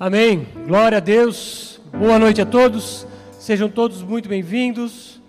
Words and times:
Amém. 0.00 0.46
Glória 0.64 0.98
a 0.98 1.00
Deus. 1.00 1.80
Boa 1.90 2.20
noite 2.20 2.40
a 2.40 2.46
todos. 2.46 3.04
Sejam 3.32 3.68
todos 3.68 4.00
muito 4.00 4.28
bem-vindos. 4.28 5.20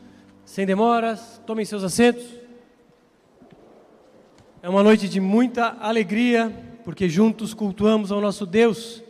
Sem 0.45 0.63
demoras, 0.63 1.41
tomem 1.43 1.65
seus 1.65 1.83
assentos. 1.83 2.23
É 4.61 4.69
uma 4.69 4.83
noite 4.83 5.09
de 5.09 5.19
muita 5.19 5.75
alegria, 5.79 6.53
porque 6.85 7.09
juntos 7.09 7.51
cultuamos 7.51 8.11
ao 8.11 8.21
nosso 8.21 8.45
Deus, 8.45 9.01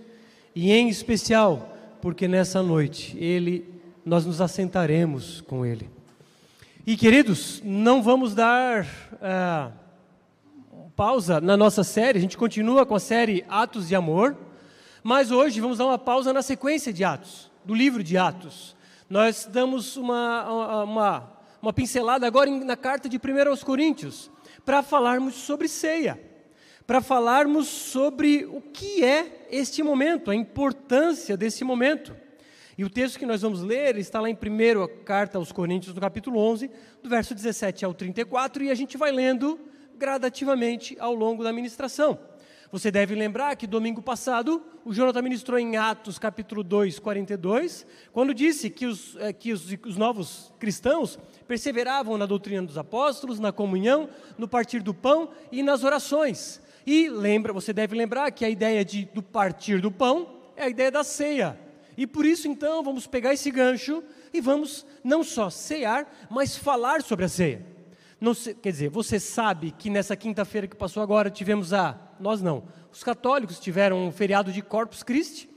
e 0.56 0.72
em 0.72 0.88
especial, 0.88 1.76
porque 2.02 2.26
nessa 2.26 2.64
noite 2.64 3.18
ele 3.20 3.68
nós 4.06 4.26
nos 4.26 4.40
assentaremos 4.40 5.42
com 5.42 5.66
ele. 5.66 5.90
E 6.88 6.96
queridos, 6.96 7.62
não 7.66 8.02
vamos 8.02 8.34
dar 8.34 8.86
uh, 8.86 9.74
pausa 10.96 11.42
na 11.42 11.58
nossa 11.58 11.84
série, 11.84 12.18
a 12.18 12.22
gente 12.22 12.38
continua 12.38 12.86
com 12.86 12.96
a 12.96 13.00
série 13.00 13.44
Atos 13.50 13.90
de 13.90 13.96
Amor. 13.96 14.38
Mas 15.10 15.32
hoje 15.32 15.60
vamos 15.60 15.80
dar 15.80 15.88
uma 15.88 15.98
pausa 15.98 16.32
na 16.32 16.44
sequência 16.44 16.94
de 16.94 17.04
Atos, 17.04 17.50
do 17.66 17.74
livro 17.74 18.04
de 18.04 18.16
Atos. 18.16 18.76
Nós 19.10 19.50
damos 19.52 19.98
uma, 19.98 20.84
uma, 20.84 21.34
uma 21.60 21.74
pincelada 21.74 22.28
agora 22.28 22.52
na 22.52 22.78
carta 22.78 23.10
de 23.10 23.18
1 23.18 23.50
aos 23.50 23.64
Coríntios, 23.64 24.30
para 24.64 24.84
falarmos 24.84 25.34
sobre 25.34 25.68
ceia, 25.68 26.22
para 26.86 27.02
falarmos 27.02 27.68
sobre 27.68 28.46
o 28.46 28.62
que 28.62 29.04
é 29.04 29.48
este 29.50 29.82
momento, 29.82 30.30
a 30.30 30.36
importância 30.36 31.36
desse 31.36 31.64
momento. 31.64 32.16
E 32.78 32.86
o 32.86 32.90
texto 32.90 33.18
que 33.18 33.26
nós 33.26 33.42
vamos 33.42 33.64
ler 33.64 33.98
está 33.98 34.22
lá 34.22 34.30
em 34.30 34.36
1 34.36 35.04
carta 35.06 35.40
aos 35.40 35.52
Coríntios, 35.52 35.96
no 35.96 36.00
capítulo 36.00 36.40
11, 36.40 36.70
do 37.02 37.10
verso 37.10 37.34
17 37.34 37.84
ao 37.84 37.96
34, 37.96 38.64
e 38.64 38.70
a 38.70 38.76
gente 38.76 38.96
vai 38.96 39.12
lendo 39.12 39.60
gradativamente 39.98 40.96
ao 41.00 41.16
longo 41.16 41.44
da 41.44 41.52
ministração. 41.52 42.29
Você 42.72 42.92
deve 42.92 43.16
lembrar 43.16 43.56
que 43.56 43.66
domingo 43.66 44.00
passado 44.00 44.62
o 44.86 44.94
Jonathan 44.94 45.24
ministrou 45.24 45.58
em 45.58 45.76
Atos 45.76 46.20
capítulo 46.20 46.64
2, 46.64 47.00
42, 47.00 47.84
quando 48.14 48.32
disse 48.32 48.70
que 48.70 48.86
os, 48.86 49.16
é, 49.16 49.34
que 49.34 49.52
os, 49.52 49.76
os 49.88 49.98
novos 49.98 50.54
cristãos 50.60 51.18
perseveravam 51.48 52.16
na 52.16 52.28
doutrina 52.28 52.62
dos 52.62 52.78
apóstolos, 52.78 53.40
na 53.40 53.52
comunhão, 53.52 54.08
no 54.38 54.48
partir 54.48 54.84
do 54.84 54.94
pão 54.94 55.32
e 55.52 55.64
nas 55.64 55.84
orações. 55.84 56.62
E 56.86 57.10
lembra, 57.10 57.52
você 57.52 57.74
deve 57.74 57.96
lembrar 57.96 58.30
que 58.30 58.46
a 58.46 58.50
ideia 58.50 58.86
de, 58.86 59.06
do 59.06 59.24
partir 59.24 59.82
do 59.82 59.92
pão 59.92 60.36
é 60.56 60.66
a 60.66 60.70
ideia 60.70 60.92
da 60.92 61.04
ceia. 61.04 61.60
E 61.98 62.06
por 62.06 62.24
isso 62.24 62.48
então 62.48 62.84
vamos 62.84 63.08
pegar 63.08 63.34
esse 63.34 63.50
gancho 63.50 64.04
e 64.32 64.40
vamos 64.40 64.86
não 65.04 65.24
só 65.24 65.50
cear, 65.50 66.08
mas 66.30 66.56
falar 66.56 67.02
sobre 67.02 67.26
a 67.26 67.30
ceia. 67.30 67.66
Quer 68.62 68.72
dizer, 68.72 68.90
você 68.90 69.20
sabe 69.20 69.72
que 69.72 69.90
nessa 69.90 70.16
quinta-feira 70.16 70.68
que 70.68 70.76
passou 70.76 71.02
agora 71.02 71.32
tivemos 71.32 71.74
a 71.74 72.09
nós 72.20 72.42
não. 72.42 72.64
Os 72.92 73.04
católicos 73.04 73.60
tiveram 73.60 74.08
um 74.08 74.12
feriado 74.12 74.52
de 74.52 74.62
Corpus 74.62 75.04
Christi, 75.04 75.50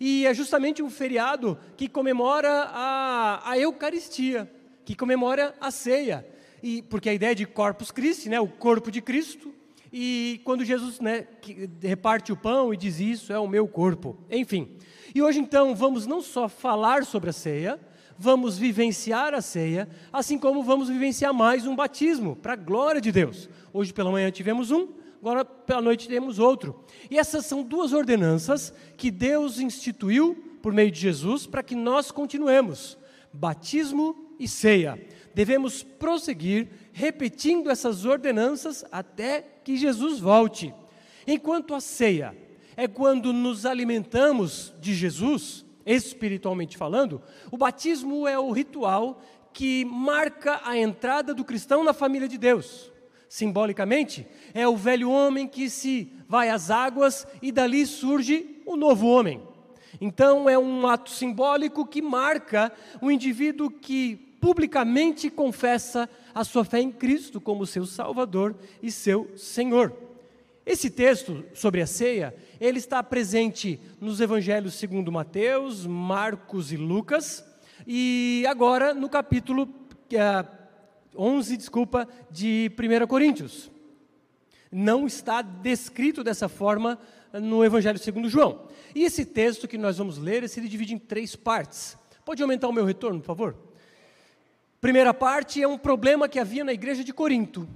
e 0.00 0.26
é 0.26 0.32
justamente 0.32 0.82
um 0.82 0.90
feriado 0.90 1.58
que 1.76 1.88
comemora 1.88 2.68
a, 2.72 3.50
a 3.50 3.58
Eucaristia, 3.58 4.50
que 4.84 4.94
comemora 4.94 5.54
a 5.60 5.70
ceia. 5.70 6.26
E, 6.62 6.82
porque 6.82 7.08
a 7.08 7.14
ideia 7.14 7.34
de 7.34 7.46
Corpus 7.46 7.90
Christi, 7.90 8.28
né, 8.28 8.40
o 8.40 8.46
corpo 8.46 8.90
de 8.90 9.00
Cristo, 9.00 9.52
e 9.92 10.40
quando 10.44 10.64
Jesus 10.64 11.00
né, 11.00 11.26
reparte 11.82 12.32
o 12.32 12.36
pão 12.36 12.72
e 12.72 12.76
diz 12.76 13.00
isso 13.00 13.32
é 13.32 13.38
o 13.38 13.48
meu 13.48 13.66
corpo. 13.66 14.18
Enfim. 14.30 14.76
E 15.14 15.22
hoje 15.22 15.40
então 15.40 15.74
vamos 15.74 16.06
não 16.06 16.20
só 16.20 16.48
falar 16.48 17.04
sobre 17.04 17.30
a 17.30 17.32
ceia, 17.32 17.80
vamos 18.18 18.58
vivenciar 18.58 19.32
a 19.34 19.40
ceia, 19.40 19.88
assim 20.12 20.38
como 20.38 20.62
vamos 20.62 20.88
vivenciar 20.88 21.32
mais 21.32 21.66
um 21.66 21.74
batismo, 21.74 22.36
para 22.36 22.52
a 22.52 22.56
glória 22.56 23.00
de 23.00 23.10
Deus. 23.10 23.48
Hoje 23.72 23.92
pela 23.92 24.10
manhã 24.10 24.30
tivemos 24.30 24.70
um, 24.70 24.88
agora 25.20 25.44
pela 25.44 25.82
noite 25.82 26.08
temos 26.08 26.38
outro. 26.38 26.84
E 27.10 27.18
essas 27.18 27.46
são 27.46 27.62
duas 27.62 27.92
ordenanças 27.92 28.72
que 28.96 29.10
Deus 29.10 29.58
instituiu 29.58 30.34
por 30.62 30.72
meio 30.72 30.90
de 30.90 31.00
Jesus 31.00 31.46
para 31.46 31.62
que 31.62 31.74
nós 31.74 32.10
continuemos: 32.10 32.96
batismo 33.32 34.34
e 34.38 34.46
ceia. 34.46 35.00
Devemos 35.34 35.82
prosseguir 35.82 36.68
repetindo 36.92 37.70
essas 37.70 38.04
ordenanças 38.04 38.84
até 38.90 39.42
que 39.62 39.76
Jesus 39.76 40.18
volte. 40.18 40.74
Enquanto 41.26 41.74
a 41.74 41.80
ceia 41.80 42.36
é 42.76 42.88
quando 42.88 43.32
nos 43.32 43.66
alimentamos 43.66 44.72
de 44.80 44.94
Jesus, 44.94 45.64
espiritualmente 45.84 46.76
falando, 46.76 47.20
o 47.50 47.56
batismo 47.56 48.26
é 48.26 48.38
o 48.38 48.50
ritual 48.50 49.22
que 49.52 49.84
marca 49.84 50.60
a 50.64 50.76
entrada 50.76 51.34
do 51.34 51.44
cristão 51.44 51.82
na 51.82 51.92
família 51.92 52.28
de 52.28 52.38
Deus 52.38 52.90
simbolicamente, 53.28 54.26
é 54.54 54.66
o 54.66 54.76
velho 54.76 55.10
homem 55.10 55.46
que 55.46 55.68
se 55.68 56.10
vai 56.28 56.48
às 56.48 56.70
águas 56.70 57.26
e 57.42 57.52
dali 57.52 57.86
surge 57.86 58.62
o 58.64 58.76
novo 58.76 59.06
homem. 59.06 59.42
Então 60.00 60.48
é 60.48 60.58
um 60.58 60.86
ato 60.86 61.10
simbólico 61.10 61.86
que 61.86 62.00
marca 62.00 62.72
o 63.00 63.10
indivíduo 63.10 63.70
que 63.70 64.16
publicamente 64.40 65.30
confessa 65.30 66.08
a 66.34 66.44
sua 66.44 66.64
fé 66.64 66.80
em 66.80 66.92
Cristo 66.92 67.40
como 67.40 67.66
seu 67.66 67.84
Salvador 67.84 68.54
e 68.82 68.90
seu 68.90 69.30
Senhor. 69.36 69.92
Esse 70.64 70.90
texto 70.90 71.44
sobre 71.54 71.80
a 71.80 71.86
ceia, 71.86 72.34
ele 72.60 72.78
está 72.78 73.02
presente 73.02 73.80
nos 74.00 74.20
evangelhos 74.20 74.74
segundo 74.74 75.10
Mateus, 75.10 75.86
Marcos 75.86 76.70
e 76.70 76.76
Lucas, 76.76 77.44
e 77.86 78.44
agora 78.46 78.92
no 78.92 79.08
capítulo 79.08 79.62
uh, 79.62 80.57
11, 81.18 81.56
desculpa, 81.56 82.08
de 82.30 82.70
1 82.78 83.06
Coríntios. 83.08 83.70
Não 84.70 85.06
está 85.06 85.42
descrito 85.42 86.22
dessa 86.22 86.48
forma 86.48 86.98
no 87.32 87.64
Evangelho 87.64 87.98
segundo 87.98 88.28
João. 88.28 88.68
E 88.94 89.02
esse 89.02 89.24
texto 89.24 89.66
que 89.66 89.76
nós 89.76 89.98
vamos 89.98 90.16
ler, 90.16 90.44
ele 90.44 90.68
divide 90.68 90.94
em 90.94 90.98
três 90.98 91.34
partes. 91.34 91.98
Pode 92.24 92.42
aumentar 92.42 92.68
o 92.68 92.72
meu 92.72 92.84
retorno, 92.84 93.20
por 93.20 93.26
favor? 93.26 93.56
Primeira 94.80 95.12
parte 95.12 95.60
é 95.60 95.66
um 95.66 95.76
problema 95.76 96.28
que 96.28 96.38
havia 96.38 96.62
na 96.62 96.72
igreja 96.72 97.02
de 97.02 97.12
Corinto. 97.12 97.68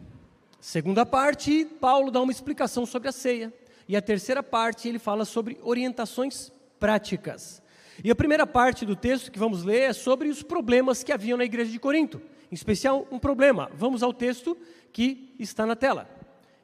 Segunda 0.60 1.04
parte, 1.04 1.64
Paulo 1.80 2.10
dá 2.10 2.20
uma 2.20 2.30
explicação 2.30 2.86
sobre 2.86 3.08
a 3.08 3.12
ceia. 3.12 3.52
E 3.88 3.96
a 3.96 4.02
terceira 4.02 4.42
parte, 4.42 4.88
ele 4.88 5.00
fala 5.00 5.24
sobre 5.24 5.58
orientações 5.62 6.52
práticas. 6.78 7.60
E 8.04 8.10
a 8.10 8.14
primeira 8.14 8.46
parte 8.46 8.86
do 8.86 8.94
texto 8.94 9.32
que 9.32 9.38
vamos 9.38 9.64
ler 9.64 9.80
é 9.80 9.92
sobre 9.92 10.28
os 10.28 10.42
problemas 10.42 11.02
que 11.02 11.12
haviam 11.12 11.36
na 11.36 11.44
igreja 11.44 11.72
de 11.72 11.80
Corinto 11.80 12.22
em 12.52 12.54
especial 12.54 13.08
um 13.10 13.18
problema. 13.18 13.70
Vamos 13.74 14.02
ao 14.02 14.12
texto 14.12 14.54
que 14.92 15.34
está 15.38 15.64
na 15.64 15.74
tela. 15.74 16.06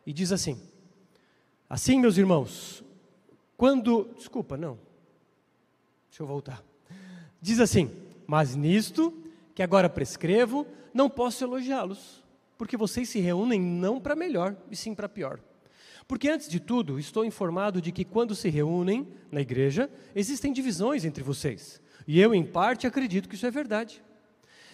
E 0.06 0.12
diz 0.12 0.30
assim: 0.30 0.60
Assim, 1.68 1.98
meus 1.98 2.18
irmãos, 2.18 2.84
quando. 3.56 4.10
Desculpa, 4.14 4.58
não. 4.58 4.78
Deixa 6.10 6.22
eu 6.22 6.26
voltar. 6.26 6.62
Diz 7.40 7.58
assim: 7.58 7.90
Mas 8.26 8.54
nisto, 8.54 9.24
que 9.54 9.62
agora 9.62 9.88
prescrevo, 9.88 10.66
não 10.92 11.08
posso 11.08 11.42
elogiá-los, 11.42 12.22
porque 12.58 12.76
vocês 12.76 13.08
se 13.08 13.18
reúnem 13.18 13.58
não 13.58 13.98
para 13.98 14.14
melhor, 14.14 14.54
e 14.70 14.76
sim 14.76 14.94
para 14.94 15.08
pior. 15.08 15.40
Porque, 16.06 16.28
antes 16.28 16.48
de 16.48 16.60
tudo, 16.60 16.98
estou 16.98 17.24
informado 17.24 17.80
de 17.80 17.92
que 17.92 18.04
quando 18.04 18.34
se 18.34 18.48
reúnem 18.48 19.08
na 19.30 19.40
igreja, 19.40 19.90
existem 20.14 20.52
divisões 20.52 21.04
entre 21.04 21.22
vocês. 21.22 21.80
E 22.06 22.18
eu, 22.18 22.34
em 22.34 22.44
parte, 22.44 22.86
acredito 22.86 23.28
que 23.28 23.34
isso 23.34 23.46
é 23.46 23.50
verdade. 23.50 24.02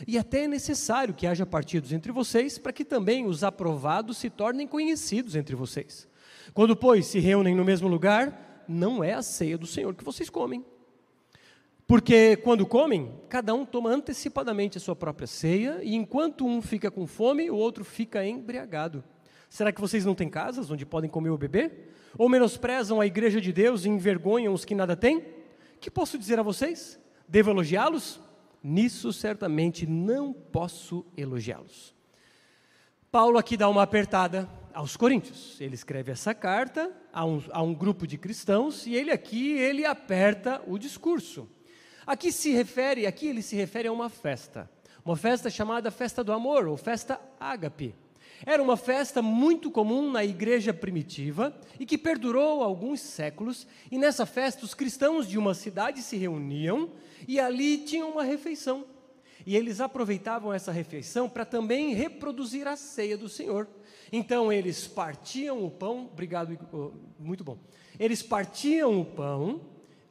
E 0.06 0.18
até 0.18 0.44
é 0.44 0.48
necessário 0.48 1.14
que 1.14 1.26
haja 1.26 1.46
partidos 1.46 1.92
entre 1.92 2.10
vocês, 2.10 2.58
para 2.58 2.72
que 2.72 2.84
também 2.84 3.26
os 3.26 3.44
aprovados 3.44 4.18
se 4.18 4.28
tornem 4.28 4.66
conhecidos 4.66 5.36
entre 5.36 5.54
vocês. 5.54 6.08
Quando, 6.52 6.76
pois, 6.76 7.06
se 7.06 7.18
reúnem 7.18 7.54
no 7.54 7.64
mesmo 7.64 7.88
lugar, 7.88 8.64
não 8.68 9.02
é 9.02 9.12
a 9.12 9.22
ceia 9.22 9.56
do 9.56 9.66
Senhor 9.66 9.94
que 9.94 10.04
vocês 10.04 10.28
comem. 10.28 10.64
Porque 11.86 12.36
quando 12.38 12.66
comem, 12.66 13.12
cada 13.28 13.54
um 13.54 13.64
toma 13.64 13.90
antecipadamente 13.90 14.78
a 14.78 14.80
sua 14.80 14.96
própria 14.96 15.26
ceia, 15.26 15.80
e 15.82 15.94
enquanto 15.94 16.46
um 16.46 16.62
fica 16.62 16.90
com 16.90 17.06
fome, 17.06 17.50
o 17.50 17.56
outro 17.56 17.84
fica 17.84 18.24
embriagado. 18.24 19.04
Será 19.50 19.70
que 19.70 19.80
vocês 19.80 20.04
não 20.04 20.14
têm 20.14 20.28
casas 20.28 20.70
onde 20.70 20.86
podem 20.86 21.10
comer 21.10 21.30
ou 21.30 21.38
beber? 21.38 21.92
Ou 22.16 22.28
menosprezam 22.28 23.00
a 23.00 23.06
igreja 23.06 23.40
de 23.40 23.52
Deus 23.52 23.84
e 23.84 23.88
envergonham 23.88 24.52
os 24.52 24.64
que 24.64 24.74
nada 24.74 24.96
têm? 24.96 25.24
Que 25.78 25.90
posso 25.90 26.18
dizer 26.18 26.38
a 26.38 26.42
vocês? 26.42 26.98
Devo 27.28 27.50
elogiá-los? 27.50 28.20
Nisso 28.64 29.12
certamente 29.12 29.86
não 29.86 30.32
posso 30.32 31.04
elogiá-los. 31.14 31.94
Paulo 33.12 33.36
aqui 33.36 33.58
dá 33.58 33.68
uma 33.68 33.82
apertada 33.82 34.48
aos 34.72 34.96
coríntios. 34.96 35.60
Ele 35.60 35.74
escreve 35.74 36.10
essa 36.10 36.34
carta 36.34 36.90
a 37.12 37.24
um, 37.24 37.42
a 37.50 37.62
um 37.62 37.74
grupo 37.74 38.06
de 38.06 38.16
cristãos 38.16 38.86
e 38.86 38.94
ele 38.94 39.10
aqui 39.12 39.52
ele 39.52 39.84
aperta 39.84 40.62
o 40.66 40.78
discurso. 40.78 41.46
Aqui 42.06 42.32
se 42.32 42.52
refere, 42.52 43.06
aqui 43.06 43.26
ele 43.26 43.42
se 43.42 43.54
refere 43.54 43.88
a 43.88 43.92
uma 43.92 44.08
festa, 44.08 44.68
uma 45.04 45.16
festa 45.16 45.48
chamada 45.50 45.90
festa 45.90 46.24
do 46.24 46.32
amor 46.32 46.66
ou 46.66 46.76
festa 46.76 47.20
ágape. 47.38 47.94
Era 48.46 48.62
uma 48.62 48.76
festa 48.76 49.22
muito 49.22 49.70
comum 49.70 50.10
na 50.10 50.24
igreja 50.24 50.74
primitiva 50.74 51.58
e 51.80 51.86
que 51.86 51.96
perdurou 51.96 52.62
alguns 52.62 53.00
séculos, 53.00 53.66
e 53.90 53.96
nessa 53.96 54.26
festa 54.26 54.64
os 54.64 54.74
cristãos 54.74 55.26
de 55.26 55.38
uma 55.38 55.54
cidade 55.54 56.02
se 56.02 56.16
reuniam 56.16 56.90
e 57.26 57.40
ali 57.40 57.78
tinham 57.78 58.10
uma 58.10 58.22
refeição. 58.22 58.84
E 59.46 59.56
eles 59.56 59.80
aproveitavam 59.80 60.52
essa 60.52 60.72
refeição 60.72 61.28
para 61.28 61.44
também 61.44 61.94
reproduzir 61.94 62.66
a 62.66 62.76
ceia 62.76 63.16
do 63.16 63.28
Senhor. 63.28 63.68
Então 64.12 64.52
eles 64.52 64.86
partiam 64.86 65.64
o 65.64 65.70
pão, 65.70 66.08
obrigado, 66.12 66.58
muito 67.18 67.42
bom. 67.42 67.58
Eles 67.98 68.22
partiam 68.22 69.00
o 69.00 69.04
pão, 69.04 69.60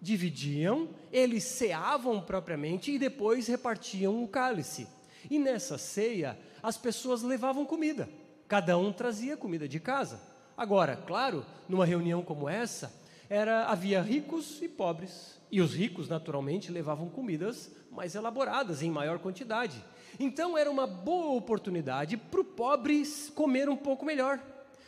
dividiam, 0.02 0.90
eles 1.12 1.44
ceavam 1.44 2.20
propriamente 2.20 2.92
e 2.92 3.00
depois 3.00 3.48
repartiam 3.48 4.24
o 4.24 4.28
cálice. 4.28 4.88
E 5.30 5.40
nessa 5.40 5.78
ceia, 5.78 6.38
as 6.62 6.78
pessoas 6.78 7.22
levavam 7.22 7.66
comida, 7.66 8.10
cada 8.48 8.78
um 8.78 8.92
trazia 8.92 9.38
comida 9.38 9.68
de 9.68 9.80
casa. 9.80 10.20
Agora, 10.56 10.96
claro, 10.96 11.46
numa 11.68 11.86
reunião 11.86 12.22
como 12.22 12.48
essa, 12.48 12.94
era 13.30 13.66
havia 13.66 14.02
ricos 14.02 14.62
e 14.62 14.68
pobres, 14.68 15.40
e 15.52 15.62
os 15.62 15.74
ricos, 15.74 16.10
naturalmente, 16.10 16.72
levavam 16.72 17.10
comidas 17.10 17.72
mais 17.92 18.16
elaboradas, 18.16 18.82
em 18.82 18.90
maior 18.90 19.20
quantidade. 19.20 19.84
Então 20.20 20.58
era 20.58 20.70
uma 20.70 20.86
boa 20.86 21.36
oportunidade 21.36 22.18
para 22.18 22.42
o 22.42 22.44
pobre 22.44 23.04
comer 23.34 23.70
um 23.70 23.76
pouco 23.76 24.06
melhor. 24.06 24.40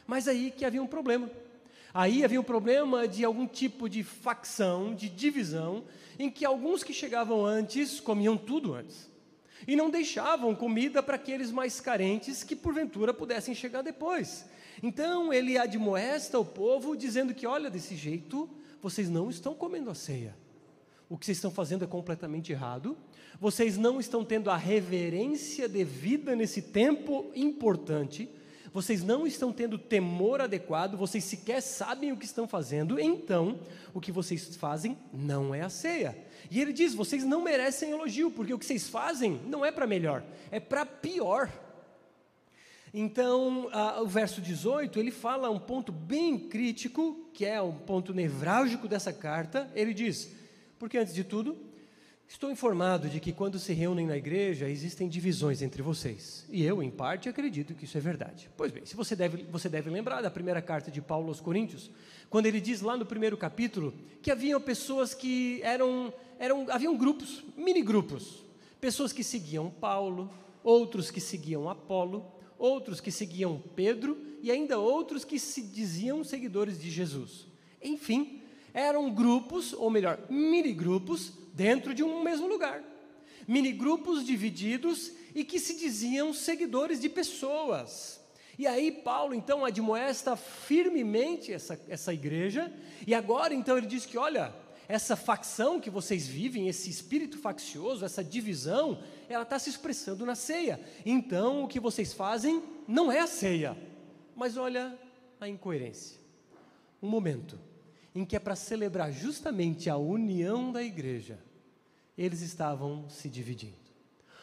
Mas 0.06 0.28
aí 0.28 0.52
que 0.52 0.66
havia 0.66 0.82
um 0.82 0.88
problema. 0.88 1.30
Aí 1.94 2.24
havia 2.24 2.40
um 2.40 2.44
problema 2.44 3.08
de 3.08 3.24
algum 3.24 3.48
tipo 3.48 3.88
de 3.88 4.04
facção, 4.04 4.94
de 4.94 5.08
divisão, 5.08 5.86
em 6.20 6.30
que 6.30 6.46
alguns 6.46 6.84
que 6.84 6.94
chegavam 6.94 7.46
antes 7.46 8.00
comiam 8.00 8.38
tudo 8.38 8.74
antes. 8.74 9.10
E 9.68 9.76
não 9.76 9.90
deixavam 9.90 10.56
comida 10.56 11.02
para 11.02 11.16
aqueles 11.16 11.52
mais 11.52 11.80
carentes 11.80 12.44
que 12.44 12.56
porventura 12.56 13.14
pudessem 13.14 13.56
chegar 13.56 13.82
depois. 13.82 14.46
Então 14.84 15.34
ele 15.34 15.58
admoesta 15.58 16.40
o 16.40 16.46
povo, 16.46 16.96
dizendo 16.96 17.34
que, 17.34 17.48
olha, 17.48 17.70
desse 17.70 17.96
jeito, 17.96 18.50
vocês 18.82 19.10
não 19.10 19.30
estão 19.30 19.54
comendo 19.54 19.90
a 19.90 19.96
ceia. 19.96 20.36
O 21.10 21.18
que 21.18 21.26
vocês 21.26 21.38
estão 21.38 21.52
fazendo 21.52 21.84
é 21.84 21.88
completamente 21.88 22.52
errado. 22.52 22.98
Vocês 23.40 23.78
não 23.78 24.00
estão 24.00 24.24
tendo 24.24 24.50
a 24.50 24.58
reverência 24.58 25.68
devida 25.68 26.36
nesse 26.36 26.62
tempo 26.62 27.32
importante. 27.36 28.30
Vocês 28.76 29.02
não 29.02 29.26
estão 29.26 29.54
tendo 29.54 29.78
temor 29.78 30.42
adequado, 30.42 30.98
vocês 30.98 31.24
sequer 31.24 31.62
sabem 31.62 32.12
o 32.12 32.18
que 32.18 32.26
estão 32.26 32.46
fazendo, 32.46 33.00
então 33.00 33.58
o 33.94 34.02
que 34.02 34.12
vocês 34.12 34.54
fazem 34.58 34.98
não 35.14 35.56
é 35.56 35.62
a 35.62 35.70
ceia. 35.70 36.14
E 36.52 36.60
ele 36.60 36.74
diz: 36.74 36.94
vocês 36.94 37.24
não 37.24 37.42
merecem 37.42 37.92
elogio, 37.92 38.30
porque 38.30 38.54
o 38.54 38.60
que 38.60 38.66
vocês 38.66 38.90
fazem 38.90 39.40
não 39.48 39.64
é 39.64 39.72
para 39.72 39.88
melhor, 39.88 40.26
é 40.52 40.60
para 40.60 40.86
pior. 40.86 41.50
Então, 42.94 43.70
a, 43.72 44.02
o 44.02 44.08
verso 44.08 44.42
18, 44.42 45.00
ele 45.00 45.10
fala 45.10 45.50
um 45.50 45.60
ponto 45.60 45.94
bem 45.94 46.38
crítico, 46.38 47.30
que 47.34 47.46
é 47.46 47.62
um 47.62 47.78
ponto 47.78 48.14
nevrálgico 48.14 48.90
dessa 48.90 49.14
carta. 49.14 49.72
Ele 49.74 49.94
diz: 49.94 50.36
porque 50.78 50.98
antes 50.98 51.14
de 51.14 51.24
tudo, 51.24 51.58
estou 52.28 52.52
informado 52.52 53.08
de 53.08 53.20
que 53.20 53.32
quando 53.32 53.60
se 53.60 53.74
reúnem 53.74 54.06
na 54.06 54.18
igreja 54.18 54.68
existem 54.68 55.08
divisões 55.08 55.62
entre 55.62 55.82
vocês. 55.82 56.46
E 56.50 56.64
eu, 56.64 56.82
em 56.82 56.90
parte, 56.90 57.30
acredito 57.30 57.74
que 57.74 57.86
isso 57.86 57.98
é 57.98 58.02
verdade. 58.02 58.50
Pois 58.58 58.72
bem, 58.72 58.86
se 58.86 58.96
você 58.96 59.16
deve, 59.16 59.44
você 59.44 59.70
deve 59.70 59.90
lembrar 59.90 60.22
da 60.22 60.32
primeira 60.32 60.62
carta 60.62 60.90
de 60.90 61.02
Paulo 61.02 61.30
aos 61.30 61.40
Coríntios, 61.40 61.92
quando 62.30 62.48
ele 62.48 62.60
diz 62.60 62.82
lá 62.82 62.98
no 62.98 63.06
primeiro 63.06 63.38
capítulo 63.38 63.94
que 64.22 64.32
haviam 64.32 64.60
pessoas 64.60 65.14
que 65.14 65.62
eram, 65.64 66.14
eram 66.40 66.66
haviam 66.70 66.98
grupos, 66.98 67.44
mini 67.56 67.82
grupos, 67.82 68.44
pessoas 68.82 69.14
que 69.14 69.24
seguiam 69.24 69.70
Paulo, 69.70 70.32
outros 70.64 71.12
que 71.12 71.22
seguiam 71.22 71.70
Apolo, 71.70 72.26
outros 72.58 73.00
que 73.00 73.12
seguiam 73.12 73.62
Pedro 73.76 74.18
e 74.42 74.52
ainda 74.52 74.78
outros 74.80 75.24
que 75.24 75.40
se 75.40 75.62
diziam 75.62 76.24
seguidores 76.24 76.80
de 76.80 76.90
Jesus. 76.90 77.48
Enfim, 77.82 78.42
eram 78.74 79.14
grupos, 79.14 79.74
ou 79.74 79.90
melhor, 79.90 80.20
mini 80.30 80.74
grupos, 80.74 81.34
dentro 81.56 81.94
de 81.94 82.04
um 82.04 82.22
mesmo 82.22 82.48
lugar. 82.48 82.84
Mini 83.48 83.72
grupos 83.72 84.26
divididos 84.26 85.12
e 85.34 85.44
que 85.44 85.60
se 85.60 85.76
diziam 85.76 86.34
seguidores 86.34 87.00
de 87.00 87.10
pessoas. 87.10 88.20
E 88.58 88.68
aí 88.68 88.92
Paulo 88.92 89.34
então 89.34 89.66
admoesta 89.66 90.36
firmemente 90.36 91.52
essa, 91.52 91.80
essa 91.88 92.14
igreja, 92.14 92.72
e 93.06 93.14
agora 93.14 93.54
então 93.54 93.78
ele 93.78 93.88
diz 93.88 94.06
que, 94.06 94.18
olha, 94.18 94.54
essa 94.88 95.16
facção 95.16 95.80
que 95.80 95.90
vocês 95.90 96.28
vivem, 96.28 96.68
esse 96.68 96.90
espírito 96.90 97.38
faccioso, 97.38 98.06
essa 98.06 98.24
divisão, 98.24 99.02
ela 99.28 99.44
está 99.44 99.58
se 99.58 99.70
expressando 99.70 100.26
na 100.26 100.36
ceia. 100.36 100.80
Então 101.06 101.64
o 101.64 101.68
que 101.68 101.80
vocês 101.80 102.14
fazem 102.14 102.62
não 102.88 103.12
é 103.12 103.20
a 103.20 103.28
ceia, 103.28 103.78
mas 104.36 104.58
olha 104.58 104.98
a 105.40 105.48
incoerência. 105.48 106.20
Um 107.02 107.10
momento 107.10 107.60
em 108.14 108.24
que 108.24 108.36
é 108.36 108.40
para 108.40 108.56
celebrar 108.56 109.12
justamente 109.12 109.90
a 109.90 109.98
união 109.98 110.72
da 110.72 110.82
igreja, 110.82 111.38
eles 112.18 112.42
estavam 112.42 113.10
se 113.10 113.30
dividindo. 113.30 113.86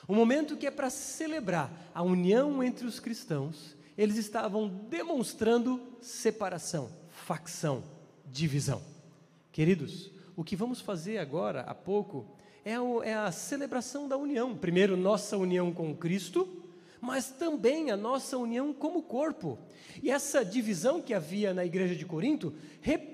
O 0.06 0.14
momento 0.14 0.56
que 0.56 0.66
é 0.66 0.70
para 0.70 0.90
celebrar 0.90 1.70
a 1.94 2.02
união 2.02 2.62
entre 2.62 2.86
os 2.86 2.98
cristãos, 2.98 3.76
eles 3.96 4.16
estavam 4.16 4.68
demonstrando 4.68 5.80
separação, 6.00 6.90
facção, 7.10 7.84
divisão. 8.26 8.82
Queridos, 9.52 10.10
o 10.36 10.42
que 10.42 10.56
vamos 10.56 10.80
fazer 10.80 11.18
agora, 11.18 11.60
há 11.62 11.74
pouco, 11.74 12.26
é, 12.64 12.72
é 13.08 13.14
a 13.14 13.30
celebração 13.30 14.08
da 14.08 14.16
união. 14.16 14.56
Primeiro, 14.56 14.96
nossa 14.96 15.36
união 15.36 15.72
com 15.72 15.94
Cristo, 15.94 16.48
mas 17.00 17.30
também 17.30 17.90
a 17.90 17.96
nossa 17.96 18.38
união 18.38 18.72
como 18.72 19.02
corpo. 19.02 19.58
E 20.02 20.10
essa 20.10 20.44
divisão 20.44 21.02
que 21.02 21.12
havia 21.12 21.52
na 21.52 21.64
igreja 21.64 21.94
de 21.94 22.06
Corinto 22.06 22.54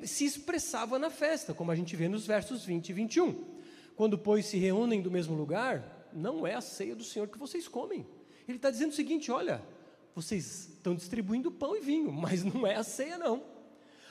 se 0.04 0.24
expressava 0.24 0.98
na 0.98 1.10
festa, 1.10 1.52
como 1.52 1.70
a 1.70 1.76
gente 1.76 1.96
vê 1.96 2.08
nos 2.08 2.26
versos 2.26 2.64
20 2.64 2.88
e 2.88 2.92
21. 2.92 3.57
Quando, 3.98 4.16
pois, 4.16 4.46
se 4.46 4.56
reúnem 4.56 5.02
do 5.02 5.10
mesmo 5.10 5.34
lugar, 5.34 6.08
não 6.12 6.46
é 6.46 6.54
a 6.54 6.60
ceia 6.60 6.94
do 6.94 7.02
Senhor 7.02 7.26
que 7.26 7.36
vocês 7.36 7.66
comem. 7.66 8.06
Ele 8.46 8.56
está 8.56 8.70
dizendo 8.70 8.92
o 8.92 8.94
seguinte: 8.94 9.28
olha, 9.32 9.60
vocês 10.14 10.68
estão 10.68 10.94
distribuindo 10.94 11.50
pão 11.50 11.76
e 11.76 11.80
vinho, 11.80 12.12
mas 12.12 12.44
não 12.44 12.64
é 12.64 12.76
a 12.76 12.84
ceia, 12.84 13.18
não. 13.18 13.42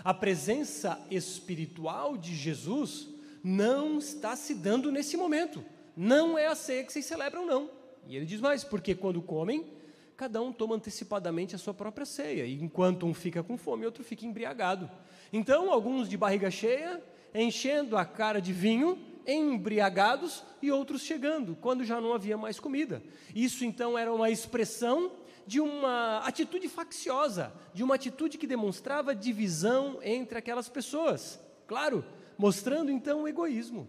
A 0.04 0.14
presença 0.14 1.02
espiritual 1.10 2.18
de 2.18 2.36
Jesus 2.36 3.08
não 3.42 3.98
está 3.98 4.36
se 4.36 4.54
dando 4.54 4.92
nesse 4.92 5.16
momento. 5.16 5.64
Não 5.96 6.38
é 6.38 6.48
a 6.48 6.56
ceia 6.56 6.84
que 6.84 6.92
vocês 6.92 7.06
celebram, 7.06 7.46
não. 7.46 7.70
E 8.10 8.18
ele 8.18 8.26
diz 8.26 8.42
mais, 8.42 8.66
porque 8.66 8.94
quando 8.94 9.22
comem, 9.22 9.72
cada 10.18 10.42
um 10.42 10.52
toma 10.52 10.76
antecipadamente 10.76 11.56
a 11.56 11.58
sua 11.58 11.74
própria 11.74 12.06
ceia, 12.06 12.46
e 12.46 12.62
enquanto 12.62 13.06
um 13.06 13.14
fica 13.14 13.42
com 13.42 13.58
fome, 13.58 13.86
outro 13.86 14.04
fica 14.04 14.26
embriagado. 14.26 14.92
Então, 15.32 15.72
alguns 15.72 16.10
de 16.10 16.18
barriga 16.18 16.52
cheia, 16.52 17.02
enchendo 17.34 17.96
a 17.96 18.04
cara 18.04 18.42
de 18.42 18.52
vinho, 18.52 19.07
embriagados, 19.28 20.44
e 20.62 20.72
outros 20.72 21.02
chegando, 21.02 21.56
quando 21.56 21.84
já 21.84 22.00
não 22.00 22.14
havia 22.14 22.38
mais 22.38 22.60
comida. 22.60 23.04
Isso 23.36 23.66
então 23.66 23.98
era 23.98 24.12
uma 24.14 24.30
expressão 24.30 25.12
de 25.46 25.60
uma 25.60 26.20
atitude 26.20 26.68
facciosa, 26.68 27.54
de 27.74 27.84
uma 27.84 27.96
atitude 27.96 28.38
que 28.38 28.48
demonstrava 28.48 29.14
divisão 29.14 30.00
entre 30.02 30.38
aquelas 30.38 30.70
pessoas. 30.70 31.40
Claro, 31.68 32.04
mostrando 32.38 32.92
então 32.92 33.24
o 33.24 33.28
egoísmo. 33.28 33.88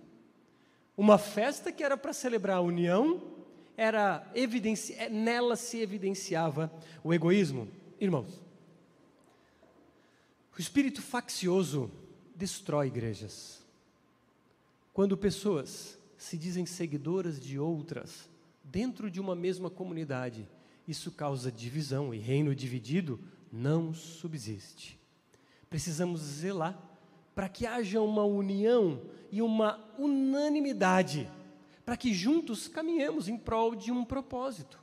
Uma 0.97 1.19
festa 1.19 1.71
que 1.71 1.85
era 1.85 1.97
para 1.97 2.13
celebrar 2.13 2.57
a 2.59 2.61
união 2.61 3.23
era 3.77 4.29
evidenci... 4.35 4.95
É, 4.95 5.09
nela 5.09 5.55
se 5.55 5.79
evidenciava 5.79 6.73
o 7.05 7.15
egoísmo. 7.15 7.69
Irmãos, 8.01 8.41
o 10.57 10.61
espírito 10.61 11.01
faccioso 11.01 11.89
destrói 12.35 12.89
igrejas. 12.89 13.65
Quando 14.99 15.17
pessoas 15.17 15.97
se 16.17 16.37
dizem 16.37 16.67
seguidoras 16.67 17.39
de 17.39 17.57
outras 17.57 18.29
dentro 18.65 19.09
de 19.09 19.21
uma 19.21 19.33
mesma 19.33 19.71
comunidade, 19.71 20.49
isso 20.89 21.13
causa 21.13 21.53
divisão 21.53 22.13
e 22.13 22.19
reino 22.19 22.53
dividido 22.53 23.21
não 23.53 23.95
subsiste. 23.95 24.99
Precisamos 25.71 26.21
zelar 26.21 26.77
para 27.33 27.49
que 27.49 27.65
haja 27.65 28.01
uma 28.01 28.25
união 28.25 29.01
e 29.31 29.41
uma 29.41 29.79
unanimidade 29.97 31.31
para 31.87 31.97
que 31.97 32.13
juntos 32.13 32.67
caminhemos 32.67 33.29
em 33.29 33.39
prol 33.39 33.77
de 33.77 33.93
um 33.93 34.05
propósito. 34.05 34.81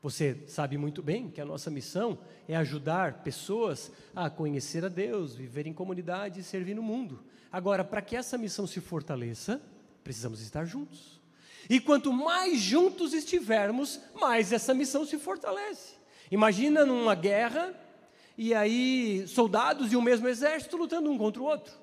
Você 0.00 0.44
sabe 0.46 0.78
muito 0.78 1.02
bem 1.02 1.28
que 1.28 1.40
a 1.40 1.44
nossa 1.44 1.70
missão 1.70 2.18
é 2.46 2.54
ajudar 2.56 3.24
pessoas 3.24 3.90
a 4.14 4.30
conhecer 4.30 4.84
a 4.84 4.88
Deus, 4.88 5.34
viver 5.34 5.66
em 5.66 5.72
comunidade 5.72 6.40
e 6.40 6.44
servir 6.44 6.74
no 6.74 6.82
mundo. 6.82 7.24
Agora, 7.50 7.82
para 7.82 8.00
que 8.00 8.14
essa 8.14 8.38
missão 8.38 8.66
se 8.66 8.80
fortaleça, 8.80 9.60
precisamos 10.04 10.40
estar 10.40 10.64
juntos. 10.64 11.20
E 11.68 11.80
quanto 11.80 12.12
mais 12.12 12.60
juntos 12.60 13.12
estivermos, 13.12 14.00
mais 14.14 14.52
essa 14.52 14.72
missão 14.72 15.04
se 15.04 15.18
fortalece. 15.18 15.94
Imagina 16.30 16.86
numa 16.86 17.14
guerra 17.14 17.74
e 18.36 18.54
aí 18.54 19.26
soldados 19.26 19.90
de 19.90 19.96
um 19.96 20.02
mesmo 20.02 20.28
exército 20.28 20.76
lutando 20.76 21.10
um 21.10 21.18
contra 21.18 21.42
o 21.42 21.44
outro, 21.44 21.74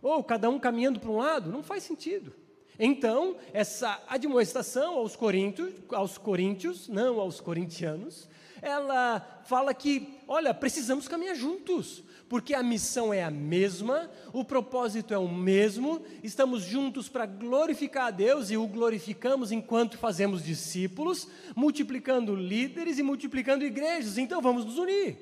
ou 0.00 0.22
cada 0.22 0.48
um 0.48 0.58
caminhando 0.58 1.00
para 1.00 1.10
um 1.10 1.16
lado, 1.16 1.50
não 1.50 1.64
faz 1.64 1.82
sentido. 1.82 2.32
Então, 2.78 3.36
essa 3.52 4.02
admoestação 4.08 4.94
aos 4.96 5.16
coríntios, 5.16 5.72
aos 5.92 6.18
coríntios, 6.18 6.88
não 6.88 7.18
aos 7.18 7.40
corintianos, 7.40 8.28
ela 8.60 9.42
fala 9.44 9.72
que, 9.72 10.18
olha, 10.26 10.52
precisamos 10.52 11.08
caminhar 11.08 11.36
juntos, 11.36 12.02
porque 12.28 12.54
a 12.54 12.62
missão 12.62 13.14
é 13.14 13.22
a 13.22 13.30
mesma, 13.30 14.10
o 14.32 14.44
propósito 14.44 15.14
é 15.14 15.18
o 15.18 15.28
mesmo, 15.28 16.02
estamos 16.22 16.62
juntos 16.62 17.08
para 17.08 17.26
glorificar 17.26 18.06
a 18.06 18.10
Deus 18.10 18.50
e 18.50 18.56
o 18.56 18.66
glorificamos 18.66 19.52
enquanto 19.52 19.98
fazemos 19.98 20.44
discípulos, 20.44 21.28
multiplicando 21.54 22.34
líderes 22.34 22.98
e 22.98 23.02
multiplicando 23.02 23.64
igrejas, 23.64 24.18
então 24.18 24.42
vamos 24.42 24.64
nos 24.64 24.78
unir. 24.78 25.16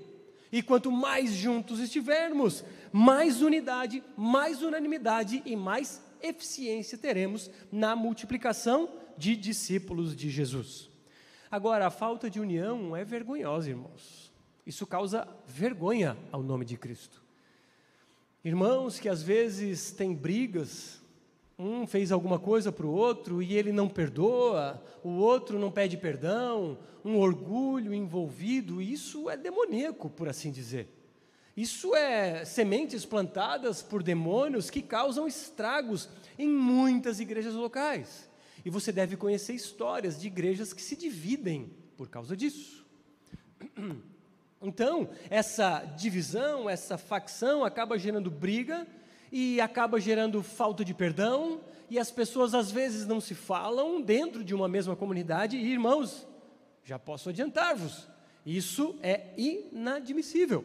E 0.51 0.63
quanto 0.63 0.91
mais 0.91 1.33
juntos 1.33 1.81
estivermos, 1.81 2.65
mais 2.93 3.43
unidade, 3.43 4.03
mais 4.17 4.63
unanimidade 4.63 5.43
e 5.45 5.57
mais 5.57 6.01
eficiência 6.27 6.99
teremos 6.99 7.51
na 7.71 7.95
multiplicação 7.95 8.89
de 9.17 9.37
discípulos 9.37 10.15
de 10.15 10.31
Jesus. 10.31 10.91
Agora, 11.51 11.87
a 11.87 11.91
falta 11.91 12.29
de 12.29 12.41
união 12.41 12.97
é 12.97 13.05
vergonhosa, 13.05 13.71
irmãos. 13.71 14.33
Isso 14.67 14.87
causa 14.87 15.29
vergonha 15.47 16.17
ao 16.33 16.43
nome 16.43 16.65
de 16.65 16.77
Cristo. 16.77 17.23
Irmãos 18.45 18.99
que 18.99 19.09
às 19.09 19.23
vezes 19.23 19.91
têm 19.93 20.15
brigas, 20.15 21.01
um 21.59 21.87
fez 21.87 22.11
alguma 22.11 22.39
coisa 22.39 22.73
para 22.73 22.87
o 22.87 22.93
outro 22.93 23.43
e 23.43 23.55
ele 23.55 23.73
não 23.73 23.89
perdoa, 23.89 24.83
o 25.03 25.11
outro 25.11 25.59
não 25.59 25.71
pede 25.71 25.97
perdão, 25.97 26.79
um 27.05 27.19
orgulho 27.19 27.95
envolvido, 27.95 28.83
isso 28.83 29.31
é 29.31 29.37
demoníaco, 29.37 30.11
por 30.11 30.29
assim 30.29 30.51
dizer. 30.51 30.89
Isso 31.57 31.95
é 31.95 32.45
sementes 32.45 33.05
plantadas 33.05 33.81
por 33.81 34.03
demônios 34.03 34.71
que 34.71 34.83
causam 34.83 35.27
estragos 35.27 36.09
em 36.39 36.49
muitas 36.49 37.21
igrejas 37.21 37.55
locais. 37.55 38.29
E 38.65 38.71
você 38.71 38.91
deve 38.91 39.17
conhecer 39.17 39.53
histórias 39.53 40.21
de 40.21 40.27
igrejas 40.27 40.73
que 40.73 40.83
se 40.83 40.97
dividem 40.97 41.71
por 41.97 42.09
causa 42.09 42.37
disso. 42.37 42.85
Então, 44.67 45.11
essa 45.29 45.85
divisão, 45.95 46.71
essa 46.71 46.97
facção 46.97 47.67
acaba 47.67 47.99
gerando 47.99 48.31
briga 48.31 48.87
e 49.31 49.61
acaba 49.61 50.01
gerando 50.01 50.43
falta 50.43 50.83
de 50.83 50.95
perdão, 50.95 51.61
e 51.91 51.99
as 51.99 52.11
pessoas 52.11 52.55
às 52.55 52.71
vezes 52.71 53.07
não 53.07 53.21
se 53.21 53.35
falam 53.35 54.01
dentro 54.01 54.43
de 54.43 54.55
uma 54.55 54.67
mesma 54.67 54.97
comunidade. 54.97 55.59
E 55.59 55.71
irmãos, 55.71 56.27
já 56.83 56.99
posso 56.99 57.29
adiantar-vos, 57.29 58.09
isso 58.47 58.97
é 59.03 59.35
inadmissível. 59.37 60.65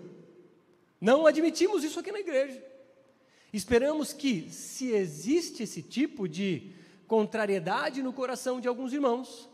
Não 1.00 1.26
admitimos 1.26 1.84
isso 1.84 2.00
aqui 2.00 2.12
na 2.12 2.20
igreja. 2.20 2.64
Esperamos 3.52 4.14
que, 4.14 4.50
se 4.52 4.92
existe 4.92 5.64
esse 5.64 5.82
tipo 5.82 6.28
de 6.28 6.72
contrariedade 7.08 8.04
no 8.04 8.14
coração 8.14 8.60
de 8.60 8.68
alguns 8.68 8.94
irmãos, 8.94 9.50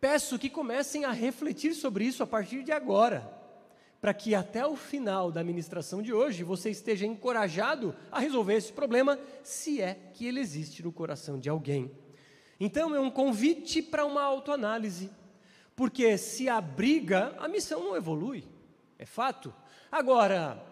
peço 0.00 0.38
que 0.38 0.48
comecem 0.48 1.04
a 1.04 1.10
refletir 1.10 1.74
sobre 1.74 2.06
isso 2.06 2.22
a 2.22 2.26
partir 2.26 2.62
de 2.62 2.72
agora, 2.72 3.30
para 4.00 4.14
que 4.14 4.34
até 4.34 4.66
o 4.66 4.76
final 4.76 5.30
da 5.30 5.44
ministração 5.44 6.00
de 6.00 6.12
hoje 6.12 6.42
você 6.42 6.70
esteja 6.70 7.04
encorajado 7.04 7.94
a 8.10 8.20
resolver 8.20 8.54
esse 8.54 8.72
problema, 8.72 9.18
se 9.42 9.82
é 9.82 9.94
que 10.14 10.26
ele 10.26 10.40
existe 10.40 10.82
no 10.82 10.92
coração 10.92 11.38
de 11.38 11.48
alguém. 11.48 11.90
Então 12.58 12.94
é 12.94 13.00
um 13.00 13.10
convite 13.10 13.82
para 13.82 14.06
uma 14.06 14.22
autoanálise, 14.22 15.10
porque 15.74 16.16
se 16.16 16.48
há 16.48 16.58
briga, 16.60 17.34
a 17.38 17.48
missão 17.48 17.84
não 17.84 17.96
evolui, 17.96 18.44
é 18.98 19.04
fato. 19.04 19.52
Agora, 19.92 20.64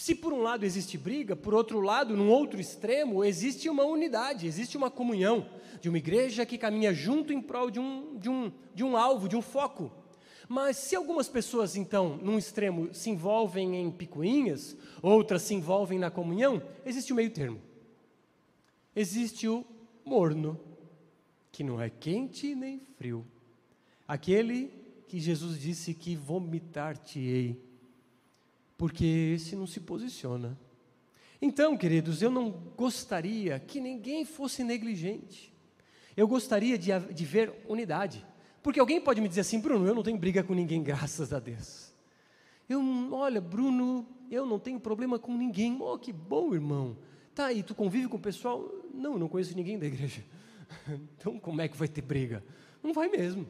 se 0.00 0.14
por 0.14 0.32
um 0.32 0.40
lado 0.40 0.64
existe 0.64 0.96
briga, 0.96 1.36
por 1.36 1.52
outro 1.52 1.78
lado, 1.78 2.16
num 2.16 2.30
outro 2.30 2.58
extremo, 2.58 3.22
existe 3.22 3.68
uma 3.68 3.84
unidade, 3.84 4.46
existe 4.46 4.74
uma 4.74 4.90
comunhão 4.90 5.46
de 5.78 5.90
uma 5.90 5.98
igreja 5.98 6.46
que 6.46 6.56
caminha 6.56 6.94
junto 6.94 7.34
em 7.34 7.42
prol 7.42 7.70
de 7.70 7.78
um, 7.78 8.16
de 8.18 8.30
um, 8.30 8.50
de 8.74 8.82
um 8.82 8.96
alvo, 8.96 9.28
de 9.28 9.36
um 9.36 9.42
foco. 9.42 9.92
Mas 10.48 10.78
se 10.78 10.96
algumas 10.96 11.28
pessoas, 11.28 11.76
então, 11.76 12.16
num 12.16 12.38
extremo 12.38 12.94
se 12.94 13.10
envolvem 13.10 13.76
em 13.76 13.90
picuinhas, 13.90 14.74
outras 15.02 15.42
se 15.42 15.52
envolvem 15.52 15.98
na 15.98 16.10
comunhão, 16.10 16.62
existe 16.86 17.12
o 17.12 17.16
meio 17.16 17.28
termo. 17.28 17.60
Existe 18.96 19.46
o 19.48 19.66
morno, 20.02 20.58
que 21.52 21.62
não 21.62 21.78
é 21.78 21.90
quente 21.90 22.54
nem 22.54 22.80
frio. 22.96 23.22
Aquele 24.08 24.72
que 25.06 25.20
Jesus 25.20 25.60
disse 25.60 25.92
que 25.92 26.16
vomitar-te-ei 26.16 27.68
porque 28.80 29.34
esse 29.34 29.54
não 29.54 29.66
se 29.66 29.78
posiciona. 29.78 30.58
Então, 31.42 31.76
queridos, 31.76 32.22
eu 32.22 32.30
não 32.30 32.50
gostaria 32.50 33.60
que 33.60 33.78
ninguém 33.78 34.24
fosse 34.24 34.64
negligente. 34.64 35.52
Eu 36.16 36.26
gostaria 36.26 36.78
de, 36.78 36.90
de 37.12 37.24
ver 37.26 37.52
unidade. 37.68 38.26
Porque 38.62 38.80
alguém 38.80 38.98
pode 38.98 39.20
me 39.20 39.28
dizer 39.28 39.42
assim, 39.42 39.60
Bruno, 39.60 39.86
eu 39.86 39.94
não 39.94 40.02
tenho 40.02 40.16
briga 40.16 40.42
com 40.42 40.54
ninguém, 40.54 40.80
graças 40.82 41.30
a 41.30 41.38
Deus. 41.38 41.92
Eu, 42.66 42.80
olha, 43.12 43.38
Bruno, 43.38 44.08
eu 44.30 44.46
não 44.46 44.58
tenho 44.58 44.80
problema 44.80 45.18
com 45.18 45.36
ninguém. 45.36 45.76
Oh, 45.78 45.98
que 45.98 46.10
bom, 46.10 46.54
irmão. 46.54 46.96
Tá 47.34 47.44
aí, 47.46 47.62
tu 47.62 47.74
convive 47.74 48.08
com 48.08 48.16
o 48.16 48.20
pessoal? 48.20 48.66
Não, 48.94 49.12
eu 49.12 49.18
não 49.18 49.28
conheço 49.28 49.54
ninguém 49.54 49.78
da 49.78 49.84
igreja. 49.84 50.24
Então, 51.18 51.38
como 51.38 51.60
é 51.60 51.68
que 51.68 51.76
vai 51.76 51.86
ter 51.86 52.00
briga? 52.00 52.42
Não 52.82 52.94
vai 52.94 53.10
mesmo. 53.10 53.46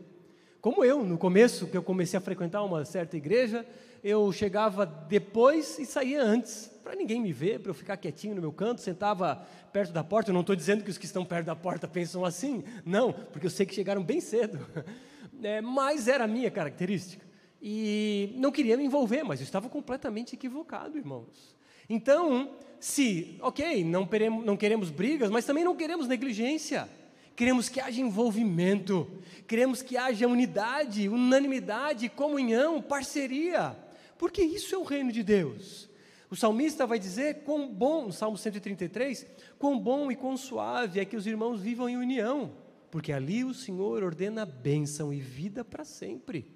Como 0.60 0.84
eu, 0.84 1.04
no 1.04 1.16
começo, 1.16 1.68
que 1.68 1.76
eu 1.76 1.84
comecei 1.84 2.18
a 2.18 2.20
frequentar 2.20 2.64
uma 2.64 2.84
certa 2.84 3.16
igreja, 3.16 3.64
eu 4.02 4.33
chegava 4.33 4.87
depois 4.87 5.78
e 5.78 5.85
saía 5.85 6.23
antes, 6.23 6.71
para 6.83 6.95
ninguém 6.95 7.21
me 7.21 7.33
ver, 7.33 7.61
para 7.61 7.71
eu 7.71 7.75
ficar 7.75 7.97
quietinho 7.97 8.35
no 8.35 8.40
meu 8.40 8.52
canto, 8.52 8.80
sentava 8.80 9.47
perto 9.73 9.92
da 9.92 10.02
porta. 10.02 10.30
Eu 10.30 10.35
não 10.35 10.40
estou 10.40 10.57
dizendo 10.57 10.83
que 10.83 10.90
os 10.90 10.99
que 10.99 11.04
estão 11.04 11.25
perto 11.25 11.47
da 11.47 11.57
porta 11.57 11.87
pensam 11.87 12.25
assim, 12.25 12.64
não, 12.85 13.12
porque 13.12 13.47
eu 13.47 13.50
sei 13.50 13.66
que 13.66 13.75
chegaram 13.75 14.02
bem 14.02 14.21
cedo, 14.21 14.59
é, 15.42 15.61
mas 15.61 16.09
era 16.09 16.25
a 16.25 16.28
minha 16.28 16.50
característica. 16.50 17.25
E 17.62 18.35
não 18.38 18.50
queria 18.50 18.76
me 18.76 18.85
envolver, 18.85 19.23
mas 19.23 19.40
eu 19.40 19.45
estava 19.45 19.69
completamente 19.69 20.35
equivocado, 20.35 20.97
irmãos. 20.97 21.54
Então, 21.88 22.52
se, 22.78 23.37
ok, 23.42 23.85
não 23.85 24.07
queremos, 24.07 24.45
não 24.45 24.57
queremos 24.57 24.90
brigas, 24.90 25.28
mas 25.30 25.45
também 25.45 25.62
não 25.62 25.76
queremos 25.76 26.09
negligência. 26.09 26.88
Queremos 27.37 27.69
que 27.69 27.80
haja 27.80 28.00
envolvimento, 28.00 29.07
queremos 29.47 29.83
que 29.83 29.97
haja 29.97 30.26
unidade, 30.26 31.09
unanimidade, 31.09 32.09
comunhão, 32.09 32.80
parceria 32.80 33.76
porque 34.20 34.42
isso 34.42 34.74
é 34.74 34.78
o 34.78 34.82
reino 34.82 35.10
de 35.10 35.22
Deus. 35.22 35.88
O 36.28 36.36
salmista 36.36 36.86
vai 36.86 36.98
dizer 36.98 37.42
quão 37.42 37.66
bom, 37.66 38.12
Salmo 38.12 38.36
133, 38.36 39.24
quão 39.58 39.80
bom 39.80 40.12
e 40.12 40.14
quão 40.14 40.36
suave 40.36 41.00
é 41.00 41.06
que 41.06 41.16
os 41.16 41.26
irmãos 41.26 41.62
vivam 41.62 41.88
em 41.88 41.96
união, 41.96 42.54
porque 42.90 43.14
ali 43.14 43.42
o 43.44 43.54
Senhor 43.54 44.02
ordena 44.02 44.44
bênção 44.44 45.10
e 45.10 45.18
vida 45.18 45.64
para 45.64 45.86
sempre. 45.86 46.46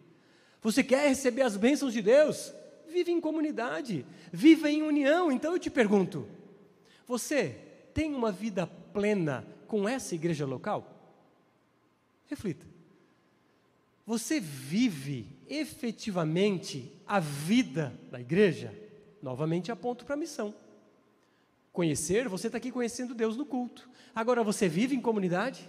Você 0.61 0.85
quer 0.85 1.09
receber 1.09 1.41
as 1.41 1.57
bênçãos 1.57 1.95
de 1.95 2.03
Deus? 2.03 2.53
Vive 2.87 3.11
em 3.11 3.19
comunidade, 3.19 4.05
viva 4.31 4.69
em 4.69 4.83
união. 4.83 5.33
Então 5.33 5.55
eu 5.55 5.59
te 5.59 5.71
pergunto: 5.71 6.29
você 7.07 7.59
tem 7.95 8.15
uma 8.15 8.31
vida 8.31 8.67
plena 8.67 9.43
com 9.67 9.89
essa 9.89 10.15
igreja 10.15 10.45
local? 10.45 11.17
Reflita. 12.27 12.67
Você 14.05 14.39
vive 14.39 15.34
efetivamente 15.49 16.93
a 17.07 17.21
vida 17.21 17.93
da 18.11 18.21
igreja? 18.21 18.73
Novamente 19.23 19.73
aponto 19.73 20.05
para 20.05 20.15
a 20.15 20.19
missão. 20.19 20.55
Conhecer, 21.73 22.29
você 22.29 22.47
está 22.47 22.59
aqui 22.59 22.71
conhecendo 22.71 23.15
Deus 23.15 23.37
no 23.37 23.45
culto. 23.45 23.89
Agora 24.15 24.43
você 24.45 24.69
vive 24.69 24.95
em 24.95 25.01
comunidade? 25.01 25.69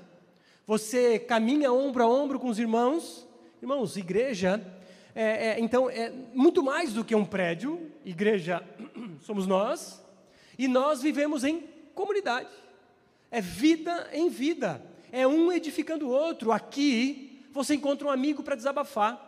Você 0.67 1.19
caminha 1.19 1.71
ombro 1.71 2.03
a 2.03 2.07
ombro 2.07 2.39
com 2.39 2.47
os 2.47 2.59
irmãos? 2.59 3.27
Irmãos, 3.61 3.97
igreja, 3.97 4.61
é, 5.15 5.47
é, 5.47 5.59
então, 5.61 5.89
é 5.89 6.11
muito 6.33 6.61
mais 6.61 6.91
do 6.91 7.05
que 7.05 7.15
um 7.15 7.25
prédio. 7.25 7.89
Igreja 8.03 8.61
somos 9.21 9.47
nós. 9.47 10.03
E 10.59 10.67
nós 10.67 11.01
vivemos 11.01 11.45
em 11.45 11.61
comunidade. 11.93 12.49
É 13.31 13.39
vida 13.39 14.09
em 14.11 14.27
vida. 14.29 14.83
É 15.13 15.25
um 15.25 15.53
edificando 15.53 16.07
o 16.07 16.11
outro. 16.11 16.51
Aqui, 16.51 17.41
você 17.53 17.75
encontra 17.75 18.05
um 18.05 18.11
amigo 18.11 18.43
para 18.43 18.55
desabafar. 18.55 19.24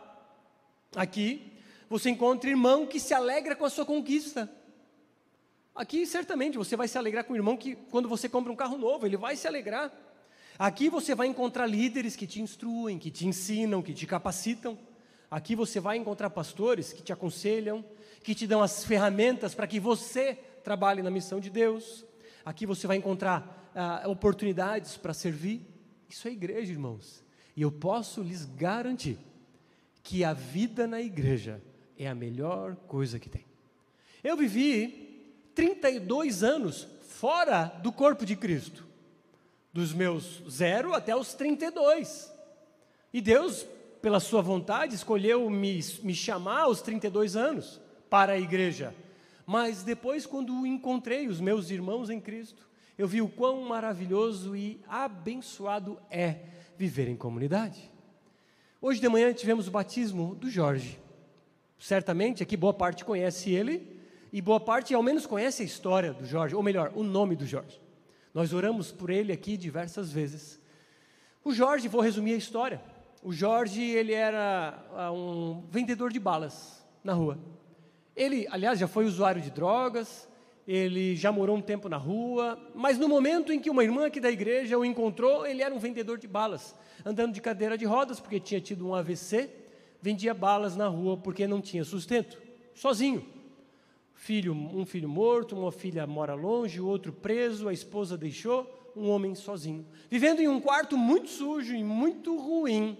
Aqui, 0.95 1.53
você 1.89 2.09
encontra 2.09 2.49
irmão 2.49 2.85
que 2.85 2.99
se 2.99 3.13
alegra 3.13 3.55
com 3.55 3.65
a 3.65 3.69
sua 3.69 3.85
conquista. 3.85 4.51
Aqui, 5.75 6.05
certamente, 6.05 6.57
você 6.57 6.75
vai 6.75 6.87
se 6.87 6.97
alegrar 6.97 7.23
com 7.23 7.33
o 7.33 7.35
irmão 7.35 7.55
que, 7.55 7.75
quando 7.91 8.09
você 8.09 8.27
compra 8.27 8.51
um 8.51 8.55
carro 8.55 8.77
novo, 8.77 9.05
ele 9.05 9.17
vai 9.17 9.35
se 9.35 9.47
alegrar. 9.47 9.91
Aqui 10.57 10.89
você 10.89 11.13
vai 11.13 11.27
encontrar 11.27 11.67
líderes 11.67 12.15
que 12.15 12.25
te 12.25 12.41
instruem, 12.41 12.97
que 12.97 13.11
te 13.11 13.27
ensinam, 13.27 13.81
que 13.81 13.93
te 13.93 14.07
capacitam. 14.07 14.77
Aqui 15.29 15.55
você 15.55 15.79
vai 15.79 15.97
encontrar 15.97 16.31
pastores 16.31 16.91
que 16.91 17.03
te 17.03 17.13
aconselham, 17.13 17.85
que 18.23 18.33
te 18.33 18.47
dão 18.47 18.63
as 18.63 18.83
ferramentas 18.83 19.53
para 19.53 19.67
que 19.67 19.79
você 19.79 20.33
trabalhe 20.63 21.03
na 21.03 21.11
missão 21.11 21.39
de 21.39 21.49
Deus. 21.49 22.05
Aqui 22.43 22.65
você 22.65 22.87
vai 22.87 22.97
encontrar 22.97 23.71
ah, 23.75 24.03
oportunidades 24.07 24.97
para 24.97 25.13
servir. 25.13 25.61
Isso 26.09 26.27
é 26.27 26.31
igreja, 26.31 26.71
irmãos. 26.71 27.23
E 27.55 27.61
eu 27.61 27.71
posso 27.71 28.21
lhes 28.23 28.45
garantir 28.45 29.19
que 30.07 30.23
a 30.23 30.31
vida 30.31 30.87
na 30.87 31.01
igreja 31.01 31.61
é 31.99 32.07
a 32.07 32.15
melhor 32.15 32.77
coisa 32.87 33.19
que 33.19 33.27
tem. 33.27 33.43
Eu 34.23 34.37
vivi 34.37 35.21
32 35.53 36.45
anos 36.45 36.87
fora 37.09 37.65
do 37.65 37.91
corpo 37.91 38.25
de 38.25 38.33
Cristo, 38.33 38.87
dos 39.73 39.91
meus 39.91 40.41
zero 40.49 40.93
até 40.93 41.13
os 41.13 41.33
32. 41.33 42.31
E 43.11 43.19
Deus, 43.19 43.65
pela 44.01 44.21
sua 44.21 44.41
vontade, 44.41 44.95
escolheu 44.95 45.49
me, 45.49 45.77
me 46.01 46.15
chamar 46.15 46.61
aos 46.61 46.81
32 46.81 47.35
anos 47.35 47.81
para 48.09 48.31
a 48.31 48.39
igreja. 48.39 48.95
Mas 49.45 49.83
depois, 49.83 50.25
quando 50.25 50.65
encontrei 50.65 51.27
os 51.27 51.41
meus 51.41 51.69
irmãos 51.69 52.09
em 52.09 52.21
Cristo, 52.21 52.65
eu 52.97 53.09
vi 53.09 53.21
o 53.21 53.27
quão 53.27 53.59
maravilhoso 53.63 54.55
e 54.55 54.79
abençoado 54.87 55.99
é 56.09 56.37
viver 56.77 57.09
em 57.09 57.17
comunidade. 57.17 57.96
Hoje 58.79 59.01
de 59.01 59.09
manhã 59.09 59.33
tivemos 59.33 59.67
o 59.67 59.71
batismo 59.71 60.35
do 60.35 60.51
Jorge. 60.51 60.99
Certamente 61.79 62.43
aqui 62.43 62.55
boa 62.55 62.73
parte 62.73 63.03
conhece 63.03 63.49
ele 63.49 63.99
e 64.31 64.39
boa 64.39 64.59
parte 64.59 64.93
ao 64.93 65.01
menos 65.01 65.25
conhece 65.25 65.63
a 65.63 65.65
história 65.65 66.13
do 66.13 66.25
Jorge, 66.25 66.55
ou 66.55 66.61
melhor, 66.61 66.91
o 66.93 67.01
nome 67.01 67.35
do 67.35 67.43
Jorge. 67.43 67.81
Nós 68.35 68.53
oramos 68.53 68.91
por 68.91 69.09
ele 69.09 69.33
aqui 69.33 69.57
diversas 69.57 70.11
vezes. 70.11 70.61
O 71.43 71.51
Jorge, 71.53 71.87
vou 71.87 72.01
resumir 72.01 72.33
a 72.33 72.37
história. 72.37 72.79
O 73.23 73.33
Jorge, 73.33 73.81
ele 73.81 74.13
era 74.13 74.77
uh, 74.91 75.11
um 75.11 75.63
vendedor 75.71 76.13
de 76.13 76.19
balas 76.19 76.85
na 77.03 77.13
rua. 77.13 77.39
Ele, 78.15 78.47
aliás, 78.51 78.77
já 78.77 78.87
foi 78.87 79.05
usuário 79.05 79.41
de 79.41 79.49
drogas, 79.49 80.29
ele 80.67 81.15
já 81.15 81.31
morou 81.31 81.55
um 81.55 81.61
tempo 81.61 81.87
na 81.87 81.95
rua, 81.95 82.59
mas 82.75 82.97
no 82.97 83.07
momento 83.07 83.53
em 83.53 83.59
que 83.59 83.69
uma 83.69 83.85
irmã 83.85 84.07
aqui 84.07 84.19
da 84.19 84.29
igreja 84.29 84.77
o 84.77 84.83
encontrou, 84.83 85.47
ele 85.47 85.63
era 85.63 85.73
um 85.73 85.79
vendedor 85.79 86.17
de 86.17 86.27
balas, 86.27 86.75
andando 87.05 87.33
de 87.33 87.39
cadeira 87.39 87.77
de 87.77 87.85
rodas, 87.85 88.19
porque 88.19 88.37
tinha 88.37 88.59
tido 88.59 88.85
um 88.85 88.93
AVC, 88.93 89.49
vendia 90.01 90.33
balas 90.33 90.75
na 90.75 90.87
rua 90.89 91.15
porque 91.15 91.47
não 91.47 91.61
tinha 91.61 91.85
sustento, 91.85 92.37
sozinho. 92.75 93.25
Filho, 94.13 94.51
um 94.53 94.85
filho 94.85 95.07
morto, 95.07 95.55
uma 95.55 95.71
filha 95.71 96.05
mora 96.05 96.33
longe, 96.33 96.81
o 96.81 96.87
outro 96.87 97.13
preso, 97.13 97.69
a 97.69 97.73
esposa 97.73 98.17
deixou, 98.17 98.91
um 98.93 99.09
homem 99.09 99.35
sozinho, 99.35 99.85
vivendo 100.09 100.41
em 100.41 100.49
um 100.49 100.59
quarto 100.59 100.97
muito 100.97 101.29
sujo 101.29 101.73
e 101.75 101.83
muito 101.83 102.35
ruim. 102.35 102.97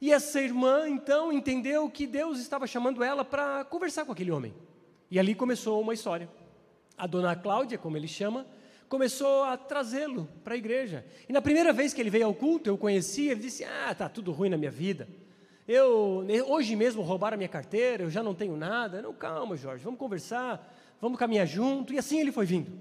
E 0.00 0.10
essa 0.10 0.40
irmã 0.40 0.88
então 0.88 1.32
entendeu 1.32 1.88
que 1.88 2.06
Deus 2.06 2.40
estava 2.40 2.66
chamando 2.66 3.04
ela 3.04 3.24
para 3.24 3.64
conversar 3.64 4.04
com 4.04 4.12
aquele 4.12 4.30
homem. 4.30 4.54
E 5.10 5.18
ali 5.18 5.34
começou 5.34 5.80
uma 5.80 5.94
história 5.94 6.28
a 6.98 7.06
dona 7.06 7.36
Cláudia, 7.36 7.78
como 7.78 7.96
ele 7.96 8.08
chama, 8.08 8.46
começou 8.88 9.44
a 9.44 9.56
trazê-lo 9.56 10.28
para 10.42 10.54
a 10.54 10.56
igreja. 10.56 11.04
E 11.28 11.32
na 11.32 11.40
primeira 11.40 11.72
vez 11.72 11.94
que 11.94 12.00
ele 12.00 12.10
veio 12.10 12.26
ao 12.26 12.34
culto, 12.34 12.68
eu 12.68 12.76
conheci, 12.76 13.28
ele 13.28 13.40
disse: 13.40 13.64
Ah, 13.64 13.94
tá 13.94 14.08
tudo 14.08 14.32
ruim 14.32 14.48
na 14.48 14.56
minha 14.56 14.70
vida. 14.70 15.08
Eu 15.66 16.26
hoje 16.46 16.74
mesmo 16.74 17.02
roubaram 17.02 17.34
a 17.34 17.36
minha 17.36 17.48
carteira, 17.48 18.02
eu 18.02 18.10
já 18.10 18.22
não 18.22 18.34
tenho 18.34 18.56
nada. 18.56 19.02
Não, 19.02 19.12
calma, 19.12 19.54
Jorge, 19.56 19.84
vamos 19.84 20.00
conversar, 20.00 20.74
vamos 21.00 21.18
caminhar 21.18 21.46
junto. 21.46 21.92
E 21.92 21.98
assim 21.98 22.18
ele 22.18 22.32
foi 22.32 22.46
vindo. 22.46 22.72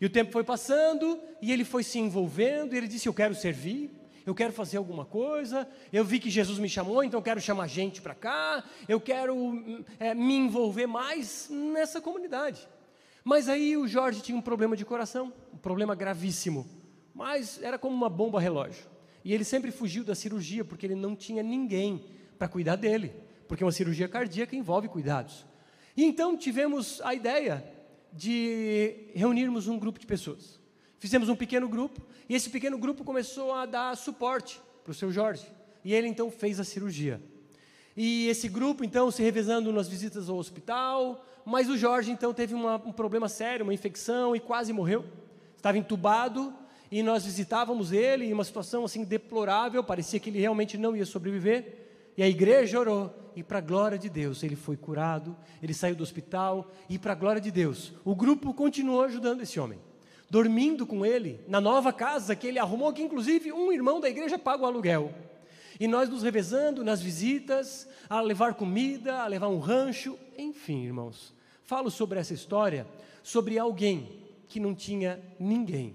E 0.00 0.06
o 0.06 0.10
tempo 0.10 0.30
foi 0.30 0.44
passando 0.44 1.18
e 1.40 1.50
ele 1.50 1.64
foi 1.64 1.82
se 1.82 1.98
envolvendo. 1.98 2.74
E 2.74 2.76
ele 2.76 2.86
disse: 2.86 3.08
Eu 3.08 3.14
quero 3.14 3.34
servir, 3.34 3.90
eu 4.26 4.34
quero 4.34 4.52
fazer 4.52 4.76
alguma 4.76 5.06
coisa. 5.06 5.66
Eu 5.90 6.04
vi 6.04 6.20
que 6.20 6.28
Jesus 6.28 6.58
me 6.58 6.68
chamou, 6.68 7.02
então 7.02 7.18
eu 7.18 7.24
quero 7.24 7.40
chamar 7.40 7.66
gente 7.66 8.02
para 8.02 8.14
cá. 8.14 8.62
Eu 8.86 9.00
quero 9.00 9.82
é, 9.98 10.14
me 10.14 10.36
envolver 10.36 10.86
mais 10.86 11.48
nessa 11.50 12.00
comunidade. 12.00 12.68
Mas 13.28 13.46
aí 13.46 13.76
o 13.76 13.86
Jorge 13.86 14.22
tinha 14.22 14.38
um 14.38 14.40
problema 14.40 14.74
de 14.74 14.86
coração, 14.86 15.30
um 15.52 15.58
problema 15.58 15.94
gravíssimo. 15.94 16.66
Mas 17.14 17.62
era 17.62 17.78
como 17.78 17.94
uma 17.94 18.08
bomba 18.08 18.40
relógio. 18.40 18.86
E 19.22 19.34
ele 19.34 19.44
sempre 19.44 19.70
fugiu 19.70 20.02
da 20.02 20.14
cirurgia 20.14 20.64
porque 20.64 20.86
ele 20.86 20.94
não 20.94 21.14
tinha 21.14 21.42
ninguém 21.42 22.06
para 22.38 22.48
cuidar 22.48 22.76
dele, 22.76 23.12
porque 23.46 23.62
uma 23.62 23.70
cirurgia 23.70 24.08
cardíaca 24.08 24.56
envolve 24.56 24.88
cuidados. 24.88 25.44
E 25.94 26.06
então 26.06 26.38
tivemos 26.38 27.02
a 27.02 27.12
ideia 27.12 27.62
de 28.14 29.10
reunirmos 29.14 29.68
um 29.68 29.78
grupo 29.78 29.98
de 29.98 30.06
pessoas. 30.06 30.58
Fizemos 30.98 31.28
um 31.28 31.36
pequeno 31.36 31.68
grupo 31.68 32.00
e 32.30 32.34
esse 32.34 32.48
pequeno 32.48 32.78
grupo 32.78 33.04
começou 33.04 33.52
a 33.52 33.66
dar 33.66 33.94
suporte 33.94 34.58
para 34.82 34.92
o 34.92 34.94
seu 34.94 35.12
Jorge. 35.12 35.44
E 35.84 35.92
ele 35.92 36.08
então 36.08 36.30
fez 36.30 36.58
a 36.58 36.64
cirurgia. 36.64 37.20
E 38.00 38.28
esse 38.28 38.46
grupo 38.46 38.84
então 38.84 39.10
se 39.10 39.20
revezando 39.24 39.72
nas 39.72 39.88
visitas 39.88 40.28
ao 40.28 40.36
hospital, 40.36 41.26
mas 41.44 41.68
o 41.68 41.76
Jorge 41.76 42.12
então 42.12 42.32
teve 42.32 42.54
uma, 42.54 42.76
um 42.76 42.92
problema 42.92 43.28
sério, 43.28 43.64
uma 43.64 43.74
infecção 43.74 44.36
e 44.36 44.38
quase 44.38 44.72
morreu. 44.72 45.04
Estava 45.56 45.78
entubado 45.78 46.54
e 46.92 47.02
nós 47.02 47.24
visitávamos 47.24 47.90
ele 47.90 48.26
em 48.26 48.32
uma 48.32 48.44
situação 48.44 48.84
assim 48.84 49.02
deplorável, 49.02 49.82
parecia 49.82 50.20
que 50.20 50.30
ele 50.30 50.38
realmente 50.38 50.78
não 50.78 50.96
ia 50.96 51.04
sobreviver. 51.04 52.12
E 52.16 52.22
a 52.22 52.28
igreja 52.28 52.78
orou 52.78 53.12
e 53.34 53.42
para 53.42 53.58
a 53.58 53.60
glória 53.60 53.98
de 53.98 54.08
Deus 54.08 54.44
ele 54.44 54.54
foi 54.54 54.76
curado, 54.76 55.36
ele 55.60 55.74
saiu 55.74 55.96
do 55.96 56.04
hospital 56.04 56.70
e 56.88 57.00
para 57.00 57.14
a 57.14 57.16
glória 57.16 57.40
de 57.40 57.50
Deus 57.50 57.94
o 58.04 58.14
grupo 58.14 58.54
continuou 58.54 59.02
ajudando 59.02 59.40
esse 59.40 59.58
homem, 59.58 59.80
dormindo 60.30 60.86
com 60.86 61.04
ele 61.04 61.40
na 61.48 61.60
nova 61.60 61.92
casa 61.92 62.36
que 62.36 62.46
ele 62.46 62.60
arrumou, 62.60 62.92
que 62.92 63.02
inclusive 63.02 63.52
um 63.52 63.72
irmão 63.72 63.98
da 63.98 64.08
igreja 64.08 64.38
paga 64.38 64.62
o 64.62 64.66
aluguel. 64.66 65.12
E 65.80 65.86
nós 65.86 66.08
nos 66.08 66.22
revezando 66.22 66.82
nas 66.82 67.00
visitas, 67.00 67.88
a 68.08 68.20
levar 68.20 68.54
comida, 68.54 69.22
a 69.22 69.26
levar 69.26 69.48
um 69.48 69.58
rancho, 69.58 70.18
enfim, 70.36 70.84
irmãos. 70.84 71.34
Falo 71.62 71.90
sobre 71.90 72.18
essa 72.18 72.34
história, 72.34 72.86
sobre 73.22 73.58
alguém 73.58 74.26
que 74.48 74.58
não 74.58 74.74
tinha 74.74 75.20
ninguém. 75.38 75.94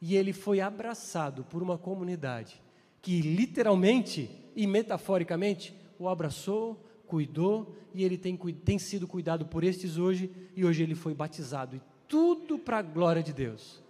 E 0.00 0.16
ele 0.16 0.32
foi 0.32 0.60
abraçado 0.60 1.44
por 1.44 1.62
uma 1.62 1.78
comunidade 1.78 2.60
que 3.00 3.20
literalmente 3.20 4.28
e 4.54 4.66
metaforicamente 4.66 5.74
o 5.98 6.08
abraçou, 6.08 6.84
cuidou 7.06 7.76
e 7.94 8.04
ele 8.04 8.18
tem, 8.18 8.36
tem 8.36 8.78
sido 8.78 9.06
cuidado 9.06 9.46
por 9.46 9.64
estes 9.64 9.96
hoje 9.96 10.30
e 10.54 10.64
hoje 10.64 10.82
ele 10.82 10.94
foi 10.94 11.14
batizado. 11.14 11.76
E 11.76 11.82
tudo 12.06 12.58
para 12.58 12.78
a 12.78 12.82
glória 12.82 13.22
de 13.22 13.32
Deus. 13.32 13.82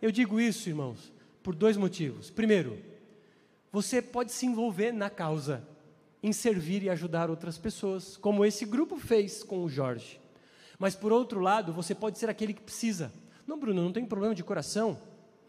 Eu 0.00 0.10
digo 0.10 0.40
isso, 0.40 0.68
irmãos, 0.68 1.12
por 1.42 1.54
dois 1.54 1.76
motivos. 1.76 2.30
Primeiro, 2.30 2.78
você 3.70 4.00
pode 4.00 4.32
se 4.32 4.46
envolver 4.46 4.92
na 4.92 5.10
causa, 5.10 5.66
em 6.22 6.32
servir 6.32 6.82
e 6.82 6.90
ajudar 6.90 7.30
outras 7.30 7.58
pessoas, 7.58 8.16
como 8.16 8.44
esse 8.44 8.64
grupo 8.64 8.96
fez 8.96 9.42
com 9.42 9.64
o 9.64 9.68
Jorge. 9.68 10.20
Mas 10.78 10.94
por 10.94 11.12
outro 11.12 11.40
lado, 11.40 11.72
você 11.72 11.94
pode 11.94 12.18
ser 12.18 12.30
aquele 12.30 12.54
que 12.54 12.62
precisa. 12.62 13.12
Não, 13.46 13.58
Bruno, 13.58 13.82
não 13.82 13.92
tem 13.92 14.04
problema 14.04 14.34
de 14.34 14.44
coração, 14.44 14.98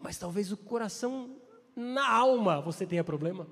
mas 0.00 0.18
talvez 0.18 0.50
o 0.52 0.56
coração 0.56 1.36
na 1.76 2.08
alma 2.08 2.60
você 2.60 2.86
tenha 2.86 3.04
problema. 3.04 3.46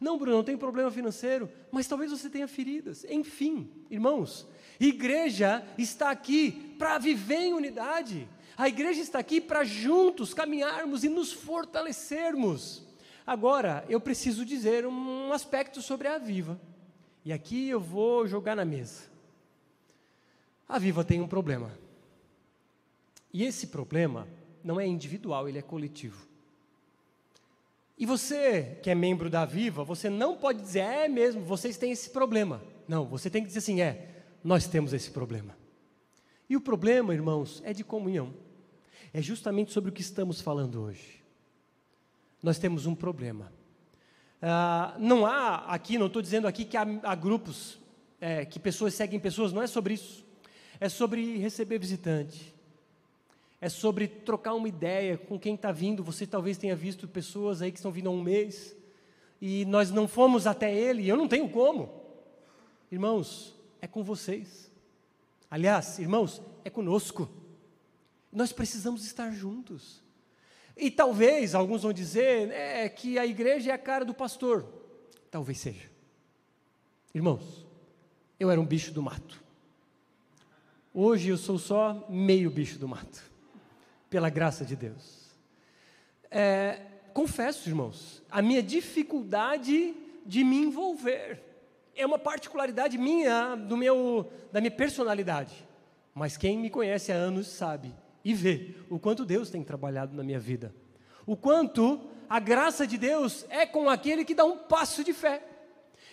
Não, 0.00 0.18
Bruno, 0.18 0.38
não 0.38 0.44
tem 0.44 0.56
problema 0.56 0.90
financeiro, 0.90 1.48
mas 1.70 1.86
talvez 1.86 2.10
você 2.10 2.28
tenha 2.28 2.46
feridas. 2.46 3.04
Enfim, 3.08 3.70
irmãos, 3.90 4.46
igreja 4.78 5.66
está 5.78 6.10
aqui 6.10 6.74
para 6.78 6.98
viver 6.98 7.38
em 7.38 7.54
unidade. 7.54 8.28
A 8.56 8.68
igreja 8.68 9.00
está 9.00 9.18
aqui 9.18 9.40
para 9.40 9.64
juntos 9.64 10.34
caminharmos 10.34 11.04
e 11.04 11.08
nos 11.08 11.32
fortalecermos. 11.32 12.85
Agora, 13.26 13.84
eu 13.88 14.00
preciso 14.00 14.44
dizer 14.44 14.86
um 14.86 15.32
aspecto 15.32 15.82
sobre 15.82 16.06
a 16.06 16.16
Viva. 16.16 16.60
E 17.24 17.32
aqui 17.32 17.68
eu 17.68 17.80
vou 17.80 18.26
jogar 18.28 18.54
na 18.54 18.64
mesa. 18.64 19.02
A 20.68 20.78
Viva 20.78 21.04
tem 21.04 21.20
um 21.20 21.26
problema. 21.26 21.72
E 23.32 23.42
esse 23.42 23.66
problema 23.66 24.28
não 24.62 24.80
é 24.80 24.86
individual, 24.86 25.48
ele 25.48 25.58
é 25.58 25.62
coletivo. 25.62 26.24
E 27.98 28.06
você, 28.06 28.78
que 28.82 28.90
é 28.90 28.94
membro 28.94 29.28
da 29.28 29.44
Viva, 29.44 29.82
você 29.82 30.08
não 30.08 30.36
pode 30.36 30.60
dizer, 30.60 30.80
é 30.80 31.08
mesmo, 31.08 31.42
vocês 31.42 31.76
têm 31.76 31.90
esse 31.90 32.10
problema. 32.10 32.62
Não, 32.86 33.04
você 33.06 33.28
tem 33.28 33.42
que 33.42 33.48
dizer 33.48 33.58
assim, 33.58 33.80
é, 33.80 34.08
nós 34.44 34.68
temos 34.68 34.92
esse 34.92 35.10
problema. 35.10 35.56
E 36.48 36.56
o 36.56 36.60
problema, 36.60 37.12
irmãos, 37.12 37.60
é 37.64 37.72
de 37.72 37.82
comunhão. 37.82 38.32
É 39.12 39.20
justamente 39.20 39.72
sobre 39.72 39.90
o 39.90 39.92
que 39.92 40.02
estamos 40.02 40.40
falando 40.40 40.80
hoje. 40.80 41.25
Nós 42.46 42.58
temos 42.58 42.86
um 42.86 42.94
problema. 42.94 43.52
Ah, 44.40 44.94
não 44.98 45.26
há 45.26 45.66
aqui, 45.66 45.98
não 45.98 46.06
estou 46.06 46.22
dizendo 46.22 46.46
aqui 46.46 46.64
que 46.64 46.76
há, 46.76 46.86
há 47.02 47.14
grupos, 47.14 47.78
é, 48.20 48.44
que 48.44 48.60
pessoas 48.60 48.94
seguem 48.94 49.18
pessoas, 49.18 49.52
não 49.52 49.60
é 49.60 49.66
sobre 49.66 49.94
isso 49.94 50.24
é 50.80 50.88
sobre 50.88 51.38
receber 51.38 51.78
visitante, 51.78 52.54
é 53.60 53.68
sobre 53.68 54.06
trocar 54.06 54.54
uma 54.54 54.68
ideia 54.68 55.16
com 55.16 55.38
quem 55.38 55.54
está 55.54 55.72
vindo. 55.72 56.04
Você 56.04 56.26
talvez 56.26 56.58
tenha 56.58 56.76
visto 56.76 57.08
pessoas 57.08 57.62
aí 57.62 57.72
que 57.72 57.78
estão 57.78 57.90
vindo 57.90 58.08
há 58.08 58.12
um 58.12 58.22
mês 58.22 58.76
e 59.40 59.64
nós 59.64 59.90
não 59.90 60.06
fomos 60.06 60.46
até 60.46 60.74
ele, 60.74 61.02
e 61.02 61.08
eu 61.08 61.16
não 61.16 61.28
tenho 61.28 61.48
como. 61.48 62.02
Irmãos, 62.90 63.54
é 63.80 63.86
com 63.86 64.02
vocês. 64.02 64.70
Aliás, 65.50 65.98
irmãos, 65.98 66.42
é 66.64 66.70
conosco. 66.70 67.28
Nós 68.32 68.52
precisamos 68.52 69.04
estar 69.04 69.30
juntos. 69.30 70.02
E 70.76 70.90
talvez 70.90 71.54
alguns 71.54 71.82
vão 71.82 71.92
dizer 71.92 72.50
é, 72.50 72.88
que 72.88 73.18
a 73.18 73.24
igreja 73.24 73.70
é 73.70 73.74
a 73.74 73.78
cara 73.78 74.04
do 74.04 74.12
pastor. 74.12 74.66
Talvez 75.30 75.58
seja. 75.58 75.90
Irmãos, 77.14 77.66
eu 78.38 78.50
era 78.50 78.60
um 78.60 78.66
bicho 78.66 78.92
do 78.92 79.02
mato. 79.02 79.42
Hoje 80.92 81.30
eu 81.30 81.38
sou 81.38 81.58
só 81.58 82.06
meio 82.10 82.50
bicho 82.50 82.78
do 82.78 82.86
mato, 82.86 83.22
pela 84.10 84.28
graça 84.28 84.64
de 84.64 84.76
Deus. 84.76 85.30
É, 86.30 86.80
confesso, 87.14 87.68
irmãos, 87.68 88.22
a 88.30 88.42
minha 88.42 88.62
dificuldade 88.62 89.94
de 90.26 90.44
me 90.44 90.56
envolver 90.56 91.42
é 91.94 92.04
uma 92.04 92.18
particularidade 92.18 92.98
minha, 92.98 93.54
do 93.54 93.76
meu, 93.76 94.30
da 94.52 94.60
minha 94.60 94.70
personalidade. 94.70 95.66
Mas 96.14 96.36
quem 96.36 96.58
me 96.58 96.68
conhece 96.68 97.12
há 97.12 97.14
anos 97.14 97.46
sabe 97.46 97.94
e 98.26 98.34
vê 98.34 98.74
o 98.90 98.98
quanto 98.98 99.24
Deus 99.24 99.50
tem 99.50 99.62
trabalhado 99.62 100.16
na 100.16 100.24
minha 100.24 100.40
vida. 100.40 100.74
O 101.24 101.36
quanto 101.36 102.10
a 102.28 102.40
graça 102.40 102.84
de 102.84 102.98
Deus 102.98 103.46
é 103.48 103.64
com 103.64 103.88
aquele 103.88 104.24
que 104.24 104.34
dá 104.34 104.44
um 104.44 104.58
passo 104.58 105.04
de 105.04 105.12
fé. 105.12 105.44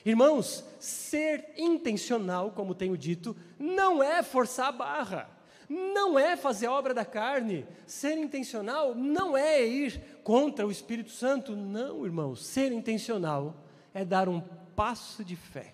Irmãos, 0.06 0.64
ser 0.80 1.44
intencional, 1.58 2.52
como 2.52 2.76
tenho 2.76 2.96
dito, 2.96 3.36
não 3.58 4.04
é 4.04 4.22
forçar 4.22 4.68
a 4.68 4.72
barra, 4.72 5.28
não 5.68 6.20
é 6.20 6.38
fazer 6.38 6.68
a 6.68 6.72
obra 6.72 6.94
da 6.94 7.04
carne. 7.04 7.66
Ser 7.88 8.16
intencional 8.20 8.94
não 8.94 9.36
é 9.36 9.66
ir 9.66 10.00
contra 10.24 10.68
o 10.68 10.72
Espírito 10.72 11.10
Santo, 11.10 11.56
não, 11.56 12.06
irmãos. 12.06 12.46
Ser 12.46 12.72
intencional 12.72 13.56
é 13.92 14.06
dar 14.06 14.30
um 14.30 14.40
passo 14.76 15.24
de 15.24 15.36
fé. 15.36 15.74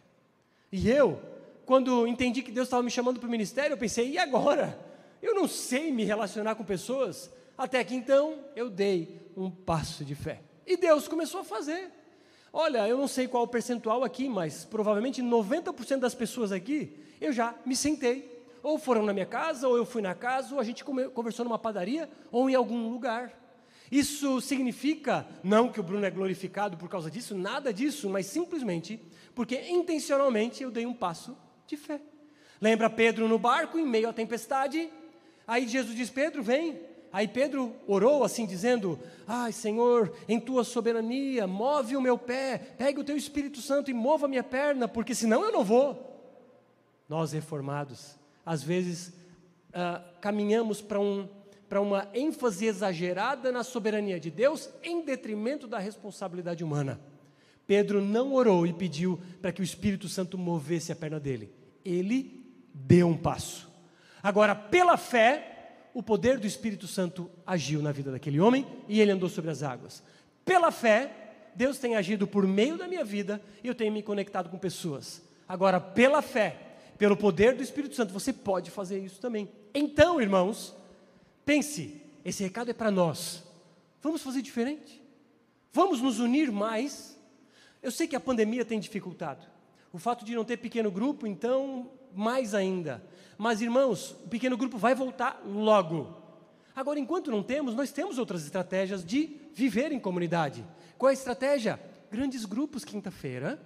E 0.72 0.90
eu, 0.90 1.22
quando 1.66 2.08
entendi 2.08 2.42
que 2.42 2.52
Deus 2.52 2.68
estava 2.68 2.82
me 2.82 2.90
chamando 2.90 3.20
para 3.20 3.28
o 3.28 3.32
ministério, 3.32 3.74
eu 3.74 3.78
pensei, 3.78 4.12
e 4.12 4.18
agora? 4.18 4.88
Eu 5.22 5.36
não 5.36 5.48
sei 5.48 5.92
me 5.92 6.04
relacionar 6.04 6.56
com 6.56 6.64
pessoas. 6.64 7.32
Até 7.58 7.84
que 7.84 7.96
então 7.96 8.46
eu 8.56 8.70
dei 8.70 9.20
um 9.36 9.50
passo 9.50 10.06
de 10.06 10.16
fé. 10.16 10.42
E 10.66 10.78
Deus 10.78 11.08
começou 11.08 11.42
a 11.42 11.44
fazer. 11.44 11.92
Olha, 12.52 12.88
eu 12.88 12.98
não 12.98 13.08
sei 13.08 13.28
qual 13.28 13.44
o 13.44 13.48
percentual 13.48 14.04
aqui, 14.04 14.28
mas 14.28 14.66
provavelmente 14.66 15.22
90% 15.22 15.98
das 15.98 16.16
pessoas 16.16 16.52
aqui, 16.52 16.98
eu 17.22 17.32
já 17.32 17.54
me 17.66 17.76
sentei. 17.76 18.40
Ou 18.64 18.78
foram 18.78 19.06
na 19.06 19.14
minha 19.14 19.26
casa, 19.26 19.68
ou 19.68 19.78
eu 19.78 19.86
fui 19.86 20.02
na 20.02 20.14
casa, 20.16 20.54
ou 20.54 20.60
a 20.60 20.64
gente 20.64 20.84
conversou 20.84 21.46
numa 21.46 21.60
padaria, 21.60 22.10
ou 22.32 22.50
em 22.50 22.56
algum 22.56 22.90
lugar. 22.90 23.34
Isso 23.92 24.40
significa, 24.42 25.26
não 25.44 25.72
que 25.72 25.80
o 25.80 25.84
Bruno 25.84 26.06
é 26.06 26.12
glorificado 26.12 26.78
por 26.78 26.90
causa 26.90 27.10
disso, 27.10 27.36
nada 27.36 27.74
disso, 27.74 28.10
mas 28.10 28.26
simplesmente 28.26 29.00
porque 29.34 29.56
intencionalmente 29.70 30.62
eu 30.62 30.70
dei 30.70 30.86
um 30.86 30.94
passo 30.94 31.38
de 31.66 31.78
fé. 31.78 32.02
Lembra 32.60 32.90
Pedro 32.90 33.28
no 33.28 33.40
barco, 33.40 33.80
em 33.80 33.86
meio 33.86 34.10
à 34.10 34.14
tempestade? 34.14 34.90
Aí 35.50 35.68
Jesus 35.68 35.96
diz: 35.96 36.12
Pedro, 36.12 36.44
vem. 36.44 36.80
Aí 37.12 37.28
Pedro 37.28 37.74
orou 37.88 38.24
assim, 38.24 38.46
dizendo: 38.46 39.00
Ai, 39.26 39.52
Senhor, 39.52 40.14
em 40.28 40.40
tua 40.40 40.64
soberania, 40.64 41.48
move 41.48 41.98
o 41.98 42.02
meu 42.02 42.20
pé, 42.20 42.76
pegue 42.78 43.00
o 43.00 43.04
teu 43.04 43.18
Espírito 43.18 43.60
Santo 43.60 43.90
e 43.90 43.94
mova 43.94 44.28
a 44.28 44.30
minha 44.30 44.44
perna, 44.44 44.88
porque 44.88 45.16
senão 45.16 45.44
eu 45.44 45.52
não 45.52 45.64
vou. 45.64 46.06
Nós 47.10 47.32
reformados, 47.32 48.16
às 48.46 48.62
vezes, 48.62 49.12
ah, 49.74 50.04
caminhamos 50.22 50.82
para 50.84 51.00
um, 51.00 51.28
uma 51.82 52.08
ênfase 52.14 52.68
exagerada 52.68 53.52
na 53.52 53.64
soberania 53.64 54.20
de 54.20 54.30
Deus, 54.30 54.70
em 54.84 55.04
detrimento 55.04 55.68
da 55.68 55.80
responsabilidade 55.80 56.64
humana. 56.64 57.02
Pedro 57.66 58.02
não 58.02 58.34
orou 58.34 58.68
e 58.68 58.74
pediu 58.74 59.20
para 59.42 59.52
que 59.52 59.62
o 59.62 59.64
Espírito 59.64 60.08
Santo 60.08 60.38
movesse 60.38 60.92
a 60.92 60.96
perna 60.96 61.20
dele. 61.20 61.52
Ele 61.84 62.46
deu 62.72 63.08
um 63.08 63.18
passo. 63.18 63.69
Agora, 64.22 64.54
pela 64.54 64.98
fé, 64.98 65.88
o 65.94 66.04
poder 66.04 66.38
do 66.38 66.48
Espírito 66.48 66.88
Santo 66.88 67.30
agiu 67.46 67.82
na 67.82 67.92
vida 67.92 68.12
daquele 68.12 68.40
homem 68.40 68.66
e 68.88 69.02
ele 69.02 69.12
andou 69.12 69.30
sobre 69.30 69.52
as 69.52 69.64
águas. 69.64 70.04
Pela 70.46 70.72
fé, 70.72 71.12
Deus 71.56 71.78
tem 71.78 71.96
agido 71.96 72.28
por 72.28 72.46
meio 72.48 72.78
da 72.78 72.88
minha 72.88 73.04
vida 73.04 73.42
e 73.64 73.68
eu 73.68 73.76
tenho 73.76 73.92
me 73.92 74.04
conectado 74.04 74.50
com 74.50 74.58
pessoas. 74.58 75.22
Agora, 75.48 75.80
pela 75.80 76.22
fé, 76.22 76.58
pelo 76.98 77.18
poder 77.18 77.56
do 77.56 77.64
Espírito 77.64 77.96
Santo, 77.96 78.14
você 78.14 78.32
pode 78.32 78.70
fazer 78.70 79.00
isso 79.00 79.20
também. 79.20 79.50
Então, 79.74 80.22
irmãos, 80.22 80.76
pense, 81.46 82.02
esse 82.24 82.44
recado 82.44 82.72
é 82.72 82.74
para 82.74 82.92
nós. 82.92 83.44
Vamos 84.02 84.22
fazer 84.22 84.42
diferente? 84.42 85.02
Vamos 85.72 86.02
nos 86.02 86.20
unir 86.20 86.52
mais? 86.52 87.18
Eu 87.82 87.92
sei 87.92 88.08
que 88.08 88.16
a 88.16 88.20
pandemia 88.20 88.66
tem 88.66 88.80
dificultado. 88.80 89.46
O 89.92 89.98
fato 89.98 90.24
de 90.24 90.36
não 90.36 90.46
ter 90.46 90.58
pequeno 90.58 90.92
grupo, 90.92 91.26
então, 91.26 91.90
mais 92.16 92.54
ainda. 92.54 93.04
Mas, 93.38 93.62
irmãos, 93.62 94.12
o 94.26 94.30
pequeno 94.30 94.58
grupo 94.58 94.78
vai 94.78 94.94
voltar 94.94 95.42
logo. 95.46 96.16
Agora, 96.76 97.00
enquanto 97.00 97.32
não 97.32 97.44
temos, 97.44 97.76
nós 97.76 97.92
temos 97.92 98.18
outras 98.18 98.44
estratégias 98.44 99.04
de 99.04 99.38
viver 99.54 99.92
em 99.92 100.00
comunidade. 100.00 100.66
Qual 100.98 101.10
é 101.10 101.12
a 101.12 101.14
estratégia? 101.14 101.80
Grandes 102.12 102.46
grupos 102.46 102.84
quinta-feira, 102.84 103.62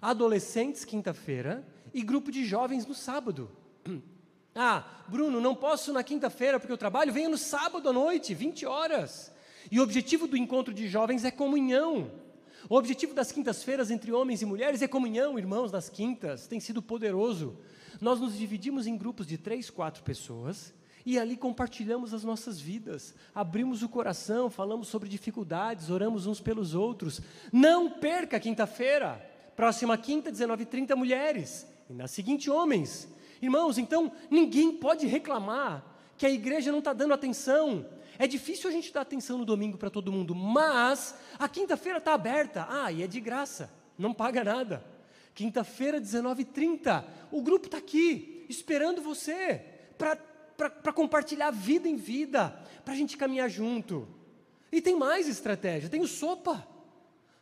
adolescentes 0.00 0.84
quinta-feira 0.84 1.66
e 1.92 2.02
grupo 2.02 2.30
de 2.30 2.44
jovens 2.44 2.86
no 2.86 2.94
sábado. 2.94 3.50
Ah, 4.56 4.84
Bruno, 5.08 5.40
não 5.40 5.52
posso 5.52 5.92
na 5.92 6.04
quinta-feira 6.04 6.60
porque 6.60 6.72
eu 6.72 6.78
trabalho, 6.78 7.12
venha 7.12 7.28
no 7.28 7.36
sábado 7.36 7.88
à 7.88 7.92
noite, 7.92 8.32
20 8.32 8.64
horas. 8.64 9.32
E 9.68 9.80
o 9.80 9.82
objetivo 9.82 10.28
do 10.28 10.36
encontro 10.36 10.72
de 10.72 10.86
jovens 10.86 11.24
é 11.24 11.30
comunhão. 11.32 12.08
O 12.68 12.76
objetivo 12.76 13.12
das 13.12 13.32
quintas-feiras 13.32 13.90
entre 13.90 14.12
homens 14.12 14.42
e 14.42 14.46
mulheres 14.46 14.80
é 14.80 14.86
comunhão, 14.86 15.36
irmãos, 15.36 15.72
nas 15.72 15.88
quintas, 15.88 16.46
tem 16.46 16.60
sido 16.60 16.80
poderoso. 16.80 17.58
Nós 18.00 18.20
nos 18.20 18.36
dividimos 18.36 18.86
em 18.86 18.96
grupos 18.96 19.26
de 19.26 19.38
três, 19.38 19.70
quatro 19.70 20.02
pessoas 20.02 20.72
e 21.06 21.18
ali 21.18 21.36
compartilhamos 21.36 22.14
as 22.14 22.24
nossas 22.24 22.58
vidas, 22.58 23.14
abrimos 23.34 23.82
o 23.82 23.88
coração, 23.88 24.48
falamos 24.48 24.88
sobre 24.88 25.08
dificuldades, 25.08 25.90
oramos 25.90 26.26
uns 26.26 26.40
pelos 26.40 26.74
outros. 26.74 27.20
Não 27.52 27.90
perca 27.90 28.40
quinta-feira, 28.40 29.20
próxima 29.54 29.98
quinta, 29.98 30.32
19h30, 30.32 30.94
mulheres, 30.94 31.66
e 31.90 31.92
na 31.92 32.08
seguinte, 32.08 32.50
homens. 32.50 33.06
Irmãos, 33.42 33.76
então 33.76 34.10
ninguém 34.30 34.72
pode 34.72 35.06
reclamar 35.06 35.84
que 36.16 36.24
a 36.24 36.30
igreja 36.30 36.72
não 36.72 36.78
está 36.78 36.94
dando 36.94 37.12
atenção. 37.12 37.84
É 38.18 38.26
difícil 38.26 38.70
a 38.70 38.72
gente 38.72 38.92
dar 38.92 39.02
atenção 39.02 39.36
no 39.36 39.44
domingo 39.44 39.76
para 39.76 39.90
todo 39.90 40.12
mundo, 40.12 40.34
mas 40.34 41.14
a 41.38 41.48
quinta-feira 41.48 41.98
está 41.98 42.14
aberta. 42.14 42.66
Ah, 42.70 42.90
e 42.90 43.02
é 43.02 43.06
de 43.06 43.20
graça, 43.20 43.70
não 43.98 44.14
paga 44.14 44.42
nada. 44.42 44.93
Quinta-feira, 45.34 46.00
19h30. 46.00 47.04
O 47.32 47.42
grupo 47.42 47.66
está 47.66 47.78
aqui, 47.78 48.46
esperando 48.48 49.02
você, 49.02 49.64
para 49.98 50.92
compartilhar 50.92 51.50
vida 51.50 51.88
em 51.88 51.96
vida, 51.96 52.50
para 52.84 52.94
a 52.94 52.96
gente 52.96 53.16
caminhar 53.16 53.50
junto. 53.50 54.06
E 54.70 54.80
tem 54.80 54.96
mais 54.96 55.28
estratégia: 55.28 55.88
tem 55.88 56.00
o 56.00 56.08
sopa. 56.08 56.66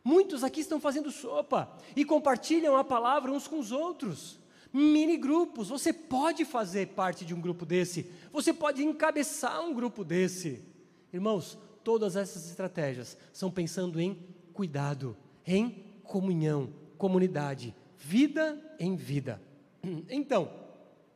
Muitos 0.05 0.43
aqui 0.43 0.61
estão 0.61 0.81
fazendo 0.81 1.13
sopa 1.13 1.71
e 1.95 2.05
compartilham 2.05 2.77
a 2.77 2.83
palavra 2.83 3.31
uns 3.31 3.47
com 3.47 3.59
os 3.59 3.71
outros. 3.71 4.41
Mini 4.73 5.19
grupos, 5.19 5.69
você 5.69 5.93
pode 5.93 6.45
fazer 6.47 6.89
parte 6.89 7.25
de 7.27 7.35
um 7.35 7.41
grupo 7.41 7.67
desse, 7.67 8.11
você 8.33 8.55
pode 8.55 8.83
encabeçar 8.83 9.63
um 9.63 9.75
grupo 9.75 10.03
desse. 10.03 10.65
Irmãos, 11.13 11.59
todas 11.85 12.17
essas 12.17 12.49
estratégias 12.49 13.19
são 13.35 13.51
pensando 13.51 14.01
em 14.01 14.19
cuidado, 14.55 15.15
em 15.47 15.85
comunhão, 16.03 16.73
comunidade, 16.97 17.75
vida 18.03 18.59
em 18.79 18.97
vida. 18.97 19.41
Então, 20.11 20.51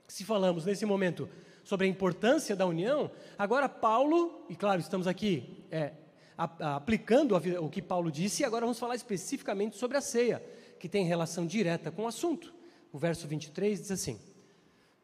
se 0.09 0.25
falamos 0.25 0.65
nesse 0.65 0.87
momento 0.87 1.29
sobre 1.65 1.87
a 1.87 1.91
importância 1.91 2.55
da 2.55 2.65
união, 2.65 3.11
agora 3.37 3.69
Paulo, 3.69 4.45
e 4.49 4.55
claro, 4.55 4.81
estamos 4.81 5.07
aqui 5.07 5.65
é, 5.71 5.93
aplicando 6.37 7.37
o 7.37 7.69
que 7.69 7.83
Paulo 7.83 8.11
disse, 8.11 8.43
e 8.43 8.45
agora 8.45 8.65
vamos 8.65 8.79
falar 8.79 8.95
especificamente 8.95 9.77
sobre 9.77 9.97
a 9.97 10.01
ceia, 10.01 10.43
que 10.79 10.89
tem 10.89 11.05
relação 11.05 11.45
direta 11.45 11.91
com 11.91 12.05
o 12.05 12.07
assunto. 12.07 12.55
O 12.93 12.99
verso 12.99 13.27
23 13.27 13.81
diz 13.81 13.91
assim: 13.91 14.19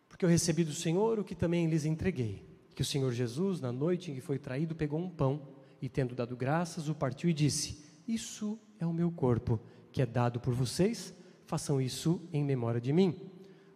Porque 0.08 0.24
eu 0.24 0.28
recebi 0.28 0.62
do 0.62 0.72
Senhor 0.72 1.18
o 1.18 1.24
que 1.24 1.34
também 1.34 1.66
lhes 1.66 1.84
entreguei, 1.84 2.44
que 2.74 2.82
o 2.82 2.84
Senhor 2.84 3.10
Jesus, 3.12 3.60
na 3.60 3.72
noite 3.72 4.10
em 4.10 4.14
que 4.14 4.20
foi 4.20 4.38
traído, 4.38 4.74
pegou 4.74 5.00
um 5.00 5.10
pão 5.10 5.48
e, 5.80 5.88
tendo 5.88 6.14
dado 6.14 6.36
graças, 6.36 6.88
o 6.88 6.94
partiu 6.94 7.28
e 7.28 7.34
disse: 7.34 7.84
Isso 8.06 8.58
é 8.78 8.86
o 8.86 8.92
meu 8.92 9.10
corpo, 9.10 9.58
que 9.90 10.00
é 10.00 10.06
dado 10.06 10.38
por 10.38 10.54
vocês 10.54 11.12
façam 11.52 11.82
isso 11.82 12.18
em 12.32 12.42
memória 12.42 12.80
de 12.80 12.94
mim. 12.94 13.14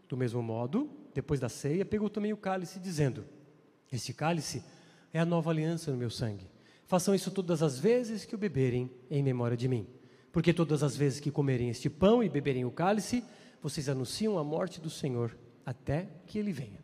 Do 0.09 0.17
mesmo 0.17 0.43
modo, 0.43 0.89
depois 1.12 1.39
da 1.39 1.51
ceia, 1.51 1.85
pegou 1.85 2.09
também 2.09 2.33
o 2.33 2.37
cálice, 2.39 2.81
dizendo: 2.81 3.27
Este 3.93 4.15
cálice 4.15 4.62
é 5.12 5.21
a 5.21 5.27
nova 5.27 5.51
aliança 5.51 5.91
no 5.91 5.99
meu 5.99 6.09
sangue. 6.09 6.49
Façam 6.87 7.15
isso 7.15 7.31
todas 7.31 7.62
as 7.62 7.79
vezes 7.79 8.25
que 8.25 8.35
o 8.35 8.39
beberem 8.39 8.91
em 9.11 9.23
memória 9.23 9.59
de 9.59 9.69
mim. 9.69 9.87
Porque 10.33 10.55
todas 10.55 10.83
as 10.83 10.97
vezes 10.97 11.21
que 11.21 11.31
comerem 11.31 11.69
este 11.69 11.91
pão 11.91 12.23
e 12.23 12.31
beberem 12.31 12.65
o 12.65 12.71
cálice, 12.71 13.23
vocês 13.61 13.91
anunciam 13.91 14.39
a 14.39 14.45
morte 14.45 14.81
do 14.81 14.89
Senhor 14.89 15.37
até 15.67 16.09
que 16.27 16.39
ele 16.39 16.53
venha. 16.53 16.83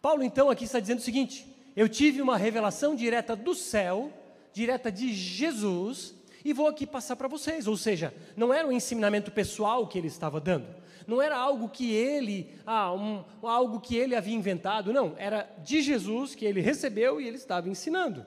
Paulo, 0.00 0.22
então, 0.22 0.48
aqui 0.48 0.64
está 0.64 0.80
dizendo 0.80 1.00
o 1.00 1.02
seguinte: 1.02 1.54
eu 1.76 1.86
tive 1.86 2.22
uma 2.22 2.38
revelação 2.38 2.96
direta 2.96 3.36
do 3.36 3.54
céu, 3.54 4.10
direta 4.54 4.90
de 4.90 5.12
Jesus, 5.12 6.14
e 6.44 6.52
vou 6.52 6.66
aqui 6.66 6.86
passar 6.86 7.16
para 7.16 7.28
vocês. 7.28 7.66
Ou 7.66 7.76
seja, 7.76 8.12
não 8.36 8.52
era 8.52 8.66
um 8.66 8.72
ensinamento 8.72 9.30
pessoal 9.30 9.86
que 9.86 9.98
ele 9.98 10.08
estava 10.08 10.40
dando, 10.40 10.66
não 11.06 11.20
era 11.20 11.36
algo 11.36 11.68
que 11.68 11.92
ele, 11.92 12.54
ah, 12.66 12.92
um, 12.92 13.24
algo 13.42 13.80
que 13.80 13.96
ele 13.96 14.14
havia 14.14 14.34
inventado, 14.34 14.92
não, 14.92 15.14
era 15.18 15.48
de 15.62 15.82
Jesus 15.82 16.34
que 16.34 16.44
ele 16.44 16.60
recebeu 16.60 17.20
e 17.20 17.26
ele 17.26 17.36
estava 17.36 17.68
ensinando. 17.68 18.24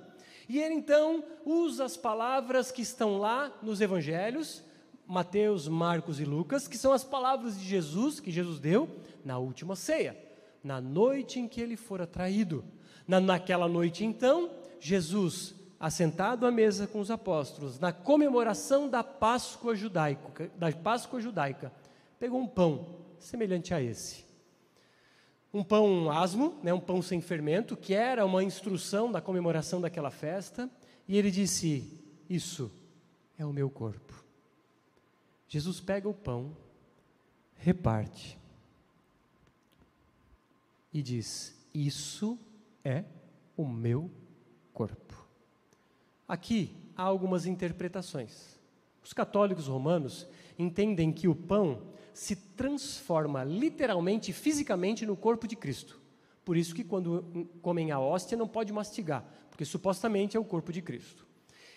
E 0.48 0.60
ele 0.60 0.74
então 0.74 1.24
usa 1.46 1.86
as 1.86 1.96
palavras 1.96 2.72
que 2.72 2.82
estão 2.82 3.18
lá 3.18 3.52
nos 3.62 3.80
evangelhos, 3.80 4.64
Mateus, 5.08 5.68
Marcos 5.68 6.20
e 6.20 6.26
Lucas, 6.26 6.68
que 6.68 6.78
são 6.78 6.92
as 6.92 7.04
palavras 7.04 7.58
de 7.58 7.66
Jesus 7.66 8.20
que 8.20 8.32
Jesus 8.32 8.60
deu 8.60 8.90
na 9.24 9.38
última 9.38 9.76
ceia, 9.76 10.18
na 10.64 10.82
noite 10.82 11.40
em 11.40 11.48
que 11.48 11.62
ele 11.62 11.76
fora 11.76 12.06
traído. 12.06 12.64
Na, 13.08 13.20
naquela 13.20 13.68
noite 13.68 14.06
então, 14.06 14.52
Jesus 14.80 15.56
assentado 15.80 16.46
à 16.46 16.52
mesa 16.52 16.88
com 16.88 17.00
os 17.00 17.12
apóstolos, 17.12 17.80
na 17.80 17.92
comemoração 17.92 18.90
da 18.90 19.04
Páscoa 19.04 19.76
judaica, 19.76 20.50
da 20.56 20.72
Páscoa 20.72 21.20
judaica, 21.20 21.72
pegou 22.20 22.40
um 22.40 22.48
pão 22.48 22.96
semelhante 23.20 23.74
a 23.74 23.82
esse. 23.82 24.24
Um 25.54 25.64
pão 25.64 26.10
asmo, 26.10 26.60
né, 26.64 26.74
um 26.74 26.80
pão 26.80 27.02
sem 27.02 27.22
fermento, 27.22 27.78
que 27.78 27.94
era 27.94 28.26
uma 28.26 28.44
instrução 28.44 29.12
da 29.12 29.22
comemoração 29.22 29.80
daquela 29.80 30.10
festa, 30.10 30.70
e 31.08 31.18
ele 31.18 31.30
disse: 31.30 32.00
Isso 32.30 32.72
é 33.38 33.46
o 33.46 33.54
meu 33.54 33.70
corpo. 33.70 34.24
Jesus 35.48 35.80
pega 35.80 36.10
o 36.10 36.14
pão, 36.14 36.58
reparte 37.58 38.40
e 40.94 41.02
diz: 41.02 41.56
Isso 41.74 42.40
é 42.84 43.04
o 43.58 43.68
meu 43.68 44.10
corpo. 44.74 45.23
Aqui 46.28 46.76
há 46.96 47.04
algumas 47.04 47.46
interpretações. 47.46 48.60
Os 49.04 49.14
católicos 49.14 49.68
romanos 49.68 50.28
entendem 50.58 51.12
que 51.12 51.28
o 51.28 51.36
pão 51.36 51.82
se 52.14 52.36
transforma 52.36 53.44
literalmente 53.44 54.32
fisicamente 54.32 55.06
no 55.06 55.18
corpo 55.18 55.48
de 55.48 55.56
Cristo. 55.56 56.00
Por 56.46 56.56
isso 56.56 56.76
que 56.76 56.84
quando 56.84 57.48
comem 57.62 57.92
a 57.92 58.00
hóstia 58.00 58.38
não 58.38 58.48
pode 58.48 58.72
mastigar, 58.72 59.26
porque 59.50 59.66
supostamente 59.66 60.38
é 60.38 60.40
o 60.40 60.46
corpo 60.46 60.72
de 60.72 60.82
Cristo. 60.82 61.26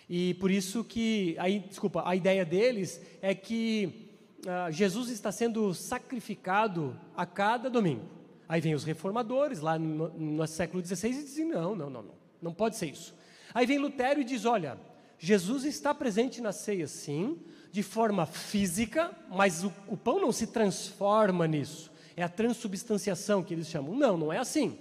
E 0.09 0.35
por 0.35 0.51
isso 0.51 0.83
que, 0.83 1.35
aí, 1.39 1.59
desculpa, 1.59 2.03
a 2.05 2.15
ideia 2.15 2.45
deles 2.45 3.01
é 3.21 3.35
que 3.35 4.09
ah, 4.47 4.71
Jesus 4.71 5.09
está 5.09 5.31
sendo 5.31 5.73
sacrificado 5.73 6.97
a 7.15 7.25
cada 7.25 7.69
domingo. 7.69 8.05
Aí 8.47 8.61
vem 8.61 8.73
os 8.73 8.83
reformadores 8.83 9.59
lá 9.59 9.77
no, 9.77 10.09
no 10.09 10.47
século 10.47 10.85
XVI 10.85 11.09
e 11.09 11.23
dizem: 11.23 11.49
não, 11.49 11.75
não, 11.75 11.89
não, 11.89 12.03
não, 12.03 12.15
não 12.41 12.53
pode 12.53 12.77
ser 12.77 12.87
isso. 12.87 13.13
Aí 13.57 13.65
vem 13.65 13.79
Lutero 13.79 14.21
e 14.21 14.23
diz: 14.23 14.45
olha, 14.45 14.77
Jesus 15.17 15.65
está 15.65 15.91
presente 15.91 16.39
na 16.41 16.51
ceia, 16.51 16.85
sim, 16.85 17.39
de 17.71 17.81
forma 17.81 18.27
física, 18.27 19.11
mas 19.31 19.63
o, 19.63 19.73
o 19.87 19.97
pão 19.97 20.21
não 20.21 20.31
se 20.31 20.45
transforma 20.45 21.47
nisso. 21.47 21.91
É 22.15 22.21
a 22.21 22.29
transubstanciação 22.29 23.41
que 23.41 23.55
eles 23.55 23.67
chamam. 23.67 23.95
Não, 23.95 24.15
não 24.15 24.31
é 24.31 24.37
assim. 24.37 24.77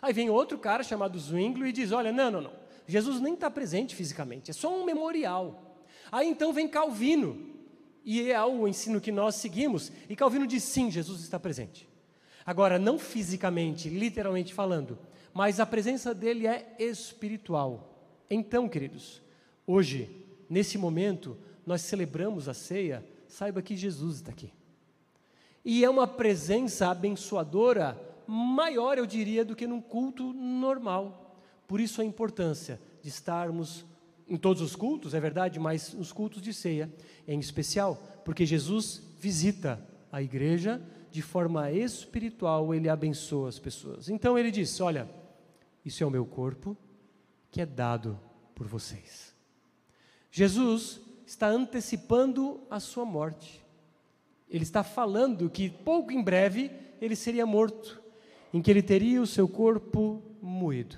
Aí 0.00 0.14
vem 0.14 0.30
outro 0.30 0.56
cara 0.56 0.82
chamado 0.82 1.18
Zwinglio 1.18 1.66
e 1.66 1.72
diz: 1.72 1.92
olha, 1.92 2.10
não, 2.12 2.30
não, 2.30 2.40
não. 2.40 2.52
Jesus 2.86 3.20
nem 3.20 3.34
está 3.34 3.50
presente 3.50 3.94
fisicamente, 3.94 4.50
é 4.50 4.54
só 4.54 4.74
um 4.74 4.86
memorial. 4.86 5.76
Aí 6.10 6.26
então 6.26 6.50
vem 6.50 6.66
Calvino, 6.66 7.50
e 8.06 8.32
é 8.32 8.42
o 8.42 8.66
ensino 8.66 9.02
que 9.02 9.12
nós 9.12 9.34
seguimos, 9.34 9.92
e 10.08 10.16
Calvino 10.16 10.46
diz: 10.46 10.62
sim, 10.62 10.90
Jesus 10.90 11.20
está 11.20 11.38
presente. 11.38 11.86
Agora, 12.46 12.78
não 12.78 12.98
fisicamente, 12.98 13.90
literalmente 13.90 14.54
falando, 14.54 14.98
mas 15.34 15.60
a 15.60 15.66
presença 15.66 16.14
dele 16.14 16.46
é 16.46 16.74
espiritual. 16.78 17.90
Então, 18.34 18.68
queridos, 18.68 19.22
hoje, 19.64 20.10
nesse 20.50 20.76
momento, 20.76 21.38
nós 21.64 21.82
celebramos 21.82 22.48
a 22.48 22.54
ceia, 22.54 23.06
saiba 23.28 23.62
que 23.62 23.76
Jesus 23.76 24.16
está 24.16 24.32
aqui. 24.32 24.52
E 25.64 25.84
é 25.84 25.88
uma 25.88 26.08
presença 26.08 26.88
abençoadora 26.88 27.96
maior, 28.26 28.98
eu 28.98 29.06
diria, 29.06 29.44
do 29.44 29.54
que 29.54 29.68
num 29.68 29.80
culto 29.80 30.32
normal. 30.32 31.38
Por 31.68 31.80
isso 31.80 32.02
a 32.02 32.04
importância 32.04 32.80
de 33.00 33.08
estarmos 33.08 33.86
em 34.26 34.36
todos 34.36 34.60
os 34.60 34.74
cultos, 34.74 35.14
é 35.14 35.20
verdade, 35.20 35.60
mas 35.60 35.94
nos 35.94 36.10
cultos 36.10 36.42
de 36.42 36.52
ceia 36.52 36.92
em 37.28 37.38
especial, 37.38 38.02
porque 38.24 38.44
Jesus 38.44 39.00
visita 39.20 39.80
a 40.10 40.20
igreja 40.20 40.82
de 41.08 41.22
forma 41.22 41.70
espiritual, 41.70 42.74
ele 42.74 42.88
abençoa 42.88 43.48
as 43.48 43.60
pessoas. 43.60 44.08
Então 44.08 44.36
ele 44.36 44.50
diz: 44.50 44.80
Olha, 44.80 45.08
isso 45.84 46.02
é 46.02 46.06
o 46.06 46.10
meu 46.10 46.26
corpo 46.26 46.76
que 47.54 47.60
é 47.60 47.66
dado 47.66 48.18
por 48.52 48.66
vocês. 48.66 49.32
Jesus 50.28 51.00
está 51.24 51.46
antecipando 51.46 52.60
a 52.68 52.80
sua 52.80 53.04
morte. 53.04 53.64
Ele 54.50 54.64
está 54.64 54.82
falando 54.82 55.48
que 55.48 55.70
pouco 55.70 56.10
em 56.10 56.20
breve 56.20 56.68
ele 57.00 57.14
seria 57.14 57.46
morto, 57.46 58.02
em 58.52 58.60
que 58.60 58.68
ele 58.68 58.82
teria 58.82 59.22
o 59.22 59.26
seu 59.26 59.46
corpo 59.46 60.20
moído. 60.42 60.96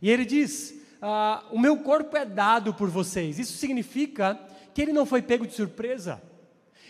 E 0.00 0.08
ele 0.08 0.24
diz: 0.24 0.74
ah, 1.02 1.46
O 1.52 1.58
meu 1.58 1.76
corpo 1.80 2.16
é 2.16 2.24
dado 2.24 2.72
por 2.72 2.88
vocês. 2.88 3.38
Isso 3.38 3.58
significa 3.58 4.40
que 4.72 4.80
ele 4.80 4.94
não 4.94 5.04
foi 5.04 5.20
pego 5.20 5.46
de 5.46 5.52
surpresa. 5.52 6.22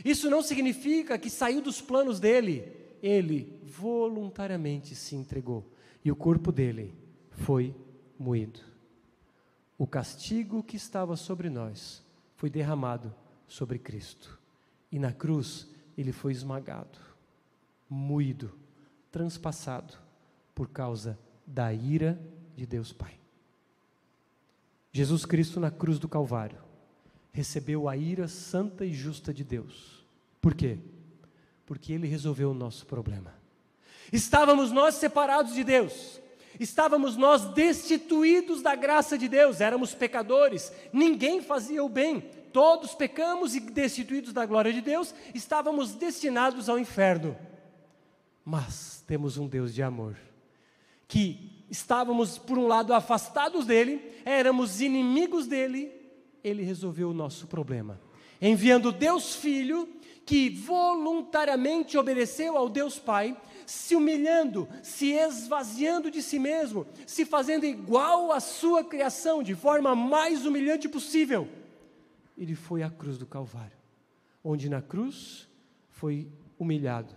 Isso 0.05 0.31
não 0.31 0.41
significa 0.41 1.19
que 1.19 1.29
saiu 1.29 1.61
dos 1.61 1.81
planos 1.81 2.21
dele. 2.21 2.73
Ele 3.03 3.59
voluntariamente 3.65 4.95
se 4.95 5.17
entregou 5.17 5.69
e 6.05 6.13
o 6.13 6.17
corpo 6.17 6.53
dele 6.53 6.95
foi 7.33 7.75
moído. 8.17 8.68
O 9.79 9.87
castigo 9.87 10.63
que 10.63 10.77
estava 10.77 11.17
sobre 11.17 11.49
nós 11.49 12.03
foi 12.35 12.51
derramado 12.51 13.15
sobre 13.47 13.79
Cristo. 13.79 14.37
E 14.91 14.99
na 14.99 15.13
cruz 15.13 15.69
ele 15.97 16.13
foi 16.13 16.33
esmagado, 16.33 16.99
moído, 17.89 18.53
transpassado 19.11 19.95
por 20.55 20.69
causa 20.69 21.17
da 21.47 21.73
ira 21.73 22.21
de 22.57 22.67
Deus 22.67 22.93
Pai. 22.93 23.19
Jesus 24.93 25.25
Cristo 25.25 25.61
na 25.61 25.71
cruz 25.71 25.99
do 25.99 26.09
Calvário 26.09 26.59
recebeu 27.33 27.89
a 27.89 27.97
ira 27.97 28.27
santa 28.27 28.85
e 28.85 28.93
justa 28.93 29.33
de 29.33 29.45
Deus. 29.45 30.05
Por 30.41 30.55
quê? 30.55 30.79
Porque 31.65 31.93
ele 31.93 32.09
resolveu 32.09 32.51
o 32.51 32.55
nosso 32.55 32.85
problema. 32.85 33.33
Estávamos 34.13 34.73
nós 34.73 34.97
separados 34.97 35.55
de 35.55 35.63
Deus, 35.63 36.21
estávamos 36.59 37.17
nós 37.17 37.45
destituídos 37.47 38.63
da 38.63 38.75
graça 38.75 39.17
de 39.17 39.29
Deus, 39.29 39.61
éramos 39.61 39.95
pecadores, 39.95 40.73
ninguém 40.93 41.41
fazia 41.41 41.85
o 41.85 41.89
bem, 41.89 42.21
todos 42.53 42.95
pecamos 42.95 43.55
e 43.55 43.61
destituídos 43.61 44.33
da 44.33 44.45
glória 44.45 44.73
de 44.73 44.81
Deus, 44.81 45.15
estávamos 45.35 45.95
destinados 45.95 46.69
ao 46.69 46.79
inferno. 46.79 47.37
Mas 48.45 49.05
temos 49.07 49.37
um 49.37 49.47
Deus 49.47 49.75
de 49.75 49.83
amor, 49.83 50.17
que 51.07 51.65
estávamos, 51.71 52.39
por 52.39 52.59
um 52.59 52.67
lado, 52.67 52.95
afastados 52.95 53.67
dele, 53.67 54.01
éramos 54.25 54.81
inimigos 54.81 55.47
dele, 55.47 55.93
ele 56.43 56.63
resolveu 56.63 57.11
o 57.11 57.15
nosso 57.15 57.47
problema, 57.47 58.01
enviando 58.41 58.93
Deus 58.93 59.35
Filho, 59.35 59.89
que 60.25 60.51
voluntariamente 60.51 61.97
obedeceu 61.97 62.57
ao 62.57 62.69
Deus 62.69 62.99
Pai, 62.99 63.35
se 63.69 63.95
humilhando, 63.95 64.67
se 64.83 65.13
esvaziando 65.13 66.11
de 66.11 66.23
si 66.23 66.39
mesmo, 66.39 66.87
se 67.07 67.27
fazendo 67.27 67.67
igual 67.67 68.33
à 68.33 68.41
sua 68.41 68.83
criação, 68.83 69.43
de 69.43 69.55
forma 69.55 69.95
mais 69.95 70.47
humilhante 70.47 70.89
possível. 70.89 71.47
Ele 72.37 72.55
foi 72.55 72.83
à 72.83 72.89
cruz 72.89 73.19
do 73.19 73.27
Calvário, 73.27 73.77
onde 74.43 74.71
na 74.71 74.81
cruz 74.81 75.47
foi 75.91 76.33
humilhado, 76.59 77.15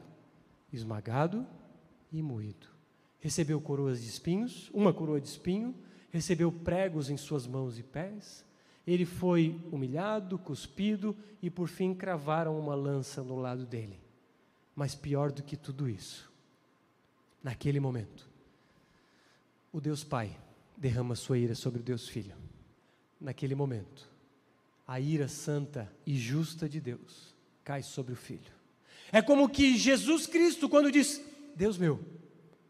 esmagado 0.73 1.47
e 2.11 2.21
moído. 2.21 2.67
Recebeu 3.21 3.61
coroas 3.61 4.01
de 4.01 4.09
espinhos, 4.09 4.69
uma 4.73 4.91
coroa 4.91 5.21
de 5.21 5.29
espinho, 5.29 5.73
recebeu 6.09 6.51
pregos 6.51 7.09
em 7.09 7.15
suas 7.15 7.47
mãos 7.47 7.79
e 7.79 7.83
pés, 7.83 8.43
ele 8.85 9.05
foi 9.05 9.57
humilhado, 9.71 10.37
cuspido 10.37 11.15
e 11.41 11.49
por 11.49 11.69
fim 11.69 11.93
cravaram 11.93 12.59
uma 12.59 12.75
lança 12.75 13.23
no 13.23 13.37
lado 13.37 13.65
dele. 13.65 14.01
Mas 14.75 14.95
pior 14.95 15.31
do 15.31 15.43
que 15.43 15.55
tudo 15.55 15.87
isso, 15.87 16.30
naquele 17.43 17.79
momento, 17.79 18.29
o 19.71 19.79
Deus 19.79 20.03
Pai 20.03 20.37
derrama 20.75 21.15
sua 21.15 21.37
ira 21.37 21.55
sobre 21.55 21.79
o 21.79 21.83
Deus 21.83 22.07
Filho. 22.07 22.35
Naquele 23.19 23.55
momento, 23.55 24.09
a 24.87 24.99
ira 24.99 25.27
santa 25.27 25.91
e 26.05 26.17
justa 26.17 26.67
de 26.67 26.81
Deus 26.81 27.35
cai 27.63 27.83
sobre 27.83 28.13
o 28.13 28.17
Filho. 28.17 28.51
É 29.11 29.21
como 29.21 29.47
que 29.49 29.77
Jesus 29.77 30.25
Cristo, 30.25 30.67
quando 30.67 30.91
diz: 30.91 31.21
Deus 31.55 31.77
meu, 31.77 31.99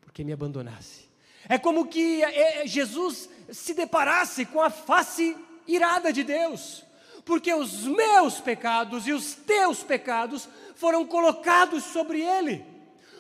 por 0.02 0.12
que 0.12 0.24
me 0.24 0.34
abandonasse? 0.34 1.10
É 1.48 1.58
como 1.58 1.88
que 1.88 2.24
é, 2.24 2.64
é, 2.64 2.68
Jesus 2.68 3.30
se 3.52 3.74
deparasse 3.74 4.46
com 4.46 4.62
a 4.62 4.70
face 4.70 5.36
irada 5.68 6.12
de 6.12 6.24
Deus, 6.24 6.84
porque 7.26 7.54
os 7.54 7.84
meus 7.84 8.40
pecados 8.40 9.08
e 9.08 9.14
os 9.14 9.34
teus 9.34 9.84
pecados 9.84 10.48
foram 10.76 11.06
colocados 11.06 11.84
sobre 11.86 12.22
ele, 12.22 12.66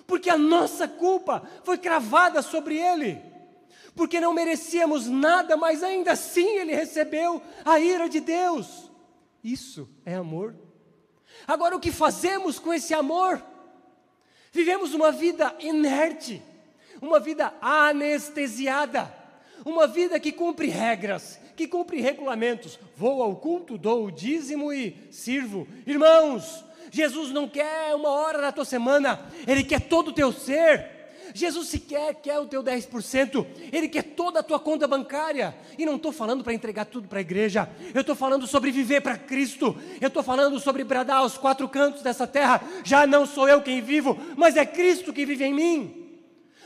porque 0.08 0.30
a 0.30 0.38
nossa 0.38 0.88
culpa 0.88 1.44
foi 1.64 1.78
cravada 1.78 2.42
sobre 2.42 2.78
ele, 2.78 3.22
porque 3.96 4.20
não 4.20 4.34
merecíamos 4.34 5.08
nada, 5.08 5.56
mas 5.58 5.84
ainda 5.84 6.14
assim 6.14 6.58
ele 6.58 6.74
recebeu 6.74 7.42
a 7.64 7.80
ira 7.80 8.10
de 8.10 8.20
Deus. 8.20 8.90
Isso 9.44 9.90
é 10.06 10.16
amor. 10.16 10.56
Agora, 11.48 11.76
o 11.76 11.80
que 11.80 11.92
fazemos 11.92 12.60
com 12.60 12.74
esse 12.74 12.94
amor? 12.94 13.44
Vivemos 14.52 14.94
uma 14.94 15.12
vida 15.12 15.56
inerte, 15.60 16.42
uma 17.02 17.20
vida 17.20 17.54
anestesiada, 17.62 19.12
uma 19.66 19.88
vida 19.88 20.20
que 20.20 20.32
cumpre 20.32 20.68
regras, 20.68 21.40
que 21.56 21.68
cumpre 21.68 22.02
regulamentos. 22.02 22.80
Vou 22.96 23.24
ao 23.24 23.36
culto, 23.36 23.78
dou 23.78 24.06
o 24.06 24.12
dízimo 24.12 24.74
e 24.74 24.96
sirvo. 25.10 25.68
Irmãos, 25.86 26.64
Jesus 26.92 27.32
não 27.32 27.48
quer 27.48 27.96
uma 27.96 28.10
hora 28.10 28.42
da 28.42 28.52
tua 28.52 28.66
semana, 28.66 29.20
Ele 29.48 29.64
quer 29.64 29.80
todo 29.80 30.10
o 30.10 30.14
teu 30.14 30.32
ser. 30.32 31.00
Jesus 31.34 31.70
se 31.70 31.80
quer, 31.80 32.14
quer 32.16 32.38
o 32.40 32.46
teu 32.46 32.62
10%, 32.62 33.46
Ele 33.72 33.88
quer 33.88 34.04
toda 34.04 34.42
a 34.42 34.44
tua 34.44 34.60
conta 34.60 34.86
bancária. 34.88 35.56
E 35.78 35.86
não 35.86 35.96
estou 35.96 36.12
falando 36.12 36.44
para 36.44 36.54
entregar 36.54 36.86
tudo 36.86 37.08
para 37.08 37.20
a 37.20 37.22
igreja, 37.22 37.70
eu 37.94 38.02
estou 38.02 38.16
falando 38.16 38.46
sobre 38.46 38.70
viver 38.70 39.02
para 39.02 39.18
Cristo, 39.18 39.76
eu 40.02 40.10
estou 40.10 40.22
falando 40.22 40.60
sobre 40.60 40.84
bradar 40.84 41.18
aos 41.18 41.38
quatro 41.38 41.68
cantos 41.70 42.02
dessa 42.02 42.28
terra. 42.28 42.62
Já 42.84 43.08
não 43.08 43.26
sou 43.26 43.48
eu 43.48 43.62
quem 43.62 43.82
vivo, 43.82 44.20
mas 44.36 44.58
é 44.58 44.66
Cristo 44.66 45.14
que 45.14 45.26
vive 45.26 45.46
em 45.46 45.54
mim. 45.54 46.20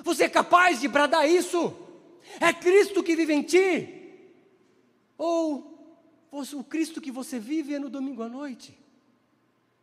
Você 0.04 0.24
é 0.24 0.30
capaz 0.30 0.82
de 0.82 0.88
bradar 0.88 1.30
isso? 1.30 1.74
É 2.40 2.52
Cristo 2.52 3.04
que 3.04 3.16
vive 3.16 3.34
em 3.34 3.44
ti. 3.44 3.90
Ou 5.18 5.74
o 6.32 6.64
Cristo 6.64 7.00
que 7.00 7.12
você 7.12 7.40
vive 7.40 7.76
é 7.76 7.80
no 7.80 7.90
domingo 7.90 8.22
à 8.22 8.28
noite, 8.28 8.78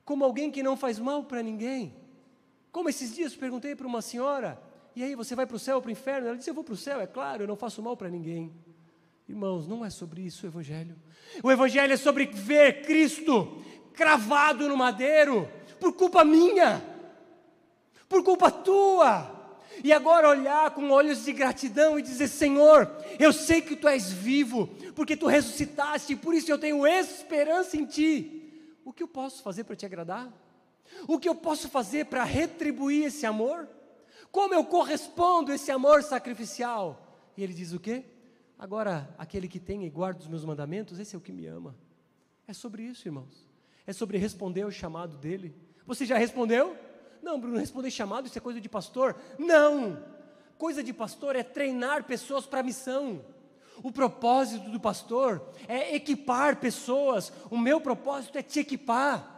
como 0.04 0.24
alguém 0.24 0.50
que 0.50 0.62
não 0.62 0.76
faz 0.76 0.98
mal 0.98 1.24
para 1.24 1.42
ninguém. 1.42 1.94
Como 2.70 2.88
esses 2.88 3.14
dias 3.14 3.34
perguntei 3.36 3.74
para 3.74 3.86
uma 3.86 4.02
senhora, 4.02 4.60
e 4.96 5.02
aí 5.02 5.14
você 5.14 5.34
vai 5.34 5.46
para 5.46 5.56
o 5.56 5.58
céu 5.58 5.76
ou 5.76 5.82
para 5.82 5.88
o 5.88 5.92
inferno? 5.92 6.28
Ela 6.28 6.36
disse: 6.36 6.50
Eu 6.50 6.54
vou 6.54 6.64
para 6.64 6.74
o 6.74 6.76
céu, 6.76 7.00
é 7.00 7.06
claro, 7.06 7.42
eu 7.42 7.48
não 7.48 7.56
faço 7.56 7.82
mal 7.82 7.96
para 7.96 8.08
ninguém. 8.08 8.52
Irmãos, 9.28 9.66
não 9.66 9.84
é 9.84 9.90
sobre 9.90 10.22
isso 10.22 10.44
o 10.44 10.48
Evangelho. 10.48 10.96
O 11.42 11.50
Evangelho 11.50 11.92
é 11.92 11.96
sobre 11.96 12.26
ver 12.26 12.82
Cristo 12.82 13.62
cravado 13.94 14.68
no 14.68 14.76
madeiro, 14.76 15.48
por 15.78 15.92
culpa 15.92 16.24
minha, 16.24 16.82
por 18.08 18.22
culpa 18.22 18.50
tua. 18.50 19.40
E 19.82 19.92
agora 19.92 20.28
olhar 20.28 20.70
com 20.72 20.90
olhos 20.90 21.24
de 21.24 21.32
gratidão 21.32 21.98
e 21.98 22.02
dizer: 22.02 22.28
Senhor, 22.28 22.90
eu 23.18 23.32
sei 23.32 23.62
que 23.62 23.76
tu 23.76 23.88
és 23.88 24.10
vivo, 24.10 24.68
porque 24.94 25.16
tu 25.16 25.26
ressuscitaste, 25.26 26.12
e 26.12 26.16
por 26.16 26.34
isso 26.34 26.50
eu 26.50 26.58
tenho 26.58 26.86
esperança 26.86 27.76
em 27.76 27.86
ti. 27.86 28.41
O 28.84 28.92
que 28.92 29.02
eu 29.02 29.08
posso 29.08 29.42
fazer 29.42 29.64
para 29.64 29.76
te 29.76 29.86
agradar? 29.86 30.32
O 31.06 31.18
que 31.18 31.28
eu 31.28 31.34
posso 31.34 31.68
fazer 31.68 32.06
para 32.06 32.24
retribuir 32.24 33.06
esse 33.06 33.24
amor? 33.24 33.68
Como 34.30 34.54
eu 34.54 34.64
correspondo 34.64 35.52
esse 35.52 35.70
amor 35.70 36.02
sacrificial? 36.02 37.30
E 37.36 37.42
ele 37.42 37.54
diz 37.54 37.72
o 37.72 37.80
quê? 37.80 38.04
Agora, 38.58 39.12
aquele 39.18 39.48
que 39.48 39.58
tem 39.58 39.84
e 39.84 39.90
guarda 39.90 40.20
os 40.20 40.28
meus 40.28 40.44
mandamentos, 40.44 40.98
esse 40.98 41.14
é 41.14 41.18
o 41.18 41.20
que 41.20 41.32
me 41.32 41.46
ama. 41.46 41.74
É 42.46 42.52
sobre 42.52 42.82
isso, 42.82 43.06
irmãos. 43.08 43.48
É 43.86 43.92
sobre 43.92 44.18
responder 44.18 44.62
ao 44.62 44.70
chamado 44.70 45.16
dele. 45.16 45.54
Você 45.86 46.06
já 46.06 46.16
respondeu? 46.16 46.76
Não, 47.22 47.40
Bruno, 47.40 47.58
responder 47.58 47.90
chamado, 47.90 48.26
isso 48.26 48.38
é 48.38 48.40
coisa 48.40 48.60
de 48.60 48.68
pastor. 48.68 49.16
Não! 49.38 50.02
Coisa 50.58 50.82
de 50.82 50.92
pastor 50.92 51.34
é 51.34 51.42
treinar 51.42 52.04
pessoas 52.04 52.46
para 52.46 52.60
a 52.60 52.62
missão. 52.62 53.24
O 53.82 53.90
propósito 53.90 54.70
do 54.70 54.78
pastor 54.78 55.42
é 55.66 55.94
equipar 55.94 56.56
pessoas. 56.56 57.32
O 57.50 57.58
meu 57.58 57.80
propósito 57.80 58.38
é 58.38 58.42
te 58.42 58.60
equipar. 58.60 59.28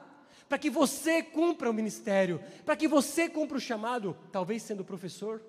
Para 0.49 0.59
que 0.59 0.69
você 0.69 1.23
cumpra 1.23 1.71
o 1.71 1.75
ministério, 1.75 2.41
para 2.65 2.77
que 2.77 2.87
você 2.87 3.29
cumpra 3.29 3.57
o 3.57 3.61
chamado, 3.61 4.17
talvez 4.31 4.63
sendo 4.63 4.85
professor, 4.85 5.43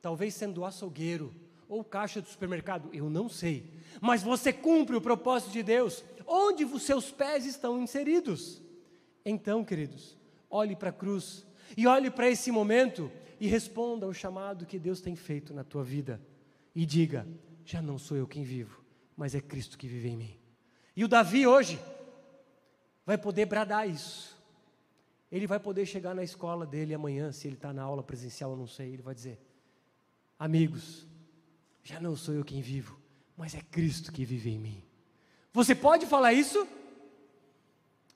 talvez 0.00 0.34
sendo 0.34 0.64
açougueiro 0.64 1.34
ou 1.68 1.84
caixa 1.84 2.20
do 2.20 2.28
supermercado, 2.28 2.88
eu 2.92 3.08
não 3.08 3.28
sei. 3.28 3.70
Mas 4.00 4.22
você 4.22 4.52
cumpre 4.52 4.96
o 4.96 5.00
propósito 5.00 5.52
de 5.52 5.62
Deus, 5.62 6.02
onde 6.26 6.64
os 6.64 6.82
seus 6.82 7.10
pés 7.12 7.44
estão 7.46 7.80
inseridos. 7.80 8.60
Então, 9.24 9.64
queridos, 9.64 10.16
olhe 10.50 10.74
para 10.74 10.90
a 10.90 10.92
cruz 10.92 11.46
e 11.76 11.86
olhe 11.86 12.10
para 12.10 12.28
esse 12.28 12.50
momento 12.50 13.10
e 13.38 13.46
responda 13.46 14.04
ao 14.04 14.12
chamado 14.12 14.66
que 14.66 14.78
Deus 14.78 15.00
tem 15.00 15.14
feito 15.14 15.54
na 15.54 15.62
tua 15.62 15.84
vida. 15.84 16.20
E 16.74 16.84
diga: 16.84 17.26
já 17.70 17.80
não 17.80 17.98
sou 17.98 18.16
eu 18.16 18.26
quem 18.26 18.42
vivo, 18.42 18.82
mas 19.16 19.34
é 19.34 19.40
Cristo 19.40 19.78
que 19.78 19.86
vive 19.86 20.08
em 20.08 20.16
mim. 20.16 20.36
E 20.96 21.04
o 21.04 21.08
Davi 21.08 21.46
hoje 21.46 21.80
vai 23.06 23.16
poder 23.16 23.46
bradar 23.46 23.88
isso. 23.88 24.36
Ele 25.30 25.46
vai 25.46 25.60
poder 25.60 25.86
chegar 25.86 26.12
na 26.12 26.24
escola 26.24 26.66
dele 26.66 26.92
amanhã, 26.92 27.30
se 27.30 27.46
ele 27.46 27.54
está 27.54 27.72
na 27.72 27.82
aula 27.82 28.02
presencial, 28.02 28.50
eu 28.50 28.56
não 28.56 28.66
sei, 28.66 28.92
ele 28.92 29.02
vai 29.02 29.14
dizer: 29.14 29.38
Amigos, 30.36 31.06
já 31.84 32.00
não 32.00 32.16
sou 32.16 32.34
eu 32.34 32.44
quem 32.44 32.60
vivo, 32.60 32.98
mas 33.36 33.54
é 33.54 33.60
Cristo 33.60 34.10
que 34.10 34.24
vive 34.24 34.50
em 34.50 34.58
mim. 34.58 34.82
Você 35.52 35.72
pode 35.72 36.06
falar 36.06 36.32
isso? 36.32 36.66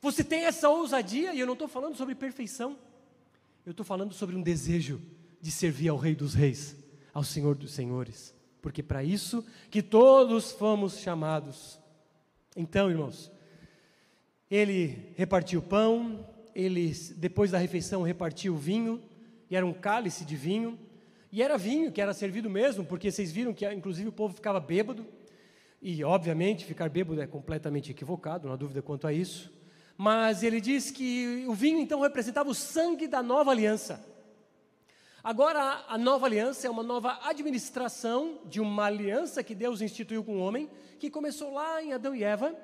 Você 0.03 0.25
tem 0.25 0.45
essa 0.45 0.69
ousadia, 0.69 1.33
e 1.33 1.39
eu 1.39 1.47
não 1.47 1.53
estou 1.53 1.69
falando 1.69 1.97
sobre 1.97 2.17
perfeição, 2.17 2.77
eu 3.65 3.71
estou 3.71 3.87
falando 3.87 4.13
sobre 4.13 4.35
um 4.35 4.43
desejo 4.43 5.01
de 5.41 5.53
servir 5.53 5.91
ao 5.91 5.97
Rei 5.97 6.17
dos 6.17 6.35
Reis, 6.35 6.77
ao 7.13 7.23
Senhor 7.23 7.55
dos 7.55 7.73
Senhores, 7.73 8.34
porque 8.65 8.83
para 8.83 9.05
isso 9.05 9.45
que 9.71 9.83
todos 9.83 10.51
fomos 10.53 10.99
chamados. 10.99 11.79
Então, 12.57 12.91
irmãos, 12.91 13.31
ele 14.51 15.13
repartiu 15.17 15.61
o 15.61 15.63
pão, 15.63 16.27
ele, 16.55 16.95
depois 17.17 17.51
da 17.51 17.59
refeição, 17.59 18.01
repartiu 18.01 18.55
o 18.55 18.57
vinho, 18.57 19.03
e 19.51 19.55
era 19.55 19.67
um 19.67 19.75
cálice 19.75 20.25
de 20.25 20.35
vinho, 20.35 20.79
e 21.31 21.43
era 21.43 21.59
vinho 21.59 21.93
que 21.93 22.01
era 22.01 22.15
servido 22.15 22.49
mesmo, 22.49 22.87
porque 22.87 23.11
vocês 23.11 23.31
viram 23.31 23.53
que, 23.53 23.71
inclusive, 23.71 24.09
o 24.09 24.13
povo 24.13 24.33
ficava 24.33 24.59
bêbado, 24.59 25.05
e, 25.83 26.03
obviamente, 26.03 26.65
ficar 26.65 26.89
bêbado 26.89 27.21
é 27.21 27.27
completamente 27.27 27.91
equivocado, 27.91 28.47
não 28.47 28.55
há 28.55 28.57
dúvida 28.57 28.81
quanto 28.81 29.07
a 29.07 29.13
isso 29.13 29.53
mas 29.97 30.43
ele 30.43 30.61
diz 30.61 30.91
que 30.91 31.45
o 31.47 31.55
vinho 31.55 31.79
então 31.79 32.01
representava 32.01 32.51
o 32.51 32.55
sangue 32.55 33.07
da 33.07 33.23
nova 33.23 33.53
aliança. 33.53 34.05
Agora, 35.25 35.83
a 35.89 35.97
nova 35.97 36.27
aliança 36.27 36.67
é 36.67 36.71
uma 36.71 36.83
nova 36.83 37.19
administração 37.23 38.41
de 38.45 38.61
uma 38.61 38.85
aliança 38.85 39.43
que 39.43 39.55
Deus 39.55 39.81
instituiu 39.81 40.23
com 40.23 40.37
o 40.37 40.39
homem, 40.39 40.69
que 40.99 41.09
começou 41.09 41.55
lá 41.55 41.83
em 41.83 41.95
Adão 41.95 42.15
e 42.15 42.23
Eva, 42.23 42.55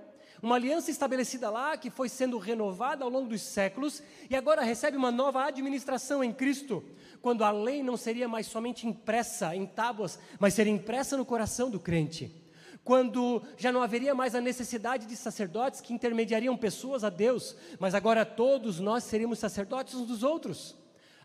uma 0.42 0.56
aliança 0.56 0.90
estabelecida 0.90 1.48
lá, 1.48 1.78
que 1.78 1.88
foi 1.88 2.10
sendo 2.10 2.36
renovada 2.36 3.02
ao 3.02 3.08
longo 3.08 3.30
dos 3.30 3.40
séculos, 3.40 4.02
e 4.28 4.36
agora 4.36 4.60
recebe 4.60 4.94
uma 4.94 5.10
nova 5.10 5.46
administração 5.46 6.22
em 6.22 6.34
Cristo, 6.34 6.84
quando 7.22 7.44
a 7.44 7.50
lei 7.50 7.82
não 7.82 7.96
seria 7.96 8.28
mais 8.28 8.46
somente 8.46 8.86
impressa 8.86 9.56
em 9.56 9.64
tábuas, 9.64 10.18
mas 10.38 10.52
seria 10.52 10.70
impressa 10.70 11.16
no 11.16 11.24
coração 11.24 11.70
do 11.70 11.80
crente 11.80 12.36
quando 12.82 13.42
já 13.58 13.70
não 13.70 13.82
haveria 13.82 14.14
mais 14.14 14.34
a 14.34 14.40
necessidade 14.40 15.04
de 15.04 15.14
sacerdotes 15.14 15.82
que 15.82 15.92
intermediariam 15.92 16.56
pessoas 16.56 17.04
a 17.04 17.10
Deus, 17.10 17.54
mas 17.78 17.94
agora 17.94 18.24
todos 18.24 18.80
nós 18.80 19.04
seríamos 19.04 19.38
sacerdotes 19.38 19.94
uns 19.94 20.06
dos 20.06 20.22
outros. 20.22 20.79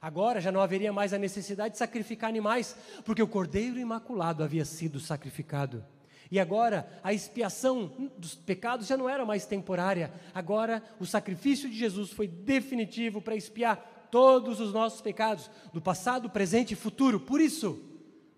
Agora 0.06 0.40
já 0.40 0.52
não 0.52 0.62
haveria 0.62 0.94
mais 0.94 1.14
a 1.14 1.18
necessidade 1.18 1.72
de 1.72 1.80
sacrificar 1.80 2.30
animais, 2.30 2.78
porque 3.04 3.24
o 3.24 3.28
Cordeiro 3.28 3.80
Imaculado 3.80 4.44
havia 4.44 4.64
sido 4.64 5.00
sacrificado. 5.00 5.84
E 6.30 6.40
agora 6.40 6.88
a 7.04 7.12
expiação 7.12 8.12
dos 8.16 8.36
pecados 8.36 8.86
já 8.86 8.96
não 8.96 9.10
era 9.10 9.26
mais 9.26 9.48
temporária, 9.48 10.14
agora 10.32 10.84
o 11.00 11.08
sacrifício 11.08 11.68
de 11.68 11.76
Jesus 11.76 12.12
foi 12.12 12.28
definitivo 12.28 13.20
para 13.20 13.36
expiar 13.36 14.08
todos 14.12 14.60
os 14.60 14.72
nossos 14.72 15.02
pecados, 15.02 15.50
do 15.74 15.82
passado, 15.82 16.30
presente 16.30 16.74
e 16.76 16.78
futuro. 16.78 17.20
Por 17.20 17.42
isso, 17.42 17.84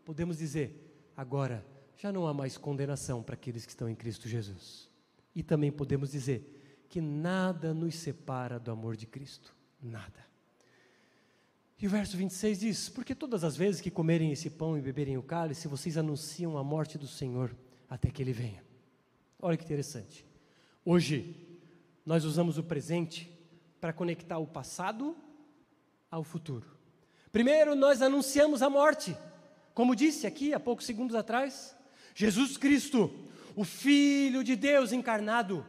podemos 0.06 0.38
dizer: 0.38 0.89
agora 1.17 1.65
já 1.97 2.13
não 2.13 2.25
há 2.25 2.34
mais 2.34 2.56
condenação 2.56 3.21
para 3.21 3.34
aqueles 3.34 3.65
que 3.65 3.73
estão 3.73 3.89
em 3.89 3.95
Cristo 3.95 4.30
Jesus. 4.30 4.89
E 5.36 5.43
também 5.43 5.69
podemos 5.69 6.12
dizer 6.12 6.86
que 6.88 7.01
nada 7.01 7.73
nos 7.73 7.95
separa 7.95 8.58
do 8.58 8.71
amor 8.71 8.95
de 8.95 9.06
Cristo, 9.06 9.53
nada. 9.84 10.37
E 11.79 11.85
o 11.85 11.89
verso 11.89 12.17
26 12.17 12.59
diz: 12.59 12.89
Porque 12.89 13.13
todas 13.13 13.43
as 13.43 13.55
vezes 13.55 13.81
que 13.81 13.91
comerem 13.91 14.31
esse 14.31 14.49
pão 14.49 14.77
e 14.77 14.81
beberem 14.81 15.17
o 15.17 15.23
cálice, 15.23 15.67
vocês 15.67 15.97
anunciam 15.97 16.57
a 16.57 16.63
morte 16.63 16.97
do 16.97 17.07
Senhor 17.07 17.55
até 17.89 18.09
que 18.09 18.21
ele 18.21 18.33
venha. 18.33 18.63
Olha 19.39 19.55
que 19.55 19.63
interessante. 19.63 20.25
Hoje, 20.83 21.35
nós 22.05 22.23
usamos 22.23 22.57
o 22.57 22.63
presente 22.63 23.31
para 23.79 23.93
conectar 23.93 24.39
o 24.39 24.47
passado 24.47 25.15
ao 26.09 26.23
futuro. 26.23 26.65
Primeiro, 27.31 27.75
nós 27.75 28.01
anunciamos 28.01 28.61
a 28.61 28.69
morte, 28.69 29.15
como 29.73 29.95
disse 29.95 30.25
aqui 30.25 30.53
há 30.53 30.59
poucos 30.59 30.85
segundos 30.85 31.15
atrás. 31.15 31.75
Jesus 32.15 32.57
Cristo, 32.57 33.13
o 33.55 33.63
Filho 33.63 34.43
de 34.43 34.55
Deus 34.55 34.91
encarnado, 34.91 35.63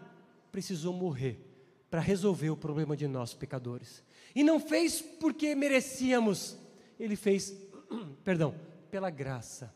precisou 0.50 0.94
morrer 0.94 1.44
para 1.90 2.00
resolver 2.00 2.48
o 2.48 2.56
problema 2.56 2.96
de 2.96 3.06
nós 3.06 3.34
pecadores. 3.34 4.02
E 4.38 4.44
não 4.44 4.60
fez 4.60 5.02
porque 5.02 5.52
merecíamos, 5.56 6.56
ele 6.96 7.16
fez, 7.16 7.52
perdão, 8.22 8.54
pela 8.88 9.10
graça. 9.10 9.74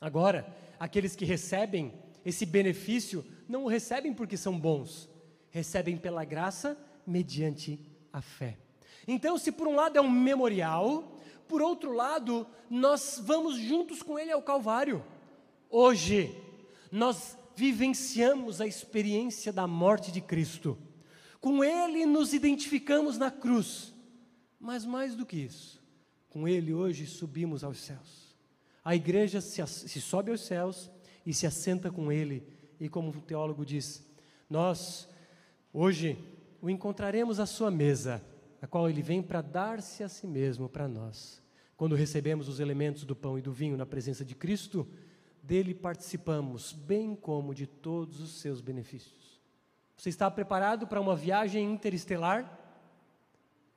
Agora, 0.00 0.46
aqueles 0.80 1.14
que 1.14 1.26
recebem 1.26 1.92
esse 2.24 2.46
benefício 2.46 3.22
não 3.46 3.64
o 3.64 3.68
recebem 3.68 4.14
porque 4.14 4.34
são 4.34 4.58
bons, 4.58 5.10
recebem 5.50 5.98
pela 5.98 6.24
graça 6.24 6.74
mediante 7.06 7.78
a 8.10 8.22
fé. 8.22 8.56
Então, 9.06 9.36
se 9.36 9.52
por 9.52 9.68
um 9.68 9.74
lado 9.74 9.98
é 9.98 10.00
um 10.00 10.10
memorial, 10.10 11.18
por 11.46 11.60
outro 11.60 11.92
lado, 11.92 12.46
nós 12.70 13.20
vamos 13.22 13.58
juntos 13.58 14.02
com 14.02 14.18
ele 14.18 14.32
ao 14.32 14.40
Calvário. 14.40 15.04
Hoje, 15.68 16.34
nós 16.90 17.36
vivenciamos 17.54 18.58
a 18.58 18.66
experiência 18.66 19.52
da 19.52 19.66
morte 19.66 20.10
de 20.10 20.22
Cristo. 20.22 20.78
Com 21.42 21.64
Ele 21.64 22.06
nos 22.06 22.32
identificamos 22.32 23.18
na 23.18 23.28
cruz. 23.28 23.92
Mas 24.60 24.86
mais 24.86 25.16
do 25.16 25.26
que 25.26 25.36
isso, 25.36 25.82
com 26.30 26.46
Ele 26.46 26.72
hoje 26.72 27.04
subimos 27.04 27.64
aos 27.64 27.78
céus. 27.80 28.36
A 28.84 28.94
igreja 28.94 29.40
se, 29.40 29.66
se 29.66 30.00
sobe 30.00 30.30
aos 30.30 30.40
céus 30.42 30.88
e 31.26 31.34
se 31.34 31.44
assenta 31.44 31.90
com 31.90 32.12
Ele. 32.12 32.46
E 32.78 32.88
como 32.88 33.10
o 33.10 33.20
teólogo 33.20 33.66
diz, 33.66 34.06
nós 34.48 35.08
hoje 35.72 36.16
o 36.60 36.70
encontraremos 36.70 37.40
à 37.40 37.46
sua 37.46 37.72
mesa, 37.72 38.22
a 38.60 38.66
qual 38.68 38.88
Ele 38.88 39.02
vem 39.02 39.20
para 39.20 39.42
dar-se 39.42 40.04
a 40.04 40.08
si 40.08 40.28
mesmo 40.28 40.68
para 40.68 40.86
nós. 40.86 41.42
Quando 41.76 41.96
recebemos 41.96 42.48
os 42.48 42.60
elementos 42.60 43.02
do 43.02 43.16
pão 43.16 43.36
e 43.36 43.42
do 43.42 43.52
vinho 43.52 43.76
na 43.76 43.84
presença 43.84 44.24
de 44.24 44.36
Cristo, 44.36 44.86
dele 45.42 45.74
participamos, 45.74 46.72
bem 46.72 47.16
como 47.16 47.52
de 47.52 47.66
todos 47.66 48.20
os 48.20 48.40
seus 48.40 48.60
benefícios. 48.60 49.21
Você 49.96 50.08
está 50.08 50.30
preparado 50.30 50.86
para 50.86 51.00
uma 51.00 51.14
viagem 51.14 51.64
interestelar? 51.72 52.58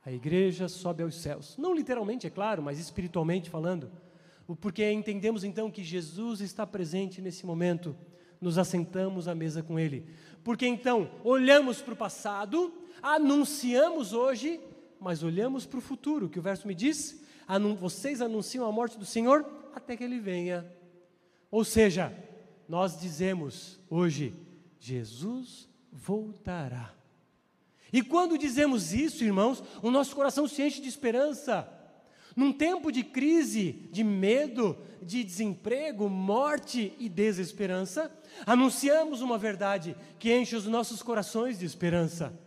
A 0.06 0.12
igreja 0.12 0.68
sobe 0.68 1.02
aos 1.04 1.16
céus. 1.16 1.58
Não 1.58 1.74
literalmente, 1.74 2.28
é 2.28 2.30
claro, 2.30 2.62
mas 2.62 2.80
espiritualmente 2.80 3.50
falando. 3.50 3.92
Porque 4.62 4.92
entendemos 4.92 5.44
então 5.44 5.72
que 5.72 5.84
Jesus 5.84 6.42
está 6.42 6.66
presente 6.68 7.22
nesse 7.22 7.46
momento, 7.46 7.96
nos 8.40 8.60
assentamos 8.60 9.28
à 9.28 9.34
mesa 9.34 9.64
com 9.64 9.80
Ele. 9.80 10.06
Porque 10.44 10.68
então 10.68 11.10
olhamos 11.24 11.82
para 11.82 11.96
o 11.96 11.98
passado, 11.98 12.72
anunciamos 13.02 14.14
hoje, 14.14 14.62
mas 15.00 15.24
olhamos 15.24 15.66
para 15.66 15.80
o 15.80 15.82
futuro, 15.82 16.30
que 16.30 16.38
o 16.38 16.42
verso 16.44 16.68
me 16.68 16.76
diz: 16.76 17.24
vocês 17.80 18.22
anunciam 18.22 18.68
a 18.68 18.72
morte 18.72 19.00
do 19.00 19.06
Senhor 19.06 19.44
até 19.74 19.98
que 19.98 20.04
Ele 20.04 20.20
venha. 20.20 20.72
Ou 21.50 21.64
seja, 21.64 22.16
nós 22.70 23.00
dizemos 23.00 23.80
hoje: 23.90 24.36
Jesus 24.80 25.68
voltará. 25.96 26.94
E 27.92 28.02
quando 28.02 28.38
dizemos 28.38 28.94
isso, 28.94 29.24
irmãos, 29.24 29.64
o 29.82 29.90
nosso 29.90 30.16
coração 30.16 30.48
se 30.48 30.62
enche 30.62 30.82
de 30.82 30.90
esperança. 30.90 31.72
Num 32.36 32.52
tempo 32.52 32.92
de 32.92 33.04
crise, 33.04 33.88
de 33.92 34.04
medo, 34.04 34.78
de 35.02 35.24
desemprego, 35.24 36.10
morte 36.10 36.94
e 37.00 37.08
desesperança, 37.08 38.12
anunciamos 38.46 39.22
uma 39.22 39.38
verdade 39.38 39.96
que 40.20 40.36
enche 40.36 40.56
os 40.56 40.66
nossos 40.66 41.02
corações 41.02 41.60
de 41.60 41.66
esperança. 41.66 42.38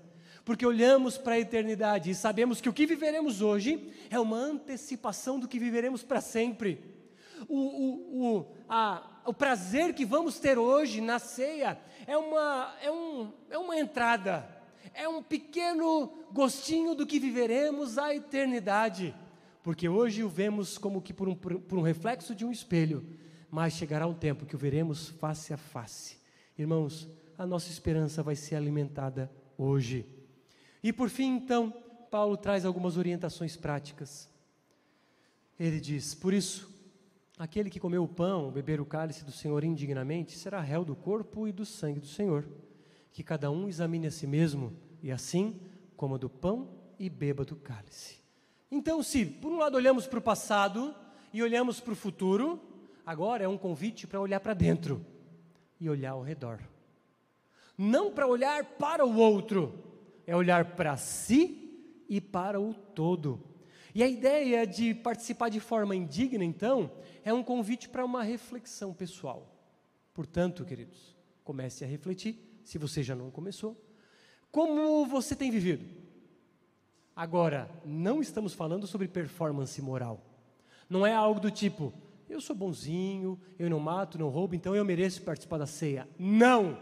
Porque 0.45 0.67
olhamos 0.67 1.17
para 1.17 1.35
a 1.35 1.41
eternidade 1.41 2.11
e 2.11 2.15
sabemos 2.15 2.61
que 2.61 2.69
o 2.69 2.73
que 2.73 2.87
viveremos 2.87 3.41
hoje 3.41 3.91
é 4.11 4.21
uma 4.21 4.37
antecipação 4.37 5.41
do 5.41 5.49
que 5.49 5.59
viveremos 5.59 6.03
para 6.03 6.21
sempre. 6.21 6.83
O, 7.49 7.57
o, 7.57 8.37
o, 8.37 8.47
a, 8.69 9.18
o 9.29 9.35
prazer 9.35 9.95
que 9.95 10.05
vamos 10.05 10.39
ter 10.39 10.59
hoje 10.59 11.01
na 11.01 11.19
ceia 11.19 11.79
é 12.07 12.17
uma, 12.17 12.75
é, 12.83 12.91
um, 12.91 13.33
é 13.51 13.59
uma 13.59 13.77
entrada, 13.77 14.49
é 14.95 15.09
um 15.09 15.23
pequeno 15.23 16.13
gostinho 16.33 16.95
do 16.95 17.07
que 17.07 17.21
viveremos 17.21 17.99
a 17.99 18.15
eternidade 18.15 19.15
porque 19.69 19.87
hoje 19.87 20.25
o 20.25 20.31
vemos 20.31 20.79
como 20.79 21.03
que 21.03 21.13
por 21.13 21.29
um, 21.29 21.35
por 21.35 21.79
um 21.79 21.83
reflexo 21.83 22.35
de 22.35 22.43
um 22.43 22.51
espelho, 22.51 23.07
mas 23.51 23.75
chegará 23.75 24.07
um 24.07 24.15
tempo 24.15 24.47
que 24.47 24.55
o 24.55 24.59
veremos 24.59 25.11
face 25.11 25.53
a 25.53 25.59
face. 25.59 26.17
Irmãos, 26.57 27.07
a 27.37 27.47
nossa 27.47 27.71
esperança 27.71 28.23
vai 28.23 28.35
ser 28.35 28.55
alimentada 28.55 29.31
hoje. 29.59 30.07
E 30.83 30.91
por 30.91 31.11
fim, 31.11 31.37
então, 31.37 31.71
Paulo 32.11 32.35
traz 32.39 32.65
algumas 32.65 32.97
orientações 32.97 33.57
práticas. 33.57 34.27
Ele 35.61 35.79
diz: 35.79 36.15
Por 36.15 36.33
isso, 36.33 36.78
aquele 37.39 37.71
que 37.71 37.79
comeu 37.79 38.03
o 38.03 38.09
pão, 38.09 38.51
beber 38.51 38.81
o 38.81 38.85
cálice 38.85 39.25
do 39.25 39.31
Senhor 39.31 39.63
indignamente, 39.63 40.37
será 40.37 40.61
réu 40.61 40.85
do 40.85 40.97
corpo 40.97 41.47
e 41.47 41.53
do 41.53 41.65
sangue 41.65 42.01
do 42.01 42.07
Senhor. 42.07 42.49
Que 43.13 43.23
cada 43.23 43.51
um 43.51 43.69
examine 43.69 44.09
a 44.09 44.11
si 44.11 44.27
mesmo, 44.27 44.73
e 45.03 45.11
assim 45.11 45.61
coma 45.97 46.19
do 46.19 46.29
pão 46.29 46.69
e 46.99 47.09
beba 47.09 47.45
do 47.45 47.57
cálice. 47.57 48.19
Então, 48.71 49.03
se 49.03 49.25
por 49.25 49.51
um 49.51 49.59
lado 49.59 49.77
olhamos 49.77 50.07
para 50.07 50.19
o 50.19 50.23
passado 50.23 50.95
e 51.33 51.43
olhamos 51.43 51.81
para 51.81 51.93
o 51.93 51.97
futuro, 51.97 52.61
agora 53.07 53.45
é 53.45 53.49
um 53.49 53.57
convite 53.57 54.07
para 54.07 54.21
olhar 54.21 54.41
para 54.41 54.55
dentro 54.55 55.05
e 55.81 55.89
olhar 55.89 56.13
ao 56.13 56.23
redor. 56.23 56.61
Não 57.77 58.11
para 58.11 58.27
olhar 58.27 58.65
para 58.65 59.07
o 59.07 59.17
outro, 59.17 59.73
é 60.27 60.35
olhar 60.35 60.77
para 60.77 60.97
si 60.97 62.05
e 62.09 62.21
para 62.21 62.61
o 62.61 62.75
todo. 62.75 63.41
E 63.95 64.03
a 64.03 64.09
ideia 64.09 64.67
de 64.67 64.95
participar 64.95 65.49
de 65.49 65.61
forma 65.61 65.97
indigna, 65.97 66.45
então, 66.45 66.91
é 67.29 67.35
um 67.35 67.43
convite 67.43 67.91
para 67.91 68.07
uma 68.07 68.23
reflexão 68.23 68.95
pessoal. 68.95 69.55
Portanto, 70.15 70.65
queridos, 70.65 71.15
comece 71.45 71.85
a 71.85 71.87
refletir, 71.87 72.39
se 72.65 72.79
você 72.79 73.03
já 73.03 73.15
não 73.15 73.31
começou, 73.31 73.77
como 74.51 75.05
você 75.05 75.37
tem 75.37 75.51
vivido? 75.51 75.85
Agora, 77.15 77.71
não 77.85 78.23
estamos 78.23 78.55
falando 78.55 78.87
sobre 78.87 79.07
performance 79.07 79.81
moral. 79.83 80.25
Não 80.89 81.07
é 81.07 81.13
algo 81.13 81.39
do 81.39 81.51
tipo, 81.51 81.93
eu 82.31 82.41
sou 82.41 82.57
bonzinho, 82.57 83.39
eu 83.59 83.69
não 83.69 83.79
mato, 83.79 84.19
não 84.19 84.31
roubo, 84.31 84.55
então 84.55 84.75
eu 84.75 84.83
mereço 84.83 85.21
participar 85.21 85.59
da 85.59 85.67
ceia. 85.67 86.09
Não! 86.19 86.79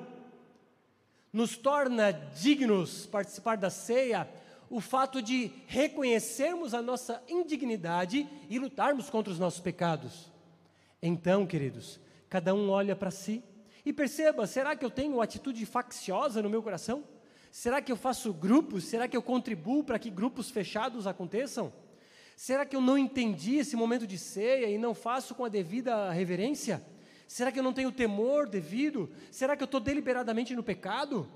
Nos 1.32 1.56
torna 1.56 2.12
dignos 2.12 3.04
participar 3.04 3.56
da 3.56 3.68
ceia 3.68 4.30
o 4.70 4.80
fato 4.80 5.20
de 5.20 5.50
reconhecermos 5.66 6.72
a 6.72 6.80
nossa 6.80 7.20
indignidade 7.28 8.28
e 8.48 8.60
lutarmos 8.60 9.10
contra 9.10 9.32
os 9.32 9.40
nossos 9.40 9.60
pecados. 9.60 10.35
Então, 11.02 11.46
queridos, 11.46 12.00
cada 12.28 12.54
um 12.54 12.70
olha 12.70 12.96
para 12.96 13.10
si 13.10 13.42
e 13.84 13.92
perceba: 13.92 14.46
será 14.46 14.74
que 14.74 14.84
eu 14.84 14.90
tenho 14.90 15.20
atitude 15.20 15.64
facciosa 15.66 16.42
no 16.42 16.50
meu 16.50 16.62
coração? 16.62 17.04
Será 17.50 17.80
que 17.80 17.90
eu 17.90 17.96
faço 17.96 18.34
grupos? 18.34 18.84
Será 18.84 19.08
que 19.08 19.16
eu 19.16 19.22
contribuo 19.22 19.82
para 19.82 19.98
que 19.98 20.10
grupos 20.10 20.50
fechados 20.50 21.06
aconteçam? 21.06 21.72
Será 22.36 22.66
que 22.66 22.76
eu 22.76 22.82
não 22.82 22.98
entendi 22.98 23.56
esse 23.56 23.74
momento 23.74 24.06
de 24.06 24.18
ceia 24.18 24.68
e 24.68 24.76
não 24.76 24.94
faço 24.94 25.34
com 25.34 25.44
a 25.44 25.48
devida 25.48 26.10
reverência? 26.10 26.84
Será 27.26 27.50
que 27.50 27.58
eu 27.58 27.62
não 27.62 27.72
tenho 27.72 27.90
temor 27.90 28.46
devido? 28.48 29.10
Será 29.30 29.56
que 29.56 29.62
eu 29.62 29.66
estou 29.66 29.80
deliberadamente 29.80 30.54
no 30.54 30.62
pecado? 30.62 31.26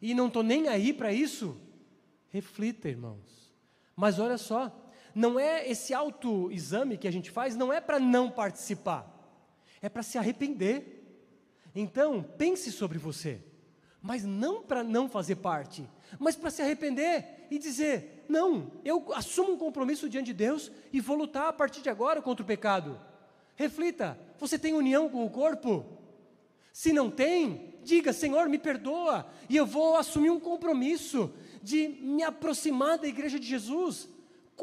E 0.00 0.14
não 0.14 0.28
estou 0.28 0.42
nem 0.42 0.68
aí 0.68 0.92
para 0.92 1.12
isso? 1.12 1.60
Reflita, 2.30 2.88
irmãos. 2.88 3.52
Mas 3.94 4.18
olha 4.18 4.38
só, 4.38 4.74
não 5.14 5.38
é 5.38 5.68
esse 5.68 5.92
autoexame 5.94 6.96
que 6.96 7.08
a 7.08 7.10
gente 7.10 7.30
faz, 7.30 7.54
não 7.56 7.72
é 7.72 7.80
para 7.80 7.98
não 7.98 8.30
participar, 8.30 9.06
é 9.80 9.88
para 9.88 10.02
se 10.02 10.18
arrepender. 10.18 11.00
Então, 11.74 12.22
pense 12.22 12.70
sobre 12.70 12.98
você 12.98 13.42
mas 14.02 14.24
não 14.24 14.60
para 14.60 14.82
não 14.82 15.08
fazer 15.08 15.36
parte, 15.36 15.88
mas 16.18 16.34
para 16.34 16.50
se 16.50 16.60
arrepender 16.60 17.46
e 17.50 17.58
dizer: 17.58 18.24
não, 18.28 18.72
eu 18.84 19.12
assumo 19.14 19.52
um 19.52 19.56
compromisso 19.56 20.08
diante 20.08 20.26
de 20.26 20.34
Deus 20.34 20.72
e 20.92 21.00
vou 21.00 21.16
lutar 21.16 21.46
a 21.46 21.52
partir 21.52 21.80
de 21.80 21.88
agora 21.88 22.20
contra 22.20 22.42
o 22.42 22.46
pecado. 22.46 23.00
Reflita: 23.54 24.18
você 24.40 24.58
tem 24.58 24.74
união 24.74 25.08
com 25.08 25.24
o 25.24 25.30
corpo? 25.30 25.86
Se 26.72 26.92
não 26.92 27.08
tem, 27.08 27.74
diga: 27.84 28.12
Senhor, 28.12 28.48
me 28.48 28.58
perdoa, 28.58 29.26
e 29.48 29.56
eu 29.56 29.64
vou 29.64 29.96
assumir 29.96 30.30
um 30.30 30.40
compromisso 30.40 31.32
de 31.62 31.86
me 31.86 32.24
aproximar 32.24 32.98
da 32.98 33.06
igreja 33.06 33.38
de 33.38 33.46
Jesus. 33.46 34.08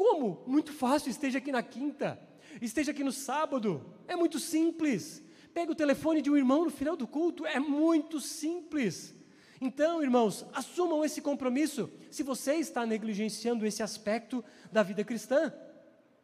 Como? 0.00 0.42
Muito 0.46 0.72
fácil, 0.72 1.10
esteja 1.10 1.36
aqui 1.36 1.52
na 1.52 1.62
quinta, 1.62 2.18
esteja 2.62 2.90
aqui 2.90 3.04
no 3.04 3.12
sábado, 3.12 3.84
é 4.08 4.16
muito 4.16 4.38
simples. 4.38 5.22
Pega 5.52 5.72
o 5.72 5.74
telefone 5.74 6.22
de 6.22 6.30
um 6.30 6.38
irmão 6.38 6.64
no 6.64 6.70
final 6.70 6.96
do 6.96 7.06
culto, 7.06 7.44
é 7.44 7.60
muito 7.60 8.18
simples. 8.18 9.14
Então, 9.60 10.02
irmãos, 10.02 10.46
assumam 10.54 11.04
esse 11.04 11.20
compromisso 11.20 11.90
se 12.10 12.22
você 12.22 12.54
está 12.54 12.86
negligenciando 12.86 13.66
esse 13.66 13.82
aspecto 13.82 14.42
da 14.72 14.82
vida 14.82 15.04
cristã. 15.04 15.52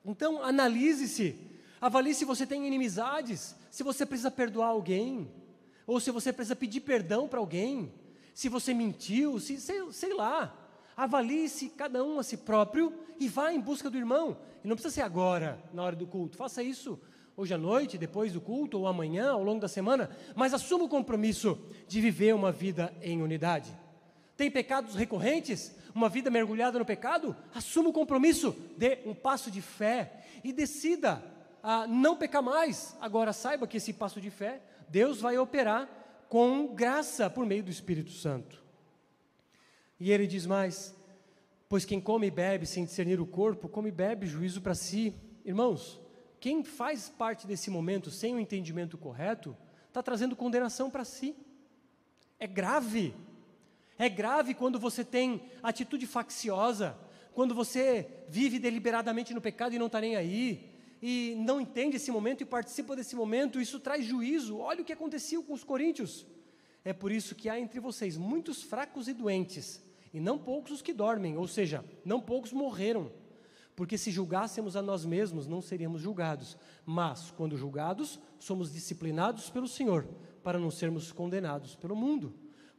Então, 0.02 0.42
analise-se, 0.42 1.38
avalie 1.78 2.14
se 2.14 2.24
você 2.24 2.46
tem 2.46 2.66
inimizades, 2.66 3.54
se 3.70 3.82
você 3.82 4.06
precisa 4.06 4.30
perdoar 4.30 4.68
alguém, 4.68 5.30
ou 5.86 6.00
se 6.00 6.10
você 6.10 6.32
precisa 6.32 6.56
pedir 6.56 6.80
perdão 6.80 7.28
para 7.28 7.40
alguém, 7.40 7.92
se 8.32 8.48
você 8.48 8.72
mentiu, 8.72 9.38
se, 9.38 9.60
sei, 9.60 9.92
sei 9.92 10.14
lá. 10.14 10.65
Avalie-se 10.96 11.68
cada 11.70 12.02
um 12.02 12.18
a 12.18 12.22
si 12.22 12.38
próprio 12.38 12.92
e 13.20 13.28
vá 13.28 13.52
em 13.52 13.60
busca 13.60 13.90
do 13.90 13.98
irmão. 13.98 14.38
E 14.64 14.68
não 14.68 14.74
precisa 14.74 14.94
ser 14.94 15.02
agora, 15.02 15.62
na 15.72 15.82
hora 15.82 15.94
do 15.94 16.06
culto, 16.06 16.36
faça 16.36 16.62
isso 16.62 16.98
hoje 17.36 17.52
à 17.52 17.58
noite, 17.58 17.98
depois 17.98 18.32
do 18.32 18.40
culto, 18.40 18.78
ou 18.78 18.86
amanhã, 18.86 19.30
ao 19.32 19.44
longo 19.44 19.60
da 19.60 19.68
semana, 19.68 20.10
mas 20.34 20.54
assuma 20.54 20.84
o 20.84 20.88
compromisso 20.88 21.58
de 21.86 22.00
viver 22.00 22.34
uma 22.34 22.50
vida 22.50 22.94
em 23.02 23.22
unidade. 23.22 23.70
Tem 24.36 24.50
pecados 24.50 24.94
recorrentes? 24.94 25.74
Uma 25.94 26.08
vida 26.08 26.30
mergulhada 26.30 26.78
no 26.78 26.84
pecado? 26.84 27.36
Assuma 27.54 27.90
o 27.90 27.92
compromisso, 27.92 28.56
dê 28.76 29.00
um 29.04 29.14
passo 29.14 29.50
de 29.50 29.60
fé 29.60 30.24
e 30.42 30.52
decida 30.52 31.22
a 31.62 31.86
não 31.86 32.16
pecar 32.16 32.42
mais. 32.42 32.96
Agora 33.00 33.32
saiba 33.32 33.66
que 33.66 33.76
esse 33.76 33.92
passo 33.92 34.20
de 34.20 34.30
fé, 34.30 34.62
Deus 34.88 35.20
vai 35.20 35.36
operar 35.36 35.88
com 36.28 36.74
graça 36.74 37.28
por 37.28 37.44
meio 37.44 37.62
do 37.62 37.70
Espírito 37.70 38.10
Santo. 38.10 38.65
E 39.98 40.10
ele 40.12 40.26
diz 40.26 40.46
mais: 40.46 40.94
Pois 41.68 41.84
quem 41.84 42.00
come 42.00 42.26
e 42.26 42.30
bebe 42.30 42.66
sem 42.66 42.84
discernir 42.84 43.20
o 43.20 43.26
corpo, 43.26 43.68
come 43.68 43.88
e 43.88 43.92
bebe 43.92 44.26
juízo 44.26 44.60
para 44.60 44.74
si. 44.74 45.14
Irmãos, 45.44 46.00
quem 46.38 46.62
faz 46.62 47.08
parte 47.08 47.46
desse 47.46 47.70
momento 47.70 48.10
sem 48.10 48.34
o 48.34 48.40
entendimento 48.40 48.96
correto, 48.96 49.56
está 49.88 50.02
trazendo 50.02 50.36
condenação 50.36 50.90
para 50.90 51.04
si. 51.04 51.34
É 52.38 52.46
grave. 52.46 53.14
É 53.98 54.08
grave 54.08 54.54
quando 54.54 54.78
você 54.78 55.02
tem 55.02 55.42
atitude 55.62 56.06
facciosa, 56.06 56.96
quando 57.32 57.54
você 57.54 58.06
vive 58.28 58.58
deliberadamente 58.58 59.32
no 59.32 59.40
pecado 59.40 59.74
e 59.74 59.78
não 59.78 59.86
está 59.86 60.00
nem 60.00 60.16
aí, 60.16 60.70
e 61.00 61.34
não 61.38 61.60
entende 61.60 61.96
esse 61.96 62.10
momento 62.10 62.42
e 62.42 62.46
participa 62.46 62.94
desse 62.94 63.16
momento, 63.16 63.60
isso 63.60 63.80
traz 63.80 64.04
juízo. 64.04 64.58
Olha 64.58 64.82
o 64.82 64.84
que 64.84 64.92
aconteceu 64.92 65.42
com 65.42 65.52
os 65.52 65.64
coríntios. 65.64 66.26
É 66.84 66.92
por 66.92 67.10
isso 67.10 67.34
que 67.34 67.48
há 67.48 67.58
entre 67.58 67.80
vocês 67.80 68.16
muitos 68.16 68.62
fracos 68.62 69.08
e 69.08 69.12
doentes, 69.12 69.82
e 70.16 70.20
não 70.20 70.38
poucos 70.38 70.72
os 70.72 70.80
que 70.80 70.94
dormem, 70.94 71.36
ou 71.36 71.46
seja, 71.46 71.84
não 72.02 72.22
poucos 72.22 72.50
morreram. 72.50 73.12
Porque 73.76 73.98
se 73.98 74.10
julgássemos 74.10 74.74
a 74.74 74.80
nós 74.80 75.04
mesmos, 75.04 75.46
não 75.46 75.60
seríamos 75.60 76.00
julgados. 76.00 76.56
Mas, 76.86 77.30
quando 77.36 77.54
julgados, 77.54 78.18
somos 78.38 78.72
disciplinados 78.72 79.50
pelo 79.50 79.68
Senhor, 79.68 80.08
para 80.42 80.58
não 80.58 80.70
sermos 80.70 81.12
condenados 81.12 81.74
pelo 81.74 81.94
mundo. 81.94 82.32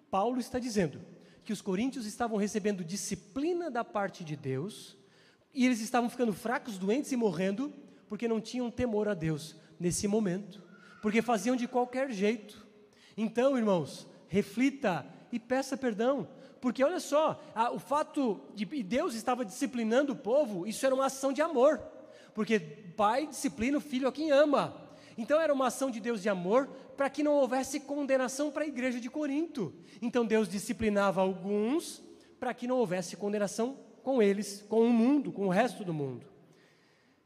Paulo 0.10 0.40
está 0.40 0.58
dizendo 0.58 1.00
que 1.44 1.54
os 1.54 1.62
coríntios 1.62 2.08
estavam 2.08 2.38
recebendo 2.40 2.84
disciplina 2.84 3.70
da 3.70 3.86
parte 3.86 4.24
de 4.24 4.36
Deus, 4.36 4.98
e 5.54 5.64
eles 5.64 5.80
estavam 5.80 6.10
ficando 6.10 6.34
fracos, 6.34 6.80
doentes 6.80 7.12
e 7.12 7.16
morrendo, 7.16 7.72
porque 8.10 8.28
não 8.28 8.42
tinham 8.42 8.72
temor 8.72 9.08
a 9.08 9.14
Deus 9.14 9.56
nesse 9.80 10.08
momento, 10.08 10.64
porque 11.04 11.22
faziam 11.22 11.56
de 11.56 11.68
qualquer 11.68 12.10
jeito. 12.10 12.66
Então, 13.16 13.56
irmãos, 13.56 14.08
reflita 14.28 15.06
e 15.32 15.40
peça 15.40 15.78
perdão. 15.78 16.28
Porque 16.62 16.84
olha 16.84 17.00
só, 17.00 17.40
a, 17.54 17.72
o 17.72 17.80
fato 17.80 18.42
de 18.54 18.66
Deus 18.66 19.14
estava 19.14 19.46
disciplinando 19.46 20.14
o 20.14 20.16
povo, 20.16 20.66
isso 20.66 20.86
era 20.86 20.94
uma 20.96 21.06
ação 21.06 21.32
de 21.32 21.42
amor. 21.42 21.82
Porque 22.34 22.60
pai 22.60 23.28
disciplina 23.28 23.78
o 23.78 23.82
filho 23.82 24.08
a 24.08 24.12
quem 24.12 24.32
ama. 24.32 24.88
Então 25.18 25.40
era 25.40 25.54
uma 25.54 25.68
ação 25.68 25.90
de 25.90 26.00
Deus 26.00 26.22
de 26.22 26.30
amor 26.30 26.68
para 26.96 27.10
que 27.10 27.24
não 27.24 27.34
houvesse 27.34 27.80
condenação 27.80 28.52
para 28.52 28.64
a 28.64 28.68
igreja 28.68 29.00
de 29.00 29.10
Corinto. 29.10 29.74
Então 30.02 30.26
Deus 30.26 30.48
disciplinava 30.48 31.22
alguns 31.22 32.04
para 32.40 32.54
que 32.54 32.68
não 32.68 32.78
houvesse 32.78 33.18
condenação 33.18 33.78
com 34.04 34.22
eles, 34.22 34.64
com 34.70 34.82
o 34.82 34.90
mundo, 34.90 35.32
com 35.32 35.48
o 35.48 35.50
resto 35.50 35.84
do 35.84 35.94
mundo. 35.94 36.26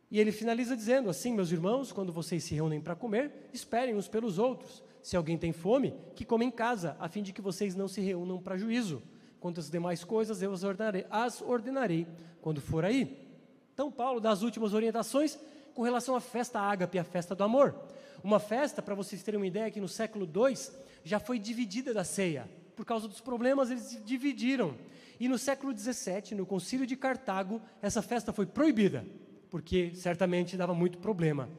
E 0.10 0.20
ele 0.20 0.32
finaliza 0.32 0.76
dizendo: 0.76 1.10
Assim, 1.10 1.34
meus 1.34 1.52
irmãos, 1.52 1.92
quando 1.92 2.12
vocês 2.12 2.44
se 2.44 2.54
reúnem 2.54 2.82
para 2.82 2.96
comer, 2.96 3.50
esperem 3.54 3.96
uns 3.96 4.08
pelos 4.08 4.38
outros. 4.38 4.84
Se 5.02 5.16
alguém 5.16 5.38
tem 5.38 5.52
fome, 5.52 5.96
que 6.16 6.26
come 6.26 6.46
em 6.46 6.52
casa, 6.52 6.96
a 7.00 7.10
fim 7.10 7.24
de 7.24 7.34
que 7.34 7.42
vocês 7.42 7.76
não 7.76 7.88
se 7.88 8.02
reúnam 8.02 8.42
para 8.42 8.58
juízo. 8.58 9.02
Quanto 9.42 9.60
às 9.60 9.72
demais 9.72 10.04
coisas, 10.04 10.44
eu 10.44 10.54
as 10.54 10.64
ordenarei, 10.64 11.06
as 11.10 11.42
ordenarei 11.42 12.08
quando 12.42 12.62
for 12.62 12.86
aí. 12.86 13.28
Então, 13.74 13.92
Paulo 13.92 14.22
dá 14.22 14.30
as 14.30 14.44
últimas 14.44 14.76
orientações 14.76 15.38
com 15.74 15.82
relação 15.82 16.16
à 16.16 16.22
festa 16.22 16.60
ágape, 16.60 17.00
a 17.00 17.04
festa 17.04 17.34
do 17.34 17.44
amor. 17.44 17.76
Uma 18.24 18.40
festa, 18.40 18.84
para 18.84 18.94
vocês 18.94 19.24
terem 19.24 19.40
uma 19.40 19.48
ideia, 19.48 19.72
que 19.72 19.82
no 19.82 19.88
século 19.88 20.26
II 20.26 20.56
já 21.04 21.20
foi 21.20 21.40
dividida 21.40 21.92
da 21.92 22.04
ceia. 22.04 22.48
Por 22.76 22.86
causa 22.86 23.08
dos 23.08 23.20
problemas, 23.20 23.72
eles 23.72 24.00
dividiram. 24.06 24.76
E 25.20 25.28
no 25.28 25.40
século 25.40 25.76
XVII, 25.76 26.36
no 26.36 26.46
concílio 26.46 26.86
de 26.86 26.96
Cartago, 26.96 27.60
essa 27.82 28.04
festa 28.04 28.32
foi 28.32 28.46
proibida, 28.46 29.04
porque 29.50 29.92
certamente 29.96 30.56
dava 30.56 30.76
muito 30.76 31.00
problema. 31.00 31.50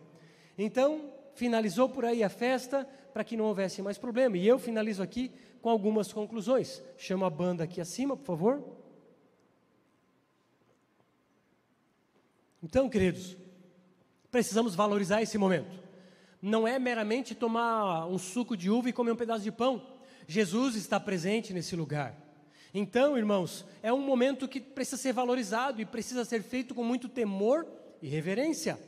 Então, 0.57 1.11
finalizou 1.35 1.89
por 1.89 2.05
aí 2.05 2.23
a 2.23 2.29
festa 2.29 2.87
para 3.13 3.25
que 3.25 3.37
não 3.37 3.47
houvesse 3.47 3.83
mais 3.83 3.99
problema. 3.99 4.37
E 4.37 4.47
eu 4.47 4.57
finalizo 4.57 5.03
aqui 5.03 5.33
com 5.63 5.71
algumas 5.71 6.13
conclusões. 6.13 6.83
Chama 6.99 7.29
a 7.29 7.31
banda 7.31 7.63
aqui 7.65 7.81
acima, 7.81 8.17
por 8.17 8.27
favor. 8.27 8.63
Então, 12.61 12.89
queridos, 12.89 13.37
precisamos 14.31 14.75
valorizar 14.75 15.23
esse 15.23 15.39
momento. 15.39 15.81
Não 16.41 16.67
é 16.67 16.79
meramente 16.79 17.35
tomar 17.35 18.07
um 18.07 18.19
suco 18.19 18.57
de 18.57 18.69
uva 18.69 18.89
e 18.89 18.93
comer 18.93 19.13
um 19.13 19.17
pedaço 19.17 19.45
de 19.45 19.53
pão. 19.53 19.87
Jesus 20.27 20.75
está 20.75 20.99
presente 20.99 21.55
nesse 21.55 21.77
lugar. 21.77 22.17
Então, 22.75 23.17
irmãos, 23.17 23.65
é 23.83 23.93
um 23.93 24.01
momento 24.01 24.49
que 24.49 24.61
precisa 24.61 24.97
ser 24.97 25.13
valorizado 25.13 25.81
e 25.81 25.87
precisa 25.87 26.25
ser 26.25 26.43
feito 26.43 26.75
com 26.75 26.83
muito 26.83 27.09
temor 27.09 27.67
e 28.01 28.09
reverência. 28.09 28.79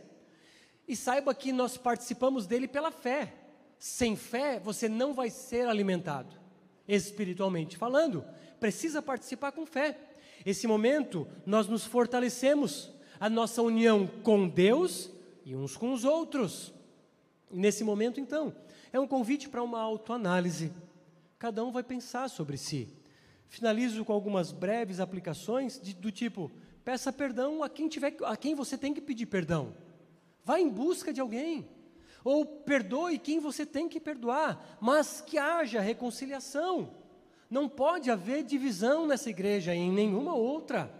E 0.88 0.96
saiba 0.96 1.34
que 1.34 1.52
nós 1.52 1.76
participamos 1.76 2.46
dele 2.46 2.66
pela 2.66 2.90
fé. 2.90 3.32
Sem 3.78 4.16
fé, 4.16 4.58
você 4.58 4.88
não 4.88 5.14
vai 5.14 5.30
ser 5.30 5.68
alimentado 5.68 6.43
espiritualmente 6.87 7.76
falando, 7.76 8.24
precisa 8.61 9.03
participar 9.03 9.53
com 9.53 9.66
fé. 9.66 9.99
Esse 10.45 10.66
momento 10.66 11.26
nós 11.47 11.66
nos 11.66 11.85
fortalecemos, 11.85 12.91
a 13.18 13.30
nossa 13.30 13.62
união 13.62 14.07
com 14.22 14.49
Deus 14.49 15.11
e 15.45 15.55
uns 15.55 15.76
com 15.76 15.93
os 15.93 16.05
outros. 16.05 16.72
Nesse 17.51 17.85
momento, 17.85 18.20
então, 18.20 18.55
é 18.93 18.99
um 18.99 19.07
convite 19.07 19.49
para 19.49 19.62
uma 19.62 19.80
autoanálise. 19.80 20.72
Cada 21.39 21.64
um 21.64 21.72
vai 21.72 21.82
pensar 21.82 22.28
sobre 22.28 22.57
si. 22.57 22.89
Finalizo 23.49 24.05
com 24.05 24.12
algumas 24.12 24.51
breves 24.51 25.01
aplicações 25.01 25.80
de, 25.80 25.95
do 25.95 26.11
tipo: 26.11 26.51
peça 26.85 27.12
perdão 27.12 27.62
a 27.62 27.68
quem 27.68 27.89
tiver, 27.89 28.16
a 28.24 28.37
quem 28.37 28.55
você 28.55 28.76
tem 28.76 28.93
que 28.93 29.01
pedir 29.01 29.26
perdão. 29.26 29.74
Vá 30.45 30.59
em 30.59 30.68
busca 30.68 31.12
de 31.12 31.20
alguém. 31.20 31.68
Ou 32.24 32.46
perdoe 32.46 33.18
quem 33.18 33.38
você 33.38 33.66
tem 33.66 33.86
que 33.86 34.00
perdoar, 34.00 34.78
mas 34.80 35.20
que 35.20 35.36
haja 35.36 35.80
reconciliação. 35.80 36.90
Não 37.50 37.68
pode 37.68 38.10
haver 38.10 38.42
divisão 38.42 39.06
nessa 39.06 39.28
igreja 39.28 39.74
e 39.74 39.78
em 39.78 39.92
nenhuma 39.92 40.34
outra. 40.34 40.90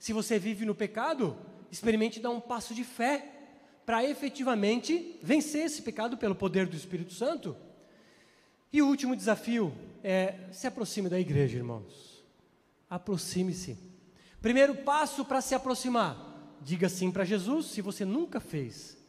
Se 0.00 0.14
você 0.14 0.38
vive 0.38 0.64
no 0.64 0.74
pecado, 0.74 1.36
experimente 1.70 2.18
dar 2.18 2.30
um 2.30 2.40
passo 2.40 2.74
de 2.74 2.82
fé 2.82 3.30
para 3.84 4.02
efetivamente 4.02 5.20
vencer 5.22 5.66
esse 5.66 5.82
pecado 5.82 6.16
pelo 6.16 6.34
poder 6.34 6.66
do 6.66 6.74
Espírito 6.74 7.12
Santo. 7.12 7.54
E 8.72 8.80
o 8.80 8.88
último 8.88 9.14
desafio 9.14 9.72
é 10.02 10.34
se 10.50 10.66
aproxime 10.66 11.10
da 11.10 11.20
igreja, 11.20 11.58
irmãos. 11.58 12.24
Aproxime-se. 12.88 13.76
Primeiro 14.40 14.74
passo 14.76 15.26
para 15.26 15.42
se 15.42 15.54
aproximar: 15.54 16.56
diga 16.62 16.88
sim 16.88 17.10
para 17.10 17.24
Jesus 17.24 17.66
se 17.66 17.82
você 17.82 18.04
nunca 18.06 18.40
fez 18.40 19.03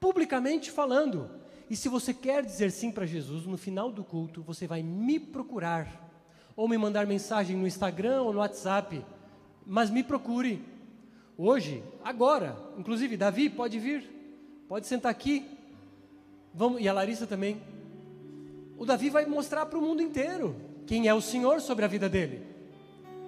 publicamente 0.00 0.70
falando. 0.70 1.30
E 1.68 1.76
se 1.76 1.88
você 1.88 2.14
quer 2.14 2.44
dizer 2.44 2.70
sim 2.70 2.90
para 2.90 3.06
Jesus, 3.06 3.46
no 3.46 3.56
final 3.56 3.90
do 3.90 4.04
culto, 4.04 4.42
você 4.42 4.66
vai 4.66 4.82
me 4.82 5.18
procurar. 5.18 6.04
Ou 6.54 6.68
me 6.68 6.78
mandar 6.78 7.06
mensagem 7.06 7.56
no 7.56 7.66
Instagram 7.66 8.22
ou 8.22 8.32
no 8.32 8.38
WhatsApp. 8.38 9.04
Mas 9.66 9.90
me 9.90 10.02
procure. 10.02 10.64
Hoje, 11.36 11.82
agora. 12.02 12.56
Inclusive, 12.78 13.16
Davi, 13.16 13.50
pode 13.50 13.78
vir. 13.78 14.04
Pode 14.68 14.86
sentar 14.86 15.10
aqui. 15.10 15.44
Vamos, 16.54 16.80
e 16.80 16.88
a 16.88 16.92
Larissa 16.92 17.26
também. 17.26 17.60
O 18.78 18.86
Davi 18.86 19.10
vai 19.10 19.26
mostrar 19.26 19.66
para 19.66 19.78
o 19.78 19.82
mundo 19.82 20.00
inteiro 20.00 20.56
quem 20.86 21.08
é 21.08 21.14
o 21.14 21.20
Senhor 21.20 21.60
sobre 21.60 21.84
a 21.84 21.88
vida 21.88 22.08
dele. 22.08 22.42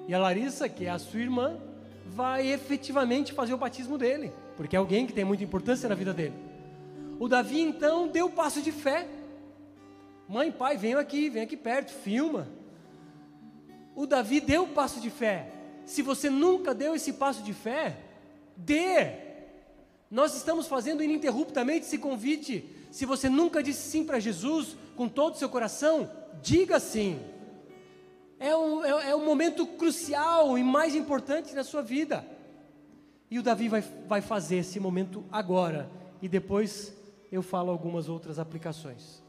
E 0.07 0.15
a 0.15 0.19
Larissa, 0.19 0.69
que 0.69 0.87
é 0.87 0.91
a 0.91 0.99
sua 0.99 1.21
irmã, 1.21 1.59
vai 2.07 2.49
efetivamente 2.49 3.33
fazer 3.33 3.53
o 3.53 3.59
batismo 3.59 3.99
dele, 3.99 4.33
porque 4.57 4.75
é 4.75 4.79
alguém 4.79 5.07
que 5.07 5.13
tem 5.13 5.25
muita 5.25 5.45
importância 5.45 5.89
na 5.89 5.95
vida 5.95 6.15
dele. 6.15 6.48
O 7.19 7.29
Davi 7.29 7.61
então 7.61 8.09
deu 8.09 8.27
o 8.27 8.31
passo 8.31 8.63
de 8.63 8.71
fé. 8.71 9.09
Mãe, 10.29 10.53
pai, 10.53 10.77
venham 10.77 11.01
aqui, 11.01 11.29
vem 11.29 11.43
aqui 11.43 11.57
perto, 11.57 11.91
filma. 11.91 12.49
O 13.97 14.07
Davi 14.07 14.41
deu 14.41 14.65
o 14.65 14.69
passo 14.69 15.01
de 15.01 15.11
fé. 15.11 15.51
Se 15.85 16.03
você 16.03 16.31
nunca 16.31 16.75
deu 16.75 16.95
esse 16.95 17.15
passo 17.15 17.43
de 17.43 17.53
fé, 17.53 17.97
dê. 18.57 19.29
Nós 20.11 20.37
estamos 20.37 20.67
fazendo 20.67 21.03
ininterruptamente 21.03 21.87
esse 21.87 21.99
convite. 21.99 22.65
Se 22.91 23.05
você 23.05 23.29
nunca 23.29 23.63
disse 23.63 23.91
sim 23.91 24.05
para 24.05 24.21
Jesus 24.21 24.77
com 24.97 25.09
todo 25.09 25.35
o 25.35 25.39
seu 25.39 25.49
coração, 25.49 26.11
diga 26.43 26.79
sim. 26.79 27.19
É 28.39 28.55
um, 28.57 28.85
é, 28.85 29.11
é 29.11 29.17
momento 29.17 29.67
crucial 29.67 30.57
e 30.57 30.63
mais 30.63 30.95
importante 30.95 31.55
na 31.55 31.65
sua 31.65 31.83
vida. 31.83 32.25
E 33.31 33.39
o 33.39 33.43
Davi 33.43 33.69
vai, 33.69 33.83
vai 34.07 34.21
fazer 34.21 34.59
esse 34.59 34.79
momento 34.79 35.25
agora. 35.33 35.91
E 36.23 36.29
depois 36.29 36.98
eu 37.31 37.43
falo 37.43 37.71
algumas 37.71 38.09
outras 38.09 38.39
aplicações. 38.39 39.23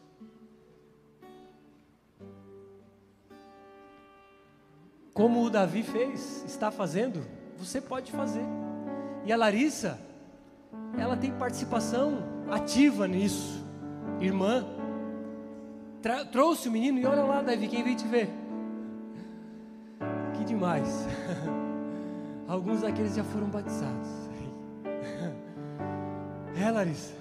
Como 5.14 5.44
o 5.44 5.50
Davi 5.50 5.84
fez, 5.84 6.46
está 6.48 6.72
fazendo, 6.72 7.26
você 7.58 7.82
pode 7.82 8.12
fazer. 8.12 8.46
E 9.26 9.34
a 9.34 9.38
Larissa, 9.38 10.00
ela 10.98 11.18
tem 11.18 11.32
participação 11.32 12.24
ativa 12.50 13.06
nisso. 13.08 13.66
Irmã, 14.22 14.66
trouxe 16.32 16.70
o 16.70 16.72
menino 16.72 17.00
e 17.00 17.06
olha 17.06 17.24
lá, 17.24 17.42
Davi, 17.42 17.68
quem 17.68 17.84
veio 17.84 17.98
te 17.98 18.08
ver? 18.08 18.30
Que 20.38 20.46
demais. 20.46 21.06
Alguns 22.48 22.82
daqueles 22.82 23.16
já 23.16 23.24
foram 23.24 23.48
batizados. 23.48 24.08
É, 26.60 26.72
Larissa. 26.72 27.19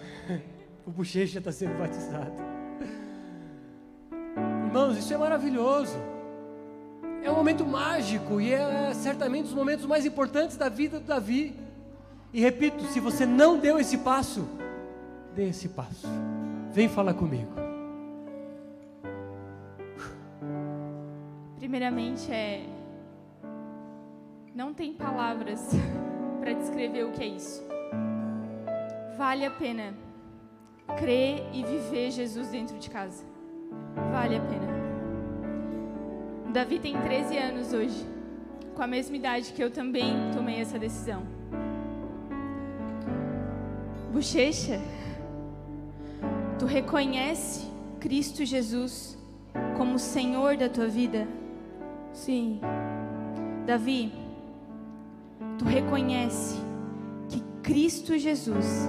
O 0.89 0.91
bochecha 0.91 1.39
está 1.39 1.53
sendo 1.53 1.78
batizado. 1.78 2.32
Irmãos, 4.64 4.97
isso 4.97 5.12
é 5.12 5.18
maravilhoso. 5.18 5.99
É 7.22 7.30
um 7.30 7.34
momento 7.34 7.66
mágico 7.66 8.41
e 8.41 8.55
é 8.55 8.95
certamente 8.95 9.43
um 9.43 9.49
dos 9.49 9.55
momentos 9.55 9.84
mais 9.84 10.07
importantes 10.07 10.57
da 10.57 10.70
vida 10.70 10.99
do 10.99 11.05
Davi. 11.05 11.55
E 12.32 12.41
repito, 12.41 12.82
se 12.86 13.01
você 13.01 13.26
não 13.26 13.59
deu 13.59 13.78
esse 13.78 13.99
passo, 13.99 14.49
dê 15.34 15.51
esse 15.51 15.68
passo. 15.68 16.09
Vem 16.72 16.89
falar 16.89 17.12
comigo. 17.12 17.53
Primeiramente 21.59 22.32
é 22.32 22.64
não 24.55 24.72
tem 24.72 24.95
palavras 24.95 25.68
para 26.41 26.55
descrever 26.55 27.05
o 27.05 27.12
que 27.12 27.22
é 27.22 27.26
isso. 27.26 27.62
Vale 29.18 29.45
a 29.45 29.51
pena 29.51 30.07
crer 30.97 31.45
e 31.53 31.62
viver 31.62 32.11
Jesus 32.11 32.49
dentro 32.49 32.78
de 32.78 32.89
casa. 32.89 33.24
Vale 34.12 34.36
a 34.36 34.41
pena. 34.41 34.78
Davi 36.53 36.78
tem 36.78 36.97
13 37.01 37.36
anos 37.36 37.72
hoje, 37.72 38.07
com 38.74 38.82
a 38.82 38.86
mesma 38.86 39.16
idade 39.16 39.53
que 39.53 39.62
eu 39.62 39.70
também 39.70 40.14
tomei 40.32 40.61
essa 40.61 40.78
decisão. 40.78 41.22
Bochecha, 44.12 44.80
tu 46.59 46.64
reconhece 46.64 47.68
Cristo 48.01 48.45
Jesus 48.45 49.18
como 49.76 49.99
Senhor 49.99 50.57
da 50.57 50.68
tua 50.68 50.89
vida? 50.89 51.28
Sim. 52.12 52.61
Davi, 53.66 54.12
tu 55.59 55.64
reconhece 55.66 56.57
que 57.28 57.43
Cristo 57.62 58.16
Jesus 58.16 58.89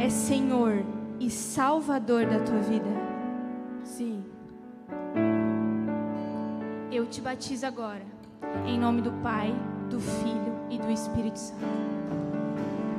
é 0.00 0.08
Senhor 0.08 0.84
e 1.20 1.30
Salvador 1.30 2.26
da 2.26 2.38
tua 2.40 2.60
vida? 2.60 2.90
Sim. 3.84 4.24
Eu 6.90 7.06
te 7.06 7.20
batizo 7.20 7.66
agora, 7.66 8.04
em 8.66 8.78
nome 8.78 9.02
do 9.02 9.12
Pai, 9.22 9.54
do 9.90 10.00
Filho 10.00 10.54
e 10.70 10.78
do 10.78 10.90
Espírito 10.90 11.38
Santo. 11.38 11.64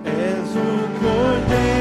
És 0.05 0.49
o 0.49 0.99
Cordeiro 0.99 1.74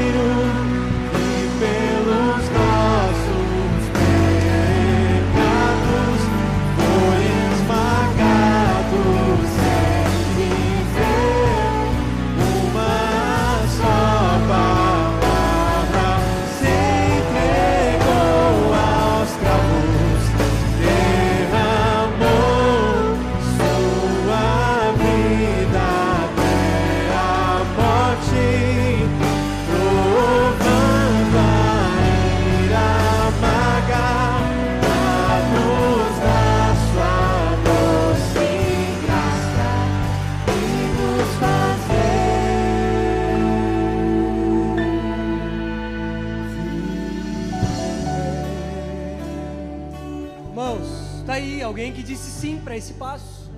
alguém 51.65 51.91
que 51.91 52.03
disse 52.03 52.29
sim 52.29 52.61
para 52.63 52.77
esse 52.77 52.93
passo. 52.93 53.51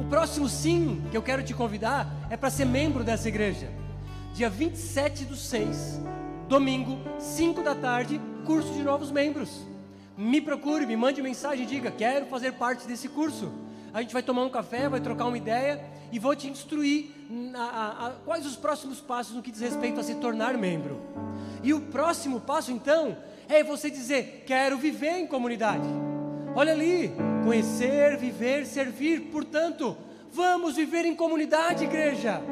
O 0.00 0.04
próximo 0.08 0.48
sim 0.48 1.02
que 1.10 1.16
eu 1.16 1.22
quero 1.22 1.42
te 1.42 1.52
convidar 1.52 2.08
é 2.30 2.36
para 2.36 2.48
ser 2.48 2.64
membro 2.64 3.04
dessa 3.04 3.28
igreja. 3.28 3.68
Dia 4.32 4.48
27 4.48 5.24
do 5.24 5.36
6, 5.36 6.00
domingo, 6.48 6.98
5 7.18 7.62
da 7.62 7.74
tarde, 7.74 8.20
curso 8.46 8.72
de 8.72 8.82
novos 8.82 9.10
membros. 9.10 9.66
Me 10.16 10.40
procure, 10.40 10.86
me 10.86 10.96
mande 10.96 11.20
mensagem 11.20 11.66
diga: 11.66 11.90
quero 11.90 12.26
fazer 12.26 12.52
parte 12.52 12.86
desse 12.86 13.08
curso. 13.08 13.52
A 13.92 14.00
gente 14.00 14.12
vai 14.12 14.22
tomar 14.22 14.44
um 14.44 14.50
café, 14.50 14.88
vai 14.88 15.00
trocar 15.00 15.26
uma 15.26 15.36
ideia 15.36 15.84
e 16.12 16.18
vou 16.18 16.34
te 16.36 16.48
instruir 16.48 17.10
a, 17.54 17.60
a, 17.60 18.06
a, 18.06 18.10
quais 18.24 18.46
os 18.46 18.56
próximos 18.56 19.00
passos 19.00 19.34
no 19.34 19.42
que 19.42 19.50
diz 19.50 19.60
respeito 19.60 19.98
a 19.98 20.02
se 20.04 20.14
tornar 20.16 20.56
membro. 20.56 21.00
E 21.62 21.74
o 21.74 21.80
próximo 21.80 22.40
passo, 22.40 22.70
então, 22.70 23.16
é 23.48 23.64
você 23.64 23.90
dizer: 23.90 24.44
quero 24.46 24.78
viver 24.78 25.18
em 25.18 25.26
comunidade. 25.26 25.88
Olha 26.54 26.72
ali, 26.72 27.12
conhecer, 27.44 28.16
viver, 28.16 28.66
servir. 28.66 29.20
Portanto, 29.32 29.96
vamos 30.32 30.76
viver 30.76 31.04
em 31.04 31.14
comunidade, 31.14 31.84
igreja. 31.84 32.42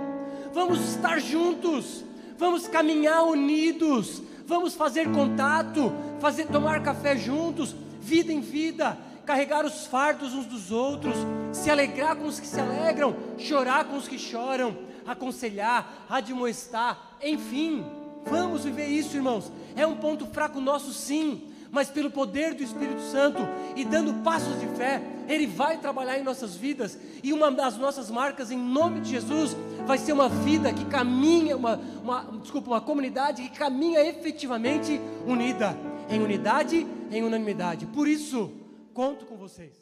Vamos 0.52 0.80
estar 0.94 1.20
juntos. 1.20 2.04
Vamos 2.36 2.68
caminhar 2.68 3.24
unidos. 3.24 4.22
Vamos 4.46 4.74
fazer 4.74 5.12
contato, 5.12 5.92
fazer 6.20 6.46
tomar 6.46 6.82
café 6.82 7.14
juntos, 7.14 7.76
vida 8.00 8.32
em 8.32 8.40
vida, 8.40 8.96
carregar 9.26 9.66
os 9.66 9.86
fardos 9.86 10.32
uns 10.32 10.46
dos 10.46 10.70
outros, 10.70 11.14
se 11.52 11.70
alegrar 11.70 12.16
com 12.16 12.24
os 12.24 12.40
que 12.40 12.46
se 12.46 12.58
alegram, 12.58 13.14
chorar 13.36 13.84
com 13.84 13.98
os 13.98 14.08
que 14.08 14.18
choram, 14.18 14.74
aconselhar, 15.06 16.06
admoestar, 16.08 17.16
enfim. 17.22 17.84
Vamos 18.24 18.64
viver 18.64 18.86
isso, 18.86 19.16
irmãos. 19.16 19.52
É 19.76 19.86
um 19.86 19.96
ponto 19.96 20.24
fraco 20.24 20.62
nosso, 20.62 20.94
sim, 20.94 21.47
mas 21.70 21.90
pelo 21.90 22.10
poder 22.10 22.54
do 22.54 22.62
Espírito 22.62 23.00
Santo 23.02 23.40
e 23.76 23.84
dando 23.84 24.22
passos 24.22 24.58
de 24.60 24.66
fé, 24.68 25.02
Ele 25.28 25.46
vai 25.46 25.78
trabalhar 25.78 26.18
em 26.18 26.22
nossas 26.22 26.56
vidas. 26.56 26.98
E 27.22 27.32
uma 27.32 27.50
das 27.50 27.76
nossas 27.76 28.10
marcas, 28.10 28.50
em 28.50 28.58
nome 28.58 29.00
de 29.00 29.10
Jesus, 29.10 29.56
vai 29.86 29.98
ser 29.98 30.12
uma 30.12 30.28
vida 30.28 30.72
que 30.72 30.84
caminha, 30.86 31.56
uma, 31.56 31.80
uma 32.02 32.24
desculpa, 32.40 32.70
uma 32.70 32.80
comunidade 32.80 33.42
que 33.42 33.50
caminha 33.50 34.04
efetivamente 34.04 35.00
unida, 35.26 35.76
em 36.08 36.20
unidade, 36.20 36.86
em 37.10 37.22
unanimidade. 37.22 37.86
Por 37.86 38.08
isso, 38.08 38.52
conto 38.94 39.26
com 39.26 39.36
vocês. 39.36 39.77